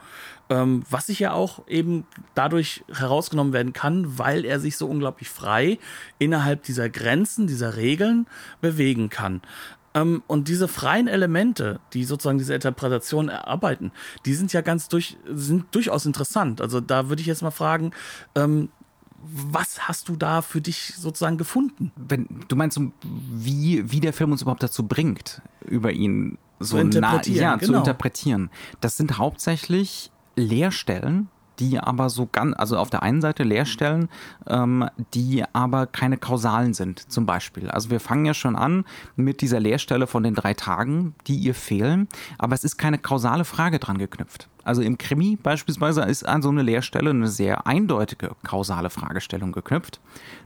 Ähm, 0.50 0.84
was 0.90 1.08
sich 1.08 1.20
ja 1.20 1.34
auch 1.34 1.68
eben 1.68 2.06
dadurch 2.34 2.86
herausgenommen 2.94 3.52
werden 3.52 3.74
kann, 3.74 4.18
weil 4.18 4.46
er 4.46 4.62
sich 4.62 4.78
so 4.78 4.88
unglaublich 4.88 5.30
frei 5.30 5.78
innerhalb 6.20 6.64
dieser 6.64 6.90
Grenzen, 6.90 7.48
dieser 7.48 7.76
Regeln 7.76 8.28
bewegen 8.62 9.10
kann. 9.10 9.42
Ähm, 9.98 10.24
und 10.28 10.48
diese 10.48 10.68
freien 10.68 11.08
Elemente, 11.08 11.80
die 11.94 12.04
sozusagen 12.04 12.38
diese 12.38 12.54
Interpretation 12.54 13.30
erarbeiten, 13.30 13.92
die 14.26 14.34
sind 14.34 14.54
ja 14.54 14.62
ganz 14.62 14.88
durch, 14.88 15.18
sind 15.28 15.66
durchaus 15.72 16.06
interessant. 16.06 16.62
Also 16.62 16.82
da 16.82 17.10
würde 17.10 17.22
ich 17.22 17.28
jetzt 17.28 17.42
mal 17.42 17.52
fragen, 17.52 17.92
ähm, 18.36 18.70
was 19.24 19.88
hast 19.88 20.10
du 20.10 20.16
da 20.16 20.42
für 20.42 20.62
dich 20.62 20.94
sozusagen 20.96 21.38
gefunden? 21.38 21.92
Wenn, 21.96 22.28
du 22.48 22.56
meinst, 22.56 22.80
wie, 23.04 23.92
wie 23.92 24.00
der 24.00 24.14
Film 24.14 24.32
uns 24.32 24.42
überhaupt 24.44 24.64
dazu 24.64 24.88
bringt, 24.88 25.42
über 25.66 25.92
ihn 25.92 26.38
so 26.60 26.82
nah, 26.82 27.22
ja, 27.26 27.56
genau. 27.56 27.72
zu 27.72 27.78
interpretieren. 27.78 28.50
Das 28.80 28.98
sind 28.98 29.18
hauptsächlich 29.18 30.12
Leerstellen, 30.36 31.30
die 31.60 31.80
aber 31.80 32.10
so 32.10 32.28
ganz, 32.32 32.56
also 32.58 32.78
auf 32.78 32.90
der 32.90 33.04
einen 33.04 33.22
Seite 33.22 33.44
Leerstellen, 33.44 34.10
ähm, 34.48 34.90
die 35.14 35.44
aber 35.54 35.88
keine 35.88 36.18
kausalen 36.18 36.74
sind, 36.74 37.12
zum 37.12 37.26
Beispiel. 37.26 37.70
Also 37.70 37.90
wir 37.90 38.00
fangen 38.00 38.26
ja 38.26 38.34
schon 38.34 38.56
an 38.56 38.86
mit 39.16 39.42
dieser 39.42 39.60
Leerstelle 39.60 40.08
von 40.08 40.24
den 40.24 40.36
drei 40.36 40.54
Tagen, 40.54 41.16
die 41.28 41.36
ihr 41.36 41.56
fehlen, 41.56 42.08
aber 42.38 42.56
es 42.56 42.64
ist 42.64 42.78
keine 42.78 42.98
kausale 42.98 43.46
Frage 43.46 43.80
dran 43.80 43.98
geknüpft. 43.98 44.48
Also 44.64 44.82
im 44.82 44.98
Krimi 44.98 45.38
beispielsweise 45.42 46.02
ist 46.02 46.28
an 46.28 46.42
so 46.42 46.50
eine 46.50 46.62
Leerstelle 46.62 47.10
eine 47.10 47.28
sehr 47.28 47.66
eindeutige 47.68 48.32
kausale 48.44 48.90
Fragestellung 48.90 49.52
geknüpft, 49.52 50.02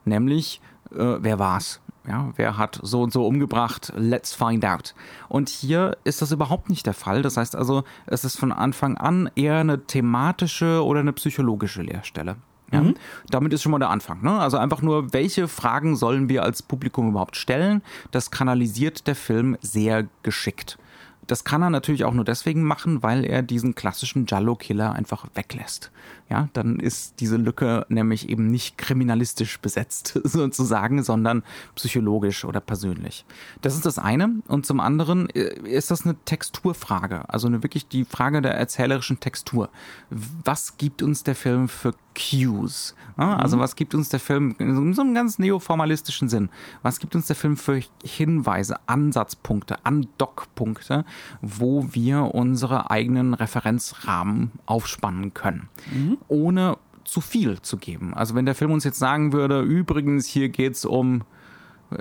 nämlich 0.05 0.61
äh, 0.91 1.17
wer 1.19 1.39
war's? 1.39 1.81
Ja, 2.07 2.31
wer 2.35 2.57
hat 2.57 2.79
so 2.81 3.03
und 3.03 3.13
so 3.13 3.27
umgebracht? 3.27 3.93
Let's 3.95 4.33
find 4.33 4.65
out. 4.65 4.95
Und 5.29 5.49
hier 5.49 5.97
ist 6.03 6.21
das 6.21 6.31
überhaupt 6.31 6.69
nicht 6.69 6.85
der 6.85 6.95
Fall. 6.95 7.21
Das 7.21 7.37
heißt 7.37 7.55
also, 7.55 7.83
es 8.07 8.25
ist 8.25 8.37
von 8.37 8.51
Anfang 8.51 8.97
an 8.97 9.29
eher 9.35 9.57
eine 9.59 9.85
thematische 9.85 10.83
oder 10.83 11.01
eine 11.01 11.13
psychologische 11.13 11.83
Lehrstelle. 11.83 12.37
Ja? 12.71 12.81
Mhm. 12.81 12.95
Damit 13.29 13.53
ist 13.53 13.61
schon 13.61 13.71
mal 13.71 13.79
der 13.79 13.91
Anfang. 13.91 14.23
Ne? 14.23 14.31
Also 14.31 14.57
einfach 14.57 14.81
nur, 14.81 15.13
welche 15.13 15.47
Fragen 15.47 15.95
sollen 15.95 16.27
wir 16.27 16.43
als 16.43 16.63
Publikum 16.63 17.09
überhaupt 17.09 17.35
stellen? 17.35 17.83
Das 18.09 18.31
kanalisiert 18.31 19.05
der 19.05 19.15
Film 19.15 19.57
sehr 19.61 20.07
geschickt. 20.23 20.79
Das 21.27 21.43
kann 21.43 21.61
er 21.61 21.69
natürlich 21.69 22.03
auch 22.03 22.13
nur 22.13 22.25
deswegen 22.25 22.63
machen, 22.63 23.03
weil 23.03 23.23
er 23.23 23.43
diesen 23.43 23.75
klassischen 23.75 24.25
Jallo-Killer 24.25 24.93
einfach 24.93 25.27
weglässt 25.35 25.91
ja, 26.31 26.47
dann 26.53 26.79
ist 26.79 27.19
diese 27.19 27.35
Lücke 27.35 27.85
nämlich 27.89 28.29
eben 28.29 28.47
nicht 28.47 28.77
kriminalistisch 28.77 29.59
besetzt 29.59 30.17
sozusagen, 30.23 31.03
sondern 31.03 31.43
psychologisch 31.75 32.45
oder 32.45 32.61
persönlich. 32.61 33.25
Das 33.61 33.75
ist 33.75 33.85
das 33.85 33.99
eine. 33.99 34.41
Und 34.47 34.65
zum 34.65 34.79
anderen 34.79 35.29
äh, 35.31 35.59
ist 35.69 35.91
das 35.91 36.05
eine 36.05 36.15
Texturfrage, 36.23 37.27
also 37.27 37.47
eine 37.47 37.63
wirklich 37.63 37.89
die 37.89 38.05
Frage 38.05 38.41
der 38.41 38.53
erzählerischen 38.53 39.19
Textur. 39.19 39.69
Was 40.09 40.77
gibt 40.77 41.03
uns 41.03 41.23
der 41.23 41.35
Film 41.35 41.67
für 41.67 41.93
Cues? 42.15 42.95
Also 43.17 43.57
mhm. 43.57 43.61
was 43.61 43.75
gibt 43.75 43.93
uns 43.93 44.07
der 44.07 44.21
Film 44.21 44.55
in 44.57 44.93
so 44.93 45.01
einem 45.01 45.13
ganz 45.13 45.37
neoformalistischen 45.37 46.29
Sinn? 46.29 46.49
Was 46.81 46.99
gibt 46.99 47.13
uns 47.13 47.27
der 47.27 47.35
Film 47.35 47.57
für 47.57 47.81
Hinweise, 48.03 48.77
Ansatzpunkte, 48.87 49.85
Andockpunkte, 49.85 51.03
wo 51.41 51.87
wir 51.91 52.33
unsere 52.33 52.89
eigenen 52.89 53.33
Referenzrahmen 53.33 54.51
aufspannen 54.65 55.33
können? 55.33 55.67
Mhm 55.93 56.17
ohne 56.27 56.77
zu 57.03 57.21
viel 57.21 57.61
zu 57.61 57.77
geben. 57.77 58.13
Also 58.13 58.35
wenn 58.35 58.45
der 58.45 58.55
Film 58.55 58.71
uns 58.71 58.83
jetzt 58.83 58.99
sagen 58.99 59.33
würde, 59.33 59.61
übrigens, 59.61 60.27
hier 60.27 60.49
geht 60.49 60.73
es 60.73 60.85
um 60.85 61.23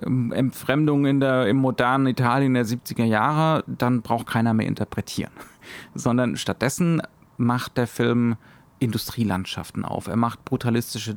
ähm, 0.02 0.32
Entfremdung 0.32 1.06
in 1.06 1.20
der, 1.20 1.48
im 1.48 1.56
modernen 1.56 2.06
Italien 2.06 2.54
der 2.54 2.66
70er 2.66 3.04
Jahre, 3.04 3.64
dann 3.66 4.02
braucht 4.02 4.26
keiner 4.26 4.54
mehr 4.54 4.66
interpretieren. 4.66 5.32
Sondern 5.94 6.36
stattdessen 6.36 7.02
macht 7.36 7.76
der 7.76 7.86
Film 7.86 8.36
Industrielandschaften 8.78 9.84
auf. 9.84 10.06
Er 10.06 10.16
macht 10.16 10.44
brutalistische 10.44 11.16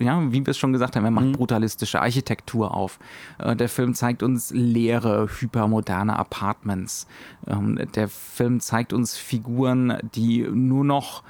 ja, 0.00 0.20
wie 0.32 0.44
wir 0.44 0.50
es 0.50 0.58
schon 0.58 0.72
gesagt 0.72 0.96
haben, 0.96 1.04
er 1.04 1.10
macht 1.10 1.26
mhm. 1.26 1.32
brutalistische 1.32 2.02
Architektur 2.02 2.74
auf. 2.74 2.98
Äh, 3.38 3.56
der 3.56 3.68
Film 3.70 3.94
zeigt 3.94 4.22
uns 4.22 4.50
leere, 4.50 5.28
hypermoderne 5.40 6.18
Apartments. 6.18 7.06
Ähm, 7.46 7.80
der 7.94 8.08
Film 8.08 8.60
zeigt 8.60 8.92
uns 8.92 9.16
Figuren, 9.16 9.98
die 10.14 10.42
nur 10.42 10.84
noch 10.84 11.22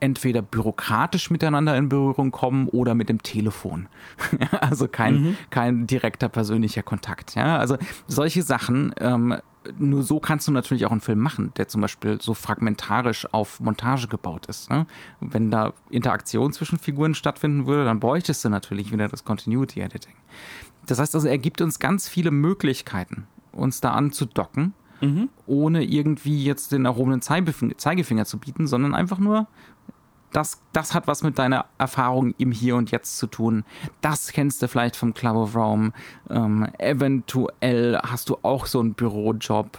entweder 0.00 0.42
bürokratisch 0.42 1.30
miteinander 1.30 1.76
in 1.76 1.88
Berührung 1.88 2.30
kommen 2.30 2.68
oder 2.68 2.94
mit 2.94 3.08
dem 3.08 3.22
Telefon. 3.22 3.88
also 4.60 4.88
kein, 4.88 5.22
mhm. 5.22 5.36
kein 5.50 5.86
direkter 5.86 6.28
persönlicher 6.28 6.82
Kontakt. 6.82 7.34
Ja? 7.34 7.58
Also 7.58 7.76
solche 8.06 8.42
Sachen, 8.42 8.94
ähm, 8.98 9.36
nur 9.78 10.02
so 10.02 10.20
kannst 10.20 10.48
du 10.48 10.52
natürlich 10.52 10.86
auch 10.86 10.90
einen 10.90 11.02
Film 11.02 11.18
machen, 11.18 11.52
der 11.58 11.68
zum 11.68 11.82
Beispiel 11.82 12.20
so 12.20 12.32
fragmentarisch 12.32 13.26
auf 13.32 13.60
Montage 13.60 14.08
gebaut 14.08 14.46
ist. 14.46 14.70
Ne? 14.70 14.86
Wenn 15.20 15.50
da 15.50 15.74
Interaktion 15.90 16.52
zwischen 16.52 16.78
Figuren 16.78 17.14
stattfinden 17.14 17.66
würde, 17.66 17.84
dann 17.84 18.00
bräuchtest 18.00 18.44
du 18.44 18.48
natürlich 18.48 18.90
wieder 18.90 19.08
das 19.08 19.24
Continuity 19.24 19.80
Editing. 19.80 20.14
Das 20.86 20.98
heißt 20.98 21.14
also, 21.14 21.28
er 21.28 21.38
gibt 21.38 21.60
uns 21.60 21.78
ganz 21.78 22.08
viele 22.08 22.30
Möglichkeiten, 22.30 23.26
uns 23.52 23.82
da 23.82 23.90
anzudocken 23.92 24.72
mhm. 25.00 25.28
ohne 25.46 25.84
irgendwie 25.84 26.44
jetzt 26.44 26.72
den 26.72 26.84
erhobenen 26.84 27.20
Zeigefinger 27.22 28.24
zu 28.24 28.38
bieten, 28.38 28.66
sondern 28.66 28.94
einfach 28.94 29.18
nur, 29.18 29.46
das, 30.32 30.60
das 30.72 30.94
hat 30.94 31.06
was 31.06 31.22
mit 31.22 31.38
deiner 31.38 31.66
Erfahrung 31.78 32.34
im 32.38 32.52
Hier 32.52 32.76
und 32.76 32.90
Jetzt 32.90 33.18
zu 33.18 33.26
tun. 33.26 33.64
Das 34.00 34.32
kennst 34.32 34.62
du 34.62 34.68
vielleicht 34.68 34.96
vom 34.96 35.14
Club 35.14 35.36
of 35.36 35.56
Rome. 35.56 35.92
Ähm, 36.28 36.68
eventuell 36.78 37.98
hast 37.98 38.28
du 38.28 38.38
auch 38.42 38.66
so 38.66 38.80
einen 38.80 38.94
Bürojob. 38.94 39.78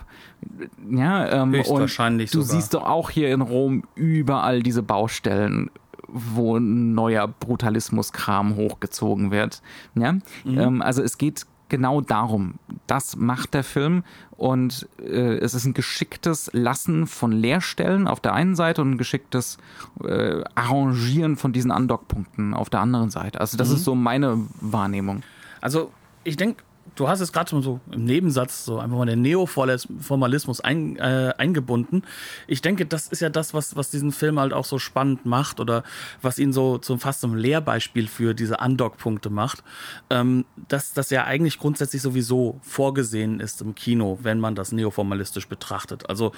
Ja, 0.89 1.43
ähm, 1.43 1.53
Höchstwahrscheinlich 1.53 2.31
und 2.31 2.35
du 2.35 2.41
sogar. 2.41 2.61
siehst 2.61 2.73
doch 2.73 2.83
auch 2.83 3.09
hier 3.09 3.31
in 3.33 3.41
Rom 3.41 3.83
überall 3.95 4.63
diese 4.63 4.83
Baustellen, 4.83 5.69
wo 6.07 6.59
neuer 6.59 7.27
Brutalismuskram 7.27 8.55
hochgezogen 8.55 9.31
wird. 9.31 9.61
Ja? 9.95 10.13
Mhm. 10.13 10.21
Ähm, 10.45 10.81
also 10.81 11.01
es 11.01 11.17
geht 11.17 11.45
genau 11.71 12.01
darum. 12.01 12.55
Das 12.85 13.15
macht 13.15 13.55
der 13.55 13.63
Film 13.63 14.03
und 14.37 14.87
äh, 14.99 15.37
es 15.37 15.55
ist 15.55 15.65
ein 15.65 15.73
geschicktes 15.73 16.51
Lassen 16.53 17.07
von 17.07 17.31
Leerstellen 17.31 18.07
auf 18.07 18.19
der 18.19 18.33
einen 18.33 18.55
Seite 18.55 18.81
und 18.81 18.91
ein 18.91 18.97
geschicktes 18.97 19.57
äh, 20.03 20.43
Arrangieren 20.53 21.37
von 21.37 21.53
diesen 21.53 21.71
Andockpunkten 21.71 22.53
auf 22.53 22.69
der 22.69 22.81
anderen 22.81 23.09
Seite. 23.09 23.39
Also 23.39 23.57
das 23.57 23.69
mhm. 23.69 23.75
ist 23.75 23.85
so 23.85 23.95
meine 23.95 24.37
Wahrnehmung. 24.59 25.23
Also 25.61 25.91
ich 26.25 26.35
denke, 26.35 26.61
du 27.01 27.07
hast 27.07 27.19
es 27.19 27.33
gerade 27.33 27.49
schon 27.49 27.63
so 27.63 27.79
im 27.91 28.05
Nebensatz 28.05 28.63
so 28.63 28.77
einfach 28.77 28.95
mal 28.95 29.07
den 29.07 29.23
Neoformalismus 29.23 30.61
ein, 30.61 30.97
äh, 30.97 31.33
eingebunden. 31.35 32.03
Ich 32.45 32.61
denke, 32.61 32.85
das 32.85 33.07
ist 33.07 33.21
ja 33.21 33.29
das, 33.29 33.55
was, 33.55 33.75
was 33.75 33.89
diesen 33.89 34.11
Film 34.11 34.39
halt 34.39 34.53
auch 34.53 34.65
so 34.65 34.77
spannend 34.77 35.25
macht 35.25 35.59
oder 35.59 35.83
was 36.21 36.37
ihn 36.37 36.53
so 36.53 36.77
zum 36.77 36.99
fast 36.99 37.21
zum 37.21 37.33
Lehrbeispiel 37.33 38.07
für 38.07 38.35
diese 38.35 38.57
Undock-Punkte 38.57 39.31
macht, 39.31 39.63
ähm, 40.11 40.45
dass 40.67 40.93
das 40.93 41.09
ja 41.09 41.23
eigentlich 41.23 41.57
grundsätzlich 41.57 42.03
sowieso 42.03 42.59
vorgesehen 42.61 43.39
ist 43.39 43.61
im 43.61 43.73
Kino, 43.73 44.19
wenn 44.21 44.39
man 44.39 44.53
das 44.53 44.71
neoformalistisch 44.71 45.47
betrachtet. 45.47 46.07
Also 46.07 46.33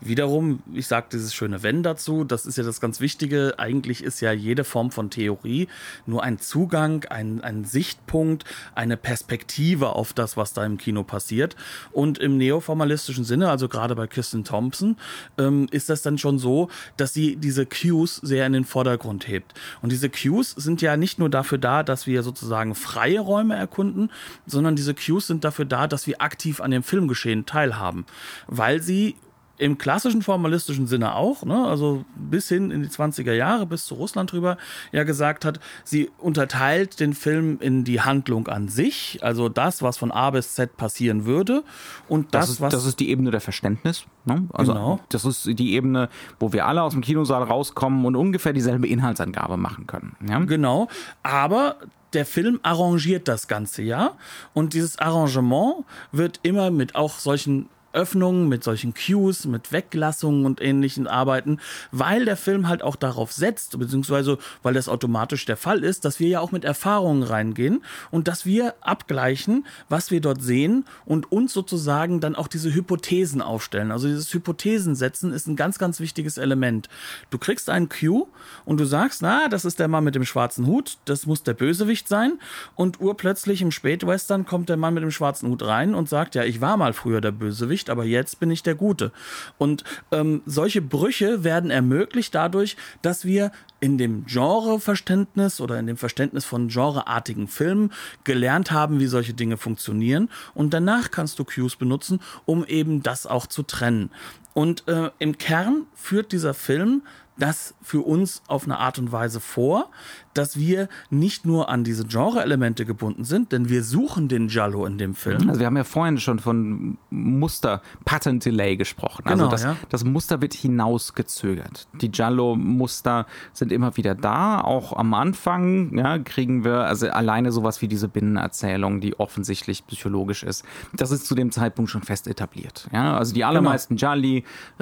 wiederum, 0.00 0.62
ich 0.72 0.86
sage 0.86 1.08
dieses 1.10 1.34
schöne 1.34 1.64
Wenn 1.64 1.82
dazu, 1.82 2.22
das 2.22 2.46
ist 2.46 2.56
ja 2.56 2.62
das 2.62 2.80
ganz 2.80 3.00
Wichtige. 3.00 3.54
Eigentlich 3.58 4.04
ist 4.04 4.20
ja 4.20 4.30
jede 4.30 4.62
Form 4.62 4.92
von 4.92 5.10
Theorie 5.10 5.66
nur 6.06 6.22
ein 6.22 6.38
Zugang, 6.38 7.04
ein, 7.06 7.40
ein 7.40 7.64
Sichtpunkt, 7.64 8.44
eine 8.76 8.96
Perspektive 8.96 9.88
auf 9.88 10.03
das, 10.12 10.36
was 10.36 10.52
da 10.52 10.64
im 10.64 10.78
Kino 10.78 11.02
passiert. 11.02 11.56
Und 11.92 12.18
im 12.18 12.36
neoformalistischen 12.36 13.24
Sinne, 13.24 13.50
also 13.50 13.68
gerade 13.68 13.94
bei 13.94 14.06
Kirsten 14.06 14.44
Thompson, 14.44 14.96
ähm, 15.38 15.68
ist 15.70 15.88
das 15.88 16.02
dann 16.02 16.18
schon 16.18 16.38
so, 16.38 16.68
dass 16.96 17.14
sie 17.14 17.36
diese 17.36 17.66
Cues 17.66 18.16
sehr 18.16 18.46
in 18.46 18.52
den 18.52 18.64
Vordergrund 18.64 19.28
hebt. 19.28 19.54
Und 19.82 19.92
diese 19.92 20.10
Cues 20.10 20.50
sind 20.50 20.82
ja 20.82 20.96
nicht 20.96 21.18
nur 21.18 21.30
dafür 21.30 21.58
da, 21.58 21.82
dass 21.82 22.06
wir 22.06 22.22
sozusagen 22.22 22.74
freie 22.74 23.20
Räume 23.20 23.56
erkunden, 23.56 24.10
sondern 24.46 24.76
diese 24.76 24.94
Cues 24.94 25.26
sind 25.26 25.44
dafür 25.44 25.64
da, 25.64 25.86
dass 25.86 26.06
wir 26.06 26.20
aktiv 26.20 26.60
an 26.60 26.70
dem 26.70 26.82
Filmgeschehen 26.82 27.46
teilhaben, 27.46 28.04
weil 28.46 28.82
sie 28.82 29.16
im 29.56 29.78
klassischen 29.78 30.22
formalistischen 30.22 30.86
Sinne 30.86 31.14
auch, 31.14 31.44
ne, 31.44 31.64
also 31.66 32.04
bis 32.16 32.48
hin 32.48 32.70
in 32.70 32.82
die 32.82 32.88
20er 32.88 33.32
Jahre, 33.32 33.66
bis 33.66 33.86
zu 33.86 33.94
Russland 33.94 34.32
drüber, 34.32 34.56
ja 34.92 35.04
gesagt 35.04 35.44
hat, 35.44 35.60
sie 35.84 36.10
unterteilt 36.18 36.98
den 36.98 37.14
Film 37.14 37.58
in 37.60 37.84
die 37.84 38.00
Handlung 38.00 38.48
an 38.48 38.68
sich, 38.68 39.20
also 39.22 39.48
das, 39.48 39.82
was 39.82 39.96
von 39.96 40.10
A 40.10 40.30
bis 40.30 40.54
Z 40.54 40.76
passieren 40.76 41.24
würde 41.24 41.62
und 42.08 42.34
das, 42.34 42.46
das 42.46 42.50
ist, 42.50 42.60
was... 42.60 42.72
Das 42.72 42.86
ist 42.86 42.98
die 42.98 43.10
Ebene 43.10 43.30
der 43.30 43.40
Verständnis, 43.40 44.04
ne? 44.24 44.48
Also 44.52 44.72
genau. 44.72 45.00
das 45.08 45.24
ist 45.24 45.46
die 45.46 45.74
Ebene, 45.74 46.08
wo 46.40 46.52
wir 46.52 46.66
alle 46.66 46.82
aus 46.82 46.92
dem 46.92 47.02
Kinosaal 47.02 47.44
rauskommen 47.44 48.04
und 48.04 48.16
ungefähr 48.16 48.52
dieselbe 48.52 48.88
Inhaltsangabe 48.88 49.56
machen 49.56 49.86
können. 49.86 50.16
Ja? 50.28 50.40
Genau, 50.40 50.88
aber 51.22 51.76
der 52.12 52.26
Film 52.26 52.60
arrangiert 52.62 53.28
das 53.28 53.48
Ganze, 53.48 53.82
ja. 53.82 54.12
Und 54.52 54.72
dieses 54.72 54.98
Arrangement 54.98 55.84
wird 56.12 56.40
immer 56.42 56.70
mit 56.70 56.94
auch 56.94 57.18
solchen 57.18 57.68
Öffnungen, 57.94 58.48
mit 58.48 58.64
solchen 58.64 58.94
Cues, 58.94 59.46
mit 59.46 59.72
Weglassungen 59.72 60.44
und 60.46 60.60
ähnlichen 60.60 61.06
arbeiten, 61.06 61.58
weil 61.92 62.24
der 62.24 62.36
Film 62.36 62.68
halt 62.68 62.82
auch 62.82 62.96
darauf 62.96 63.32
setzt, 63.32 63.78
beziehungsweise 63.78 64.38
weil 64.62 64.74
das 64.74 64.88
automatisch 64.88 65.44
der 65.46 65.56
Fall 65.56 65.84
ist, 65.84 66.04
dass 66.04 66.20
wir 66.20 66.28
ja 66.28 66.40
auch 66.40 66.52
mit 66.52 66.64
Erfahrungen 66.64 67.22
reingehen 67.22 67.82
und 68.10 68.28
dass 68.28 68.44
wir 68.44 68.74
abgleichen, 68.80 69.66
was 69.88 70.10
wir 70.10 70.20
dort 70.20 70.42
sehen 70.42 70.84
und 71.04 71.30
uns 71.32 71.52
sozusagen 71.52 72.20
dann 72.20 72.34
auch 72.34 72.48
diese 72.48 72.74
Hypothesen 72.74 73.40
aufstellen. 73.40 73.90
Also 73.92 74.08
dieses 74.08 74.32
Hypothesen 74.32 74.94
setzen 74.94 75.32
ist 75.32 75.46
ein 75.46 75.56
ganz, 75.56 75.78
ganz 75.78 76.00
wichtiges 76.00 76.38
Element. 76.38 76.88
Du 77.30 77.38
kriegst 77.38 77.70
einen 77.70 77.88
Cue 77.88 78.26
und 78.64 78.78
du 78.78 78.84
sagst, 78.84 79.22
na, 79.22 79.48
das 79.48 79.64
ist 79.64 79.78
der 79.78 79.88
Mann 79.88 80.04
mit 80.04 80.14
dem 80.14 80.24
schwarzen 80.24 80.66
Hut, 80.66 80.98
das 81.04 81.26
muss 81.26 81.42
der 81.42 81.54
Bösewicht 81.54 82.08
sein 82.08 82.38
und 82.74 83.00
urplötzlich 83.00 83.62
im 83.62 83.70
Spätwestern 83.70 84.46
kommt 84.46 84.68
der 84.68 84.76
Mann 84.76 84.94
mit 84.94 85.02
dem 85.02 85.10
schwarzen 85.10 85.48
Hut 85.48 85.62
rein 85.62 85.94
und 85.94 86.08
sagt, 86.08 86.34
ja, 86.34 86.44
ich 86.44 86.60
war 86.60 86.76
mal 86.76 86.92
früher 86.92 87.20
der 87.20 87.32
Bösewicht 87.32 87.83
Bösewicht, 87.84 87.90
aber 87.90 88.04
jetzt 88.04 88.40
bin 88.40 88.50
ich 88.50 88.62
der 88.62 88.74
Gute. 88.74 89.12
Und 89.58 89.84
ähm, 90.10 90.42
solche 90.46 90.82
Brüche 90.82 91.44
werden 91.44 91.70
ermöglicht 91.70 92.34
dadurch, 92.34 92.76
dass 93.02 93.24
wir 93.24 93.50
in 93.80 93.98
dem 93.98 94.24
Genreverständnis 94.26 95.60
oder 95.60 95.78
in 95.78 95.86
dem 95.86 95.96
Verständnis 95.96 96.44
von 96.44 96.68
genreartigen 96.68 97.48
Filmen 97.48 97.92
gelernt 98.24 98.70
haben, 98.70 99.00
wie 99.00 99.06
solche 99.06 99.34
Dinge 99.34 99.56
funktionieren. 99.56 100.30
Und 100.54 100.72
danach 100.72 101.10
kannst 101.10 101.38
du 101.38 101.44
Cues 101.44 101.76
benutzen, 101.76 102.20
um 102.46 102.64
eben 102.64 103.02
das 103.02 103.26
auch 103.26 103.46
zu 103.46 103.62
trennen. 103.62 104.10
Und 104.54 104.88
äh, 104.88 105.10
im 105.18 105.36
Kern 105.36 105.86
führt 105.94 106.32
dieser 106.32 106.54
Film 106.54 107.02
das 107.36 107.74
für 107.82 108.00
uns 108.00 108.42
auf 108.46 108.64
eine 108.64 108.78
Art 108.78 108.98
und 108.98 109.10
Weise 109.10 109.40
vor, 109.40 109.90
dass 110.34 110.58
wir 110.58 110.88
nicht 111.10 111.46
nur 111.46 111.68
an 111.68 111.84
diese 111.84 112.04
Genre-Elemente 112.04 112.84
gebunden 112.84 113.24
sind, 113.24 113.52
denn 113.52 113.68
wir 113.68 113.82
suchen 113.82 114.28
den 114.28 114.48
Jallo 114.48 114.84
in 114.86 114.98
dem 114.98 115.14
Film. 115.14 115.48
Also 115.48 115.60
wir 115.60 115.66
haben 115.66 115.76
ja 115.76 115.84
vorhin 115.84 116.18
schon 116.18 116.38
von 116.38 116.98
Muster, 117.10 117.80
Patent 118.04 118.44
Delay 118.44 118.76
gesprochen. 118.76 119.22
Also 119.24 119.38
genau, 119.38 119.50
das, 119.50 119.62
ja. 119.62 119.76
das 119.88 120.04
Muster 120.04 120.40
wird 120.40 120.54
hinausgezögert. 120.54 121.86
Die 122.00 122.10
Jallo-Muster 122.12 123.26
sind 123.52 123.72
immer 123.72 123.96
wieder 123.96 124.14
da. 124.14 124.60
Auch 124.60 124.92
am 124.94 125.14
Anfang 125.14 125.96
ja, 125.96 126.18
kriegen 126.18 126.64
wir 126.64 126.80
also 126.80 127.08
alleine 127.08 127.52
sowas 127.52 127.80
wie 127.80 127.88
diese 127.88 128.08
Binnenerzählung, 128.08 129.00
die 129.00 129.18
offensichtlich 129.18 129.86
psychologisch 129.86 130.42
ist. 130.42 130.64
Das 130.92 131.10
ist 131.10 131.26
zu 131.26 131.34
dem 131.34 131.50
Zeitpunkt 131.50 131.90
schon 131.90 132.02
fest 132.02 132.26
etabliert. 132.28 132.88
Ja? 132.92 133.16
Also 133.16 133.34
die 133.34 133.44
allermeisten 133.44 133.96
genau. 133.96 134.04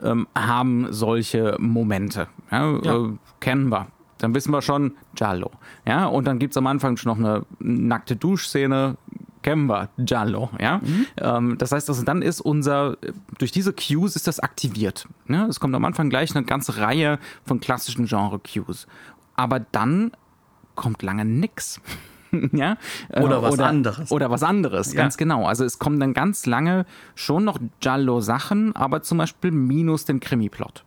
Ähm, 0.03 0.27
haben 0.35 0.87
solche 0.91 1.57
Momente. 1.59 2.29
Ja. 2.51 2.77
Äh, 2.77 3.13
kennen 3.41 3.69
wir 3.69 3.89
dann 4.23 4.35
wissen 4.35 4.53
wir 4.53 4.63
schon, 4.63 4.97
Giallo. 5.15 5.51
Ja, 5.87 6.07
und 6.07 6.27
dann 6.27 6.39
gibt 6.39 6.53
es 6.53 6.57
am 6.57 6.67
Anfang 6.67 6.97
schon 6.97 7.11
noch 7.11 7.19
eine 7.19 7.45
nackte 7.59 8.17
Duschszene, 8.17 8.97
kennen 9.43 9.67
wir, 9.67 9.89
Giallo, 9.99 10.51
ja. 10.61 10.79
Mhm. 10.79 11.07
Ähm, 11.19 11.59
das 11.59 11.73
heißt, 11.73 11.89
also 11.89 12.03
dann 12.05 12.23
ist 12.23 12.41
unser, 12.41 12.97
durch 13.39 13.53
diese 13.53 13.73
Cues 13.73 14.17
ist 14.17 14.27
das 14.27 14.41
aktiviert. 14.41 15.09
Ne? 15.27 15.47
Es 15.49 15.61
kommt 15.61 15.75
am 15.75 15.85
Anfang 15.85 16.11
gleich 16.11 16.35
eine 16.35 16.45
ganze 16.45 16.79
Reihe 16.79 17.19
von 17.45 17.61
klassischen 17.61 18.07
Genre-Cues. 18.07 18.87
Aber 19.35 19.61
dann 19.61 20.13
kommt 20.75 21.03
lange 21.03 21.25
nix. 21.25 21.81
ja? 22.53 22.77
Oder 23.11 23.43
was 23.43 23.55
oder, 23.55 23.67
anderes. 23.67 24.11
Oder 24.11 24.31
was 24.31 24.43
anderes, 24.43 24.93
ja. 24.93 25.03
ganz 25.03 25.17
genau. 25.17 25.47
Also 25.47 25.65
es 25.65 25.79
kommen 25.79 26.01
dann 26.01 26.15
ganz 26.15 26.47
lange 26.47 26.87
schon 27.15 27.45
noch 27.45 27.59
Giallo-Sachen, 27.81 28.75
aber 28.77 29.03
zum 29.03 29.19
Beispiel 29.19 29.51
minus 29.51 30.05
den 30.05 30.21
Krimi-Plot. 30.21 30.85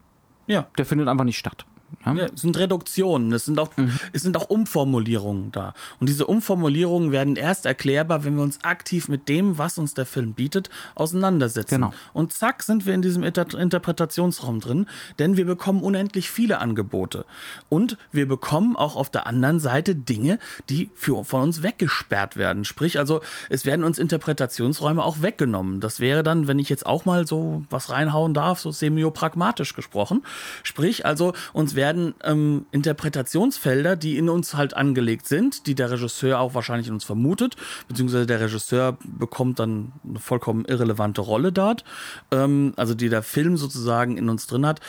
Ja. 0.48 0.68
Der 0.78 0.86
findet 0.86 1.08
einfach 1.08 1.26
nicht 1.26 1.38
statt. 1.38 1.66
Ja? 2.06 2.14
ja? 2.14 2.26
es 2.34 2.42
sind 2.42 2.58
Reduktionen, 2.58 3.32
es 3.34 3.46
sind, 3.46 3.60
auch, 3.60 3.76
mhm. 3.78 3.92
es 4.14 4.22
sind 4.22 4.38
auch 4.38 4.50
Umformulierungen 4.50 5.52
da. 5.52 5.74
Und 6.00 6.10
diese 6.10 6.26
Umformulierungen 6.28 7.12
werden 7.12 7.36
erst 7.36 7.66
erklärbar, 7.66 8.24
wenn 8.24 8.36
wir 8.36 8.44
uns 8.44 8.64
aktiv 8.64 9.08
mit 9.08 9.30
dem, 9.30 9.58
was 9.58 9.78
uns 9.78 9.94
der 9.94 10.06
Film 10.06 10.34
bietet, 10.34 10.70
auseinandersetzen. 10.96 11.76
Genau. 11.76 11.94
Und 12.14 12.34
zack, 12.34 12.64
sind 12.64 12.86
wir 12.86 12.94
in 12.94 13.02
diesem 13.02 13.24
Inter 13.24 13.46
Interpretationsraum 13.54 14.60
drin, 14.60 14.88
denn 15.20 15.38
wir 15.38 15.46
bekommen 15.46 15.82
unendlich 15.82 16.30
viele 16.30 16.60
Angebote. 16.60 17.26
Und 17.70 17.98
wir 18.12 18.28
bekommen 18.28 18.76
auch 18.76 18.96
auf 18.96 19.10
der 19.10 19.28
anderen 19.28 19.60
Seite 19.60 19.96
Dinge, 19.96 20.40
die 20.70 20.90
für, 20.96 21.24
von 21.24 21.44
uns 21.44 21.64
weggesperrt 21.64 22.38
werden. 22.38 22.66
Sprich, 22.66 22.98
also 22.98 23.22
es 23.50 23.66
werden 23.66 23.84
uns 23.84 24.00
Interpretationsräume 24.00 25.04
auch 25.04 25.22
weggenommen. 25.22 25.80
Das 25.80 26.00
wäre 26.00 26.24
dann, 26.24 26.48
wenn 26.48 26.60
ich 26.60 26.70
jetzt 26.70 26.86
auch 26.86 27.06
mal 27.06 27.28
so 27.28 27.64
was 27.70 27.90
reinhauen 27.90 28.34
darf, 28.34 28.60
so 28.60 28.72
semiopragmatisch 28.72 29.74
gesprochen. 29.74 30.24
Sprich, 30.64 31.06
also 31.06 31.34
uns 31.54 31.74
werden 31.76 31.95
werden 31.95 32.15
ähm, 32.23 32.65
Interpretationsfelder, 32.71 33.95
die 33.95 34.17
in 34.17 34.30
uns 34.30 34.55
halt 34.55 34.76
angelegt 34.76 35.28
sind, 35.28 35.67
die 35.67 35.76
der 35.76 35.91
Regisseur 35.91 36.39
auch 36.39 36.53
wahrscheinlich 36.53 36.88
in 36.88 36.93
uns 36.93 37.03
vermutet, 37.03 37.55
beziehungsweise 37.88 38.26
der 38.26 38.41
Regisseur 38.41 38.97
bekommt 39.03 39.59
dann 39.59 39.93
eine 40.07 40.19
vollkommen 40.19 40.65
irrelevante 40.65 41.21
Rolle 41.21 41.51
dort, 41.51 41.84
ähm, 42.32 42.73
also 42.76 42.95
die 42.95 43.09
der 43.09 43.23
Film 43.23 43.57
sozusagen 43.57 44.17
in 44.17 44.30
uns 44.30 44.47
drin 44.47 44.65
hat, 44.65 44.80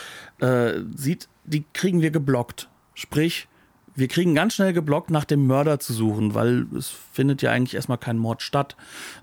äh, 0.40 0.80
sieht 0.94 1.28
die 1.44 1.64
kriegen 1.72 2.02
wir 2.02 2.10
geblockt. 2.10 2.68
Sprich, 2.94 3.46
wir 3.96 4.08
kriegen 4.08 4.34
ganz 4.34 4.54
schnell 4.54 4.72
geblockt, 4.72 5.10
nach 5.10 5.24
dem 5.24 5.46
Mörder 5.46 5.80
zu 5.80 5.92
suchen, 5.92 6.34
weil 6.34 6.66
es 6.76 6.92
findet 7.12 7.42
ja 7.42 7.50
eigentlich 7.50 7.74
erstmal 7.74 7.98
kein 7.98 8.18
Mord 8.18 8.42
statt. 8.42 8.76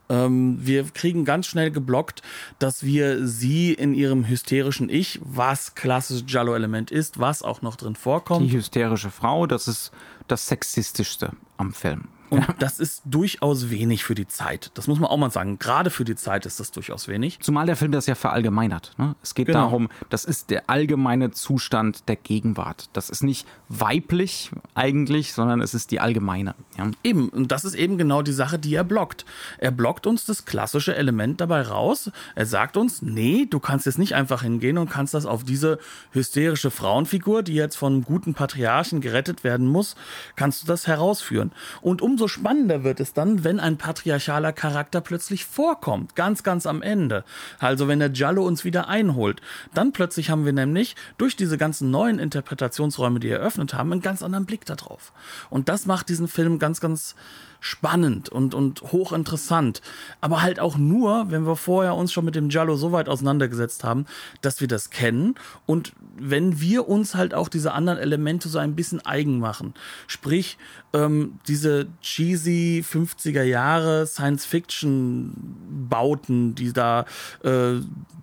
Ähm, 0.09 0.57
wir 0.59 0.83
kriegen 0.85 1.25
ganz 1.25 1.45
schnell 1.45 1.71
geblockt, 1.71 2.23
dass 2.59 2.83
wir 2.83 3.25
sie 3.25 3.73
in 3.73 3.93
ihrem 3.93 4.27
hysterischen 4.27 4.89
Ich, 4.89 5.19
was 5.23 5.75
klassisches 5.75 6.25
Giallo-Element 6.25 6.91
ist, 6.91 7.19
was 7.19 7.43
auch 7.43 7.61
noch 7.61 7.75
drin 7.75 7.95
vorkommt. 7.95 8.49
Die 8.49 8.57
hysterische 8.57 9.11
Frau, 9.11 9.45
das 9.45 9.67
ist 9.67 9.91
das 10.27 10.47
Sexistischste 10.47 11.31
am 11.57 11.73
Film. 11.73 12.07
Und 12.33 12.45
das 12.59 12.79
ist 12.79 13.03
durchaus 13.05 13.69
wenig 13.69 14.03
für 14.03 14.15
die 14.15 14.27
Zeit. 14.27 14.71
Das 14.73 14.87
muss 14.87 14.99
man 14.99 15.09
auch 15.09 15.17
mal 15.17 15.31
sagen. 15.31 15.59
Gerade 15.59 15.89
für 15.89 16.03
die 16.03 16.15
Zeit 16.15 16.45
ist 16.45 16.59
das 16.59 16.71
durchaus 16.71 17.07
wenig. 17.07 17.39
Zumal 17.41 17.65
der 17.65 17.75
Film 17.75 17.91
das 17.91 18.07
ja 18.07 18.15
verallgemeinert. 18.15 18.91
Ne? 18.97 19.15
Es 19.21 19.35
geht 19.35 19.47
Genau. 19.47 19.59
darum, 19.61 19.89
das 20.09 20.25
ist 20.25 20.49
der 20.49 20.69
allgemeine 20.69 21.31
Zustand 21.31 22.07
der 22.07 22.15
Gegenwart. 22.15 22.89
Das 22.93 23.09
ist 23.09 23.23
nicht 23.23 23.45
weiblich 23.69 24.51
eigentlich, 24.73 25.33
sondern 25.33 25.61
es 25.61 25.73
ist 25.73 25.91
die 25.91 25.99
allgemeine. 25.99 26.55
Ja? 26.77 26.89
Eben, 27.03 27.29
und 27.29 27.51
das 27.51 27.65
ist 27.65 27.75
eben 27.75 27.97
genau 27.97 28.21
die 28.21 28.31
Sache, 28.31 28.57
die 28.57 28.73
er 28.75 28.83
blockt. 28.83 29.25
Er 29.57 29.71
blockt 29.71 30.07
uns 30.07 30.25
das 30.25 30.45
klassische 30.45 30.95
Element 30.95 31.41
dabei 31.41 31.61
raus. 31.61 32.09
Er 32.35 32.45
sagt 32.45 32.77
uns, 32.77 33.01
nee, 33.01 33.45
du 33.49 33.59
kannst 33.59 33.85
jetzt 33.85 33.99
nicht 33.99 34.15
einfach 34.15 34.41
hingehen 34.43 34.77
und 34.77 34.89
kannst 34.89 35.13
das 35.13 35.25
auf 35.25 35.43
diese 35.43 35.77
hysterische 36.11 36.71
Frauenfigur, 36.71 37.43
die 37.43 37.53
jetzt 37.55 37.75
von 37.75 37.93
einem 37.93 38.03
guten 38.03 38.33
Patriarchen 38.33 39.01
gerettet 39.01 39.43
werden 39.43 39.67
muss, 39.67 39.95
kannst 40.35 40.63
du 40.63 40.67
das 40.67 40.87
herausführen. 40.87 41.51
Und 41.81 42.01
umso 42.01 42.22
spannender 42.27 42.83
wird 42.83 42.99
es 42.99 43.13
dann, 43.13 43.43
wenn 43.43 43.59
ein 43.59 43.77
patriarchaler 43.77 44.53
Charakter 44.53 45.01
plötzlich 45.01 45.45
vorkommt, 45.45 46.15
ganz, 46.15 46.43
ganz 46.43 46.65
am 46.65 46.81
Ende. 46.81 47.23
Also 47.59 47.87
wenn 47.87 47.99
der 47.99 48.09
Giallo 48.09 48.45
uns 48.45 48.63
wieder 48.63 48.87
einholt. 48.87 49.41
Dann 49.73 49.91
plötzlich 49.91 50.29
haben 50.29 50.45
wir 50.45 50.53
nämlich 50.53 50.95
durch 51.17 51.35
diese 51.35 51.57
ganzen 51.57 51.91
neuen 51.91 52.19
Interpretationsräume, 52.19 53.19
die 53.19 53.29
eröffnet 53.29 53.73
haben, 53.73 53.91
einen 53.91 54.01
ganz 54.01 54.23
anderen 54.23 54.45
Blick 54.45 54.65
darauf. 54.65 55.13
Und 55.49 55.69
das 55.69 55.85
macht 55.85 56.09
diesen 56.09 56.27
Film 56.27 56.59
ganz, 56.59 56.79
ganz 56.79 57.15
spannend 57.63 58.27
und, 58.27 58.53
und 58.53 58.81
hochinteressant. 58.81 59.81
Aber 60.19 60.41
halt 60.41 60.59
auch 60.59 60.75
nur, 60.75 61.31
wenn 61.31 61.47
wir 61.47 61.55
vorher 61.55 61.95
uns 61.95 62.11
schon 62.11 62.25
mit 62.25 62.35
dem 62.35 62.49
Giallo 62.49 62.75
so 62.75 62.91
weit 62.91 63.07
auseinandergesetzt 63.07 63.85
haben, 63.85 64.05
dass 64.41 64.59
wir 64.59 64.67
das 64.67 64.89
kennen 64.89 65.35
und 65.65 65.93
wenn 66.17 66.59
wir 66.59 66.89
uns 66.89 67.15
halt 67.15 67.33
auch 67.33 67.47
diese 67.47 67.71
anderen 67.71 67.99
Elemente 67.99 68.49
so 68.49 68.59
ein 68.59 68.75
bisschen 68.75 68.99
eigen 69.05 69.39
machen. 69.39 69.73
Sprich, 70.07 70.57
ähm, 70.91 71.39
diese 71.47 71.87
cheesy 72.01 72.83
50er 72.85 73.43
Jahre 73.43 74.07
Science-Fiction-Bauten, 74.07 76.55
die 76.55 76.73
da 76.73 77.05
äh, 77.43 77.75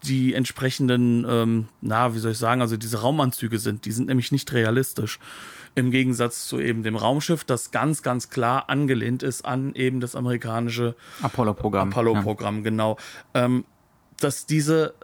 die 0.05 0.35
entsprechenden, 0.35 1.25
ähm, 1.27 1.69
na, 1.81 2.15
wie 2.15 2.19
soll 2.19 2.33
ich 2.33 2.39
sagen, 2.39 2.61
also 2.61 2.77
diese 2.77 3.01
Raumanzüge 3.01 3.59
sind, 3.59 3.87
die 3.87 3.93
sind 3.93 4.09
nämlich 4.09 4.33
nicht 4.33 4.53
realistisch. 4.53 5.19
Im 5.75 5.91
Gegensatz 5.91 6.47
zu 6.47 6.61
eben 6.61 6.83
dem 6.83 6.97
Raumschiff, 6.97 7.45
das 7.45 7.71
ganz, 7.71 8.03
ganz 8.03 8.29
klar 8.29 8.69
angelehnt 8.69 9.23
ist 9.23 9.45
an 9.45 9.75
eben 9.75 10.01
das 10.01 10.17
amerikanische 10.17 10.97
Apollo-Programm. 11.23 11.91
Apollo-Programm, 11.91 12.63
genau. 12.65 12.97
Ähm, 13.35 13.65
dass 14.19 14.47
diese 14.47 14.95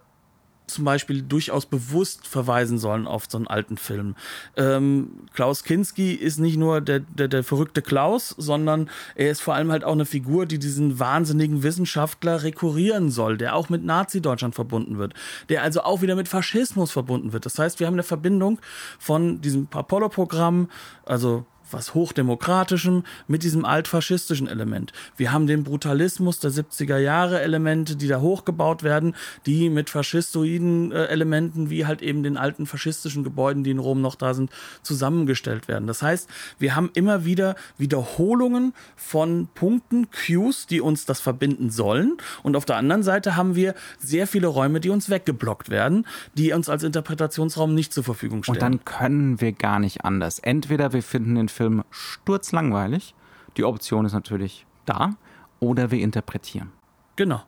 zum 0.67 0.85
Beispiel 0.85 1.23
durchaus 1.23 1.67
bewusst 1.67 2.27
verweisen 2.27 2.79
sollen 2.79 3.07
auf 3.07 3.25
so 3.29 3.39
einen 3.39 3.47
alten 3.47 3.77
Film. 3.77 4.17
Ähm, 4.57 5.27
Klaus 5.33 5.65
Kinski 5.65 6.13
ist 6.13 6.39
nicht 6.39 6.57
nur 6.57 6.81
der, 6.81 7.01
der, 7.01 7.29
der 7.29 7.45
verrückte 7.45 7.83
Klaus, 7.83 8.35
sondern 8.37 8.91
er 9.15 9.31
ist 9.31 9.43
vor 9.43 9.55
allem 9.55 9.71
halt 9.71 9.85
auch 9.85 9.93
eine 9.93 10.07
Figur, 10.07 10.47
die 10.47 10.59
diesen 10.59 10.99
wahnsinnigen 10.99 11.63
Wissenschaftler 11.63 12.43
rekurrieren 12.43 13.11
soll, 13.11 13.37
der 13.37 13.55
auch 13.55 13.69
mit 13.69 13.85
Nazi-Deutschland 13.85 14.55
verbunden 14.55 14.99
wird, 14.99 15.15
der 15.49 15.63
also 15.63 15.83
auch 15.83 16.03
wieder 16.03 16.17
mit 16.17 16.29
Faschismus 16.29 16.91
verbunden 16.91 17.33
wird. 17.33 17.47
Das 17.47 17.59
heißt, 17.59 17.81
wir 17.81 17.87
haben 17.87 17.95
eine 17.95 18.03
Verbindung 18.03 18.59
von 18.99 19.41
diesem 19.41 19.69
Apollo-Programm, 19.73 20.69
also 21.05 21.47
was 21.71 21.95
hochdemokratischem 21.95 23.05
mit 23.29 23.43
diesem 23.43 23.65
altfaschistischen 23.65 24.49
Element. 24.49 24.93
Wir 25.17 25.33
haben 25.33 25.47
den 25.47 25.65
Brutalismus 25.65 26.39
der 26.39 26.51
70er 26.51 26.99
Jahre 26.99 27.41
Elemente, 27.41 27.97
die 27.97 28.09
da 28.09 28.21
hochgebaut 28.21 28.83
werden, 28.83 29.15
die 29.47 29.71
mit 29.71 29.91
faschistoiden 29.91 30.93
äh, 30.93 31.07
Elementen 31.07 31.71
wie 31.71 31.87
halt 31.87 32.03
eben 32.03 32.23
den 32.23 32.37
alten 32.37 32.67
faschistischen 32.67 33.25
Gebäuden, 33.25 33.65
die 33.65 33.71
in 33.71 33.79
Rom 33.79 34.01
noch 34.01 34.15
da 34.15 34.35
sind, 34.35 34.51
zusammengestellt 34.83 35.69
werden. 35.69 35.87
Das 35.87 36.03
heißt, 36.03 36.29
wir 36.59 36.77
haben 36.77 36.91
immer 36.95 37.25
wieder 37.25 37.57
Wiederholungen 37.79 38.73
von 38.95 39.49
Punkten, 39.55 40.09
Cues, 40.11 40.67
die 40.67 40.81
uns 40.81 41.07
das 41.07 41.21
verbinden 41.21 41.71
sollen. 41.71 42.17
Und 42.43 42.57
auf 42.57 42.65
der 42.65 42.77
anderen 42.77 43.03
Seite 43.03 43.37
haben 43.37 43.55
wir 43.57 43.75
sehr 43.99 44.27
viele 44.27 44.47
Räume, 44.47 44.81
die 44.81 44.91
uns 44.91 45.11
weggeblockt 45.11 45.71
werden, 45.71 46.07
die 46.35 46.53
uns 46.53 46.69
als 46.69 46.83
Interpretationsraum 46.83 47.75
nicht 47.75 47.93
zur 47.93 48.05
Verfügung 48.05 48.43
stellen. 48.43 48.57
Und 48.57 48.63
dann 48.63 48.85
können 48.85 49.41
wir 49.41 49.53
gar 49.53 49.79
nicht 49.79 50.05
anders. 50.05 50.39
Entweder 50.39 50.93
wir 50.93 51.03
finden 51.03 51.35
den 51.35 51.49
Film 51.57 51.85
sturzlangweilig, 51.91 53.15
die 53.57 53.65
Option 53.65 54.05
ist 54.05 54.13
natürlich 54.13 54.67
da, 54.85 55.17
oder 55.59 55.91
wir 55.91 56.01
interpretieren. 56.01 56.73
Genau. 57.17 57.43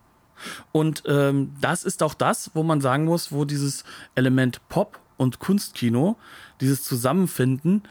Und 0.72 1.02
ähm, 1.06 1.52
das 1.60 1.84
ist 1.84 2.02
auch 2.02 2.14
das, 2.14 2.50
wo 2.54 2.62
man 2.62 2.80
sagen 2.80 3.04
muss, 3.04 3.32
wo 3.32 3.44
dieses 3.44 3.84
Element 4.14 4.66
Pop 4.68 4.98
und 5.16 5.40
Kunstkino, 5.40 6.16
dieses 6.60 6.84
Zusammenfinden, 6.84 7.82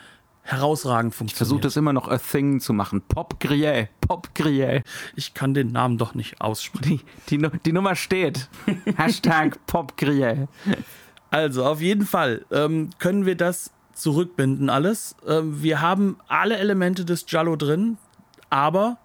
herausragend 0.41 1.13
Ich 1.13 1.17
funktioniert. 1.17 1.37
versuche 1.37 1.61
das 1.61 1.75
immer 1.75 1.93
noch 1.93 2.07
a 2.07 2.17
thing 2.17 2.61
zu 2.61 2.73
machen. 2.73 3.01
Pop 3.01 3.39
Grille, 3.39 3.89
Pop 3.99 4.33
Grille. 4.33 4.83
Ich 5.15 5.33
kann 5.33 5.53
den 5.53 5.71
Namen 5.73 5.97
doch 5.97 6.15
nicht 6.15 6.39
aussprechen. 6.41 7.01
Die, 7.29 7.37
die, 7.37 7.49
die 7.65 7.73
Nummer 7.73 7.95
steht. 7.95 8.49
Hashtag 8.95 9.59
Pop 9.67 9.97
Grille. 9.97 10.47
Also, 11.29 11.65
auf 11.65 11.81
jeden 11.81 12.05
Fall 12.05 12.45
ähm, 12.49 12.89
können 12.97 13.25
wir 13.25 13.35
das 13.35 13.71
zurückbinden 13.97 14.69
alles. 14.69 15.15
Ähm, 15.25 15.61
wir 15.61 15.81
haben 15.81 16.17
alle 16.27 16.57
Elemente 16.57 17.05
des 17.05 17.25
Giallo 17.25 17.55
drin, 17.55 17.97
aber 18.49 18.97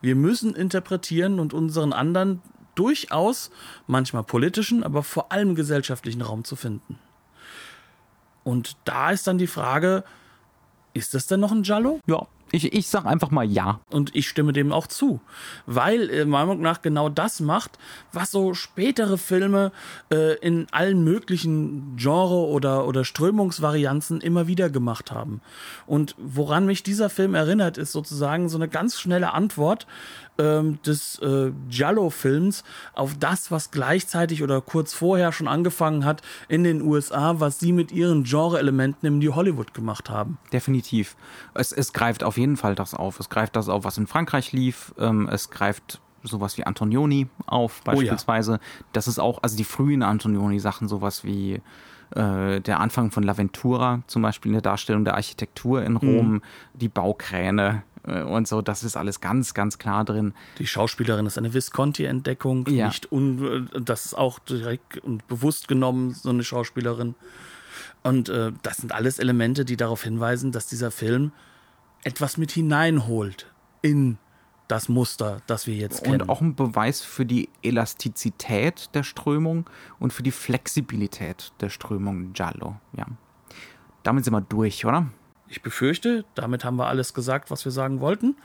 wir 0.00 0.16
müssen 0.16 0.54
interpretieren 0.54 1.38
und 1.38 1.54
unseren 1.54 1.92
anderen 1.92 2.42
durchaus, 2.74 3.50
manchmal 3.86 4.24
politischen, 4.24 4.82
aber 4.82 5.02
vor 5.02 5.30
allem 5.32 5.54
gesellschaftlichen 5.54 6.22
Raum 6.22 6.44
zu 6.44 6.56
finden. 6.56 6.98
Und 8.44 8.76
da 8.84 9.10
ist 9.10 9.26
dann 9.26 9.38
die 9.38 9.46
Frage, 9.46 10.04
ist 10.94 11.14
das 11.14 11.26
denn 11.26 11.40
noch 11.40 11.52
ein 11.52 11.62
Giallo? 11.62 12.00
Ja, 12.06 12.26
ich, 12.52 12.72
ich 12.72 12.86
sag 12.86 13.06
einfach 13.06 13.30
mal 13.30 13.44
ja. 13.44 13.80
Und 13.90 14.14
ich 14.14 14.28
stimme 14.28 14.52
dem 14.52 14.72
auch 14.72 14.86
zu. 14.86 15.20
Weil 15.66 16.10
äh, 16.10 16.24
meiner 16.24 16.46
Meinung 16.46 16.62
nach 16.62 16.82
genau 16.82 17.08
das 17.08 17.40
macht, 17.40 17.78
was 18.12 18.30
so 18.30 18.54
spätere 18.54 19.16
Filme 19.16 19.72
äh, 20.12 20.36
in 20.38 20.66
allen 20.70 21.02
möglichen 21.02 21.96
Genre- 21.96 22.46
oder, 22.46 22.86
oder 22.86 23.04
Strömungsvarianzen 23.04 24.20
immer 24.20 24.46
wieder 24.46 24.68
gemacht 24.70 25.10
haben. 25.10 25.40
Und 25.86 26.14
woran 26.18 26.66
mich 26.66 26.82
dieser 26.82 27.08
Film 27.08 27.34
erinnert, 27.34 27.78
ist 27.78 27.92
sozusagen 27.92 28.48
so 28.48 28.58
eine 28.58 28.68
ganz 28.68 29.00
schnelle 29.00 29.32
Antwort 29.32 29.86
ähm, 30.38 30.78
des 30.82 31.18
äh, 31.18 31.52
Giallo-Films 31.68 32.64
auf 32.94 33.14
das, 33.18 33.50
was 33.50 33.70
gleichzeitig 33.70 34.42
oder 34.42 34.60
kurz 34.60 34.94
vorher 34.94 35.32
schon 35.32 35.48
angefangen 35.48 36.04
hat 36.04 36.22
in 36.48 36.64
den 36.64 36.82
USA, 36.82 37.40
was 37.40 37.60
sie 37.60 37.72
mit 37.72 37.92
ihren 37.92 38.24
Genre-Elementen 38.24 39.06
im 39.06 39.18
New 39.18 39.34
Hollywood 39.34 39.74
gemacht 39.74 40.10
haben. 40.10 40.38
Definitiv. 40.52 41.16
Es, 41.54 41.72
es 41.72 41.92
greift 41.92 42.24
auf 42.24 42.38
jeden 42.38 42.56
Fall 42.56 42.74
das 42.74 42.94
auf. 42.94 43.20
Es 43.20 43.28
greift 43.28 43.56
das 43.56 43.68
auf, 43.68 43.84
was 43.84 43.98
in 43.98 44.06
Frankreich 44.06 44.52
lief. 44.52 44.94
Ähm, 44.98 45.28
es 45.30 45.50
greift 45.50 46.00
sowas 46.22 46.56
wie 46.56 46.64
Antonioni 46.64 47.28
auf, 47.46 47.82
ja. 47.84 47.92
beispielsweise. 47.92 48.60
Das 48.92 49.08
ist 49.08 49.18
auch, 49.18 49.42
also 49.42 49.56
die 49.56 49.64
frühen 49.64 50.02
Antonioni-Sachen, 50.02 50.88
sowas 50.88 51.24
wie 51.24 51.60
äh, 52.14 52.60
der 52.60 52.80
Anfang 52.80 53.10
von 53.10 53.24
L'Aventura, 53.24 54.02
zum 54.06 54.22
Beispiel 54.22 54.50
in 54.50 54.54
der 54.54 54.62
Darstellung 54.62 55.04
der 55.04 55.14
Architektur 55.14 55.82
in 55.82 55.96
Rom, 55.96 56.42
die 56.74 56.88
Baukräne 56.88 57.82
und 58.04 58.48
so, 58.48 58.62
das 58.62 58.82
ist 58.82 58.96
alles 58.96 59.20
ganz, 59.20 59.54
ganz 59.54 59.78
klar 59.78 60.04
drin. 60.04 60.34
Die 60.58 60.66
Schauspielerin 60.66 61.26
ist 61.26 61.38
eine 61.38 61.54
Visconti-Entdeckung, 61.54 62.66
Ja. 62.68 62.88
nicht 62.88 63.12
un 63.12 63.68
äh, 63.74 63.80
das 63.80 64.06
ist 64.06 64.14
auch 64.14 64.38
direkt 64.40 64.98
und 64.98 65.26
bewusst 65.28 65.68
genommen 65.68 66.12
so 66.12 66.30
eine 66.30 66.42
Schauspielerin. 66.44 67.14
Und 68.02 68.28
äh, 68.28 68.52
das 68.62 68.78
sind 68.78 68.92
alles 68.92 69.18
Elemente, 69.18 69.64
die 69.64 69.76
darauf 69.76 70.02
hinweisen, 70.02 70.50
dass 70.50 70.66
dieser 70.66 70.90
Film 70.90 71.32
etwas 72.02 72.36
mit 72.36 72.50
hineinholt 72.50 73.46
in 73.82 74.18
das 74.66 74.88
Muster, 74.88 75.42
das 75.46 75.66
wir 75.66 75.74
jetzt 75.74 76.02
kennen. 76.02 76.22
Und 76.22 76.28
auch 76.30 76.40
ein 76.40 76.54
Beweis 76.56 77.02
für 77.02 77.26
die 77.26 77.48
Elastizität 77.62 78.90
der 78.94 79.02
Strömung 79.02 79.68
und 79.98 80.12
für 80.12 80.22
die 80.22 80.30
Flexibilität 80.30 81.52
der 81.60 81.68
Strömung 81.68 82.32
Giallo. 82.32 82.76
Ja. 82.96 83.06
Damit 84.02 84.24
sind 84.24 84.32
wir 84.34 84.40
durch, 84.40 84.84
oder? 84.84 85.06
Ich 85.52 85.60
befürchte, 85.60 86.24
damit 86.34 86.64
haben 86.64 86.76
wir 86.76 86.86
alles 86.86 87.12
gesagt, 87.12 87.50
was 87.50 87.66
wir 87.66 87.72
sagen 87.72 88.00
wollten. 88.00 88.36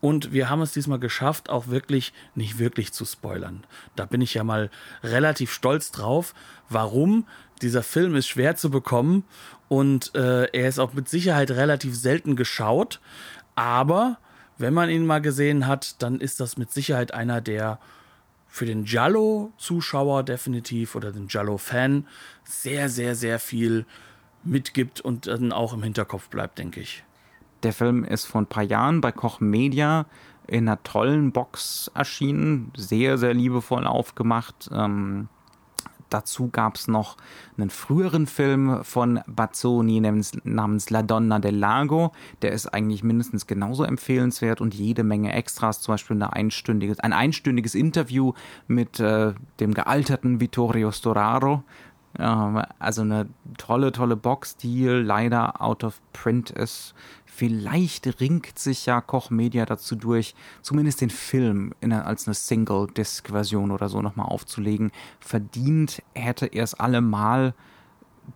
Und 0.00 0.32
wir 0.32 0.50
haben 0.50 0.62
es 0.62 0.72
diesmal 0.72 0.98
geschafft, 0.98 1.48
auch 1.48 1.68
wirklich 1.68 2.12
nicht 2.34 2.58
wirklich 2.58 2.92
zu 2.92 3.04
spoilern. 3.04 3.62
Da 3.94 4.04
bin 4.04 4.20
ich 4.20 4.34
ja 4.34 4.42
mal 4.42 4.68
relativ 5.04 5.52
stolz 5.52 5.92
drauf. 5.92 6.34
Warum? 6.68 7.24
Dieser 7.62 7.84
Film 7.84 8.16
ist 8.16 8.26
schwer 8.26 8.56
zu 8.56 8.68
bekommen 8.68 9.22
und 9.68 10.12
äh, 10.16 10.46
er 10.46 10.68
ist 10.68 10.80
auch 10.80 10.92
mit 10.92 11.08
Sicherheit 11.08 11.52
relativ 11.52 11.94
selten 11.94 12.34
geschaut. 12.34 12.98
Aber 13.54 14.18
wenn 14.58 14.74
man 14.74 14.90
ihn 14.90 15.06
mal 15.06 15.20
gesehen 15.20 15.68
hat, 15.68 16.02
dann 16.02 16.18
ist 16.18 16.40
das 16.40 16.56
mit 16.56 16.72
Sicherheit 16.72 17.14
einer 17.14 17.40
der 17.40 17.78
für 18.48 18.66
den 18.66 18.82
Giallo-Zuschauer 18.82 20.24
definitiv 20.24 20.96
oder 20.96 21.12
den 21.12 21.28
Giallo-Fan 21.28 22.08
sehr, 22.42 22.88
sehr, 22.88 23.14
sehr 23.14 23.38
viel 23.38 23.86
mitgibt 24.44 25.00
und 25.00 25.26
dann 25.26 25.52
auch 25.52 25.72
im 25.72 25.82
Hinterkopf 25.82 26.28
bleibt, 26.28 26.58
denke 26.58 26.80
ich. 26.80 27.04
Der 27.62 27.72
Film 27.72 28.04
ist 28.04 28.24
vor 28.24 28.40
ein 28.40 28.46
paar 28.46 28.62
Jahren 28.62 29.00
bei 29.00 29.12
Koch 29.12 29.40
Media 29.40 30.06
in 30.46 30.68
einer 30.68 30.82
tollen 30.82 31.32
Box 31.32 31.90
erschienen, 31.94 32.72
sehr, 32.76 33.18
sehr 33.18 33.34
liebevoll 33.34 33.86
aufgemacht. 33.86 34.68
Ähm, 34.72 35.28
dazu 36.08 36.48
gab 36.48 36.76
es 36.76 36.88
noch 36.88 37.16
einen 37.56 37.70
früheren 37.70 38.26
Film 38.26 38.82
von 38.82 39.20
Bazzoni 39.26 40.00
namens, 40.00 40.32
namens 40.42 40.90
La 40.90 41.02
Donna 41.02 41.38
del 41.38 41.56
Lago. 41.56 42.12
Der 42.42 42.52
ist 42.52 42.66
eigentlich 42.66 43.04
mindestens 43.04 43.46
genauso 43.46 43.84
empfehlenswert 43.84 44.60
und 44.60 44.74
jede 44.74 45.04
Menge 45.04 45.32
Extras, 45.32 45.80
zum 45.80 45.94
Beispiel 45.94 46.16
eine 46.16 46.32
einstündiges, 46.32 46.98
ein 46.98 47.12
einstündiges 47.12 47.74
Interview 47.74 48.32
mit 48.66 48.98
äh, 48.98 49.34
dem 49.60 49.74
gealterten 49.74 50.40
Vittorio 50.40 50.90
Storaro, 50.90 51.62
also 52.18 53.02
eine 53.02 53.28
tolle, 53.56 53.92
tolle 53.92 54.16
Box, 54.16 54.56
die 54.56 54.84
leider 54.86 55.62
out 55.62 55.84
of 55.84 56.00
print 56.12 56.50
ist. 56.50 56.94
Vielleicht 57.24 58.20
ringt 58.20 58.58
sich 58.58 58.86
ja 58.86 59.00
Koch 59.00 59.30
Media 59.30 59.64
dazu 59.64 59.94
durch, 59.94 60.34
zumindest 60.60 61.00
den 61.00 61.10
Film 61.10 61.72
in, 61.80 61.92
als 61.92 62.26
eine 62.26 62.34
Single-Disc-Version 62.34 63.70
oder 63.70 63.88
so 63.88 64.02
nochmal 64.02 64.26
aufzulegen. 64.26 64.90
Verdient 65.20 66.02
hätte 66.14 66.46
er 66.46 66.64
es 66.64 66.74
allemal 66.74 67.54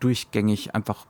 durchgängig 0.00 0.74
einfach 0.74 1.06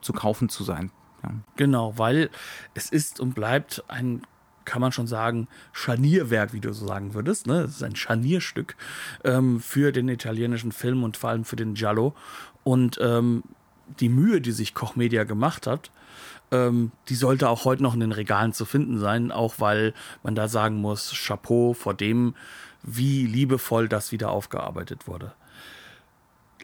zu 0.00 0.12
kaufen 0.12 0.48
zu 0.48 0.64
sein. 0.64 0.90
Ja. 1.22 1.30
Genau, 1.56 1.98
weil 1.98 2.30
es 2.74 2.90
ist 2.90 3.20
und 3.20 3.34
bleibt 3.34 3.84
ein 3.88 4.22
kann 4.64 4.80
man 4.80 4.92
schon 4.92 5.06
sagen, 5.06 5.48
Scharnierwerk, 5.72 6.52
wie 6.52 6.60
du 6.60 6.72
so 6.72 6.86
sagen 6.86 7.14
würdest. 7.14 7.46
Ne? 7.46 7.62
Es 7.62 7.76
ist 7.76 7.82
ein 7.82 7.96
Scharnierstück 7.96 8.76
ähm, 9.24 9.60
für 9.60 9.92
den 9.92 10.08
italienischen 10.08 10.72
Film 10.72 11.02
und 11.02 11.16
vor 11.16 11.30
allem 11.30 11.44
für 11.44 11.56
den 11.56 11.74
Giallo. 11.74 12.14
Und 12.64 12.98
ähm, 13.00 13.42
die 14.00 14.08
Mühe, 14.08 14.40
die 14.40 14.52
sich 14.52 14.74
Koch 14.74 14.96
Media 14.96 15.24
gemacht 15.24 15.66
hat, 15.66 15.90
ähm, 16.50 16.92
die 17.08 17.14
sollte 17.14 17.48
auch 17.48 17.64
heute 17.64 17.82
noch 17.82 17.94
in 17.94 18.00
den 18.00 18.12
Regalen 18.12 18.52
zu 18.52 18.64
finden 18.64 18.98
sein, 18.98 19.32
auch 19.32 19.54
weil 19.58 19.94
man 20.22 20.34
da 20.34 20.48
sagen 20.48 20.76
muss, 20.76 21.12
Chapeau 21.12 21.74
vor 21.74 21.94
dem, 21.94 22.34
wie 22.82 23.26
liebevoll 23.26 23.88
das 23.88 24.12
wieder 24.12 24.30
aufgearbeitet 24.30 25.06
wurde. 25.06 25.32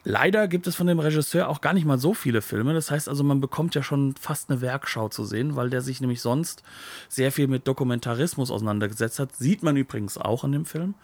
Leider 0.03 0.47
gibt 0.47 0.67
es 0.67 0.75
von 0.75 0.87
dem 0.87 0.99
Regisseur 0.99 1.49
auch 1.49 1.61
gar 1.61 1.73
nicht 1.73 1.85
mal 1.85 1.97
so 1.97 2.13
viele 2.13 2.41
Filme. 2.41 2.73
Das 2.73 2.91
heißt 2.91 3.09
also, 3.09 3.23
man 3.23 3.41
bekommt 3.41 3.75
ja 3.75 3.83
schon 3.83 4.15
fast 4.15 4.49
eine 4.49 4.61
Werkschau 4.61 5.09
zu 5.09 5.25
sehen, 5.25 5.55
weil 5.55 5.69
der 5.69 5.81
sich 5.81 6.01
nämlich 6.01 6.21
sonst 6.21 6.63
sehr 7.07 7.31
viel 7.31 7.47
mit 7.47 7.67
Dokumentarismus 7.67 8.51
auseinandergesetzt 8.51 9.19
hat. 9.19 9.35
Sieht 9.35 9.63
man 9.63 9.75
übrigens 9.77 10.17
auch 10.17 10.43
in 10.43 10.51
dem 10.51 10.65
Film. 10.65 10.95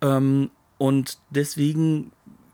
Ähm, 0.00 0.50
und 0.78 1.18
deswegen 1.30 2.12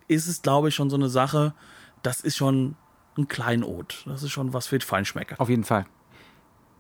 ist 0.09 0.27
es, 0.27 0.43
glaube 0.43 0.69
ich, 0.69 0.75
schon 0.75 0.91
so 0.91 0.97
eine 0.97 1.09
Sache, 1.09 1.55
das 2.03 2.21
ist 2.21 2.37
schon 2.37 2.77
ein 3.17 3.29
Kleinod. 3.29 4.05
Das 4.07 4.23
ist 4.23 4.33
schon 4.33 4.53
was 4.53 4.67
für 4.67 4.81
Feinschmecker. 4.81 5.41
Auf 5.41 5.49
jeden 5.49 5.65
Fall. 5.65 5.87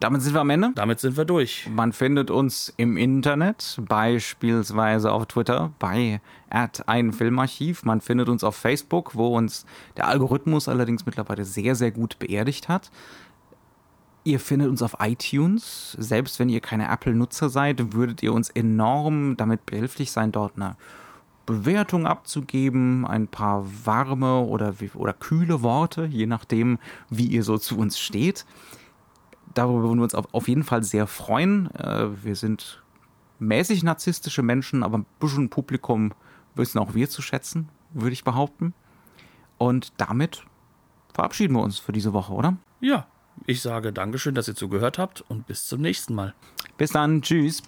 Damit 0.04 0.20
sind 0.20 0.34
wir 0.34 0.42
am 0.42 0.50
Ende. 0.50 0.70
Damit 0.74 1.00
sind 1.00 1.16
wir 1.16 1.24
durch. 1.24 1.66
Man 1.74 1.94
findet 1.94 2.30
uns 2.30 2.74
im 2.76 2.98
Internet, 2.98 3.80
beispielsweise 3.88 5.10
auf 5.10 5.24
Twitter 5.24 5.72
bei 5.78 6.20
ein 6.50 7.14
Filmarchiv. 7.14 7.84
Man 7.84 8.02
findet 8.02 8.28
uns 8.28 8.44
auf 8.44 8.54
Facebook, 8.54 9.14
wo 9.14 9.34
uns 9.34 9.64
der 9.96 10.06
Algorithmus 10.06 10.68
allerdings 10.68 11.06
mittlerweile 11.06 11.46
sehr, 11.46 11.74
sehr 11.74 11.90
gut 11.90 12.18
beerdigt 12.18 12.68
hat. 12.68 12.90
Ihr 14.24 14.40
findet 14.40 14.68
uns 14.68 14.82
auf 14.82 14.96
iTunes. 15.00 15.96
Selbst 15.98 16.38
wenn 16.38 16.50
ihr 16.50 16.60
keine 16.60 16.92
Apple-Nutzer 16.92 17.48
seid, 17.48 17.94
würdet 17.94 18.22
ihr 18.22 18.34
uns 18.34 18.50
enorm 18.50 19.38
damit 19.38 19.64
behilflich 19.64 20.12
sein, 20.12 20.32
dort 20.32 20.56
eine 20.56 20.76
Bewertung 21.46 22.06
abzugeben, 22.06 23.06
ein 23.06 23.26
paar 23.26 23.64
warme 23.86 24.40
oder, 24.40 24.74
oder 24.96 25.14
kühle 25.14 25.62
Worte, 25.62 26.04
je 26.04 26.26
nachdem, 26.26 26.78
wie 27.08 27.28
ihr 27.28 27.42
so 27.42 27.56
zu 27.56 27.78
uns 27.78 27.98
steht 27.98 28.44
darüber 29.54 29.82
würden 29.82 29.98
wir 29.98 30.04
uns 30.04 30.14
auf, 30.14 30.48
jeden 30.48 30.64
Fall 30.64 30.82
sehr 30.82 31.06
freuen. 31.06 31.70
Äh, 31.74 32.24
wir 32.24 32.36
sind 32.36 32.82
mäßig 33.38 33.82
narzisstische 33.82 34.42
Menschen, 34.42 34.82
aber 34.82 34.98
ein 34.98 35.06
bisschen 35.20 35.50
Publikum 35.50 36.12
wissen 36.54 36.78
auch 36.78 36.94
wir 36.94 37.08
zu 37.08 37.22
schätzen, 37.22 37.68
würde 37.92 38.12
ich 38.12 38.24
behaupten. 38.24 38.74
Und 39.58 39.92
damit 39.96 40.44
verabschieden 41.12 41.54
wir 41.54 41.62
uns 41.62 41.78
für 41.78 41.92
diese 41.92 42.12
Woche, 42.12 42.32
oder? 42.32 42.56
Ja, 42.80 43.06
ich 43.46 43.62
sage 43.62 43.92
Dankeschön, 43.92 44.34
dass 44.34 44.48
ihr 44.48 44.54
zugehört 44.54 44.98
habt 44.98 45.22
und 45.22 45.46
bis 45.46 45.66
zum 45.66 45.80
nächsten 45.80 46.14
Mal. 46.14 46.34
Bis 46.76 46.90
dann, 46.90 47.22
tschüss. 47.22 47.62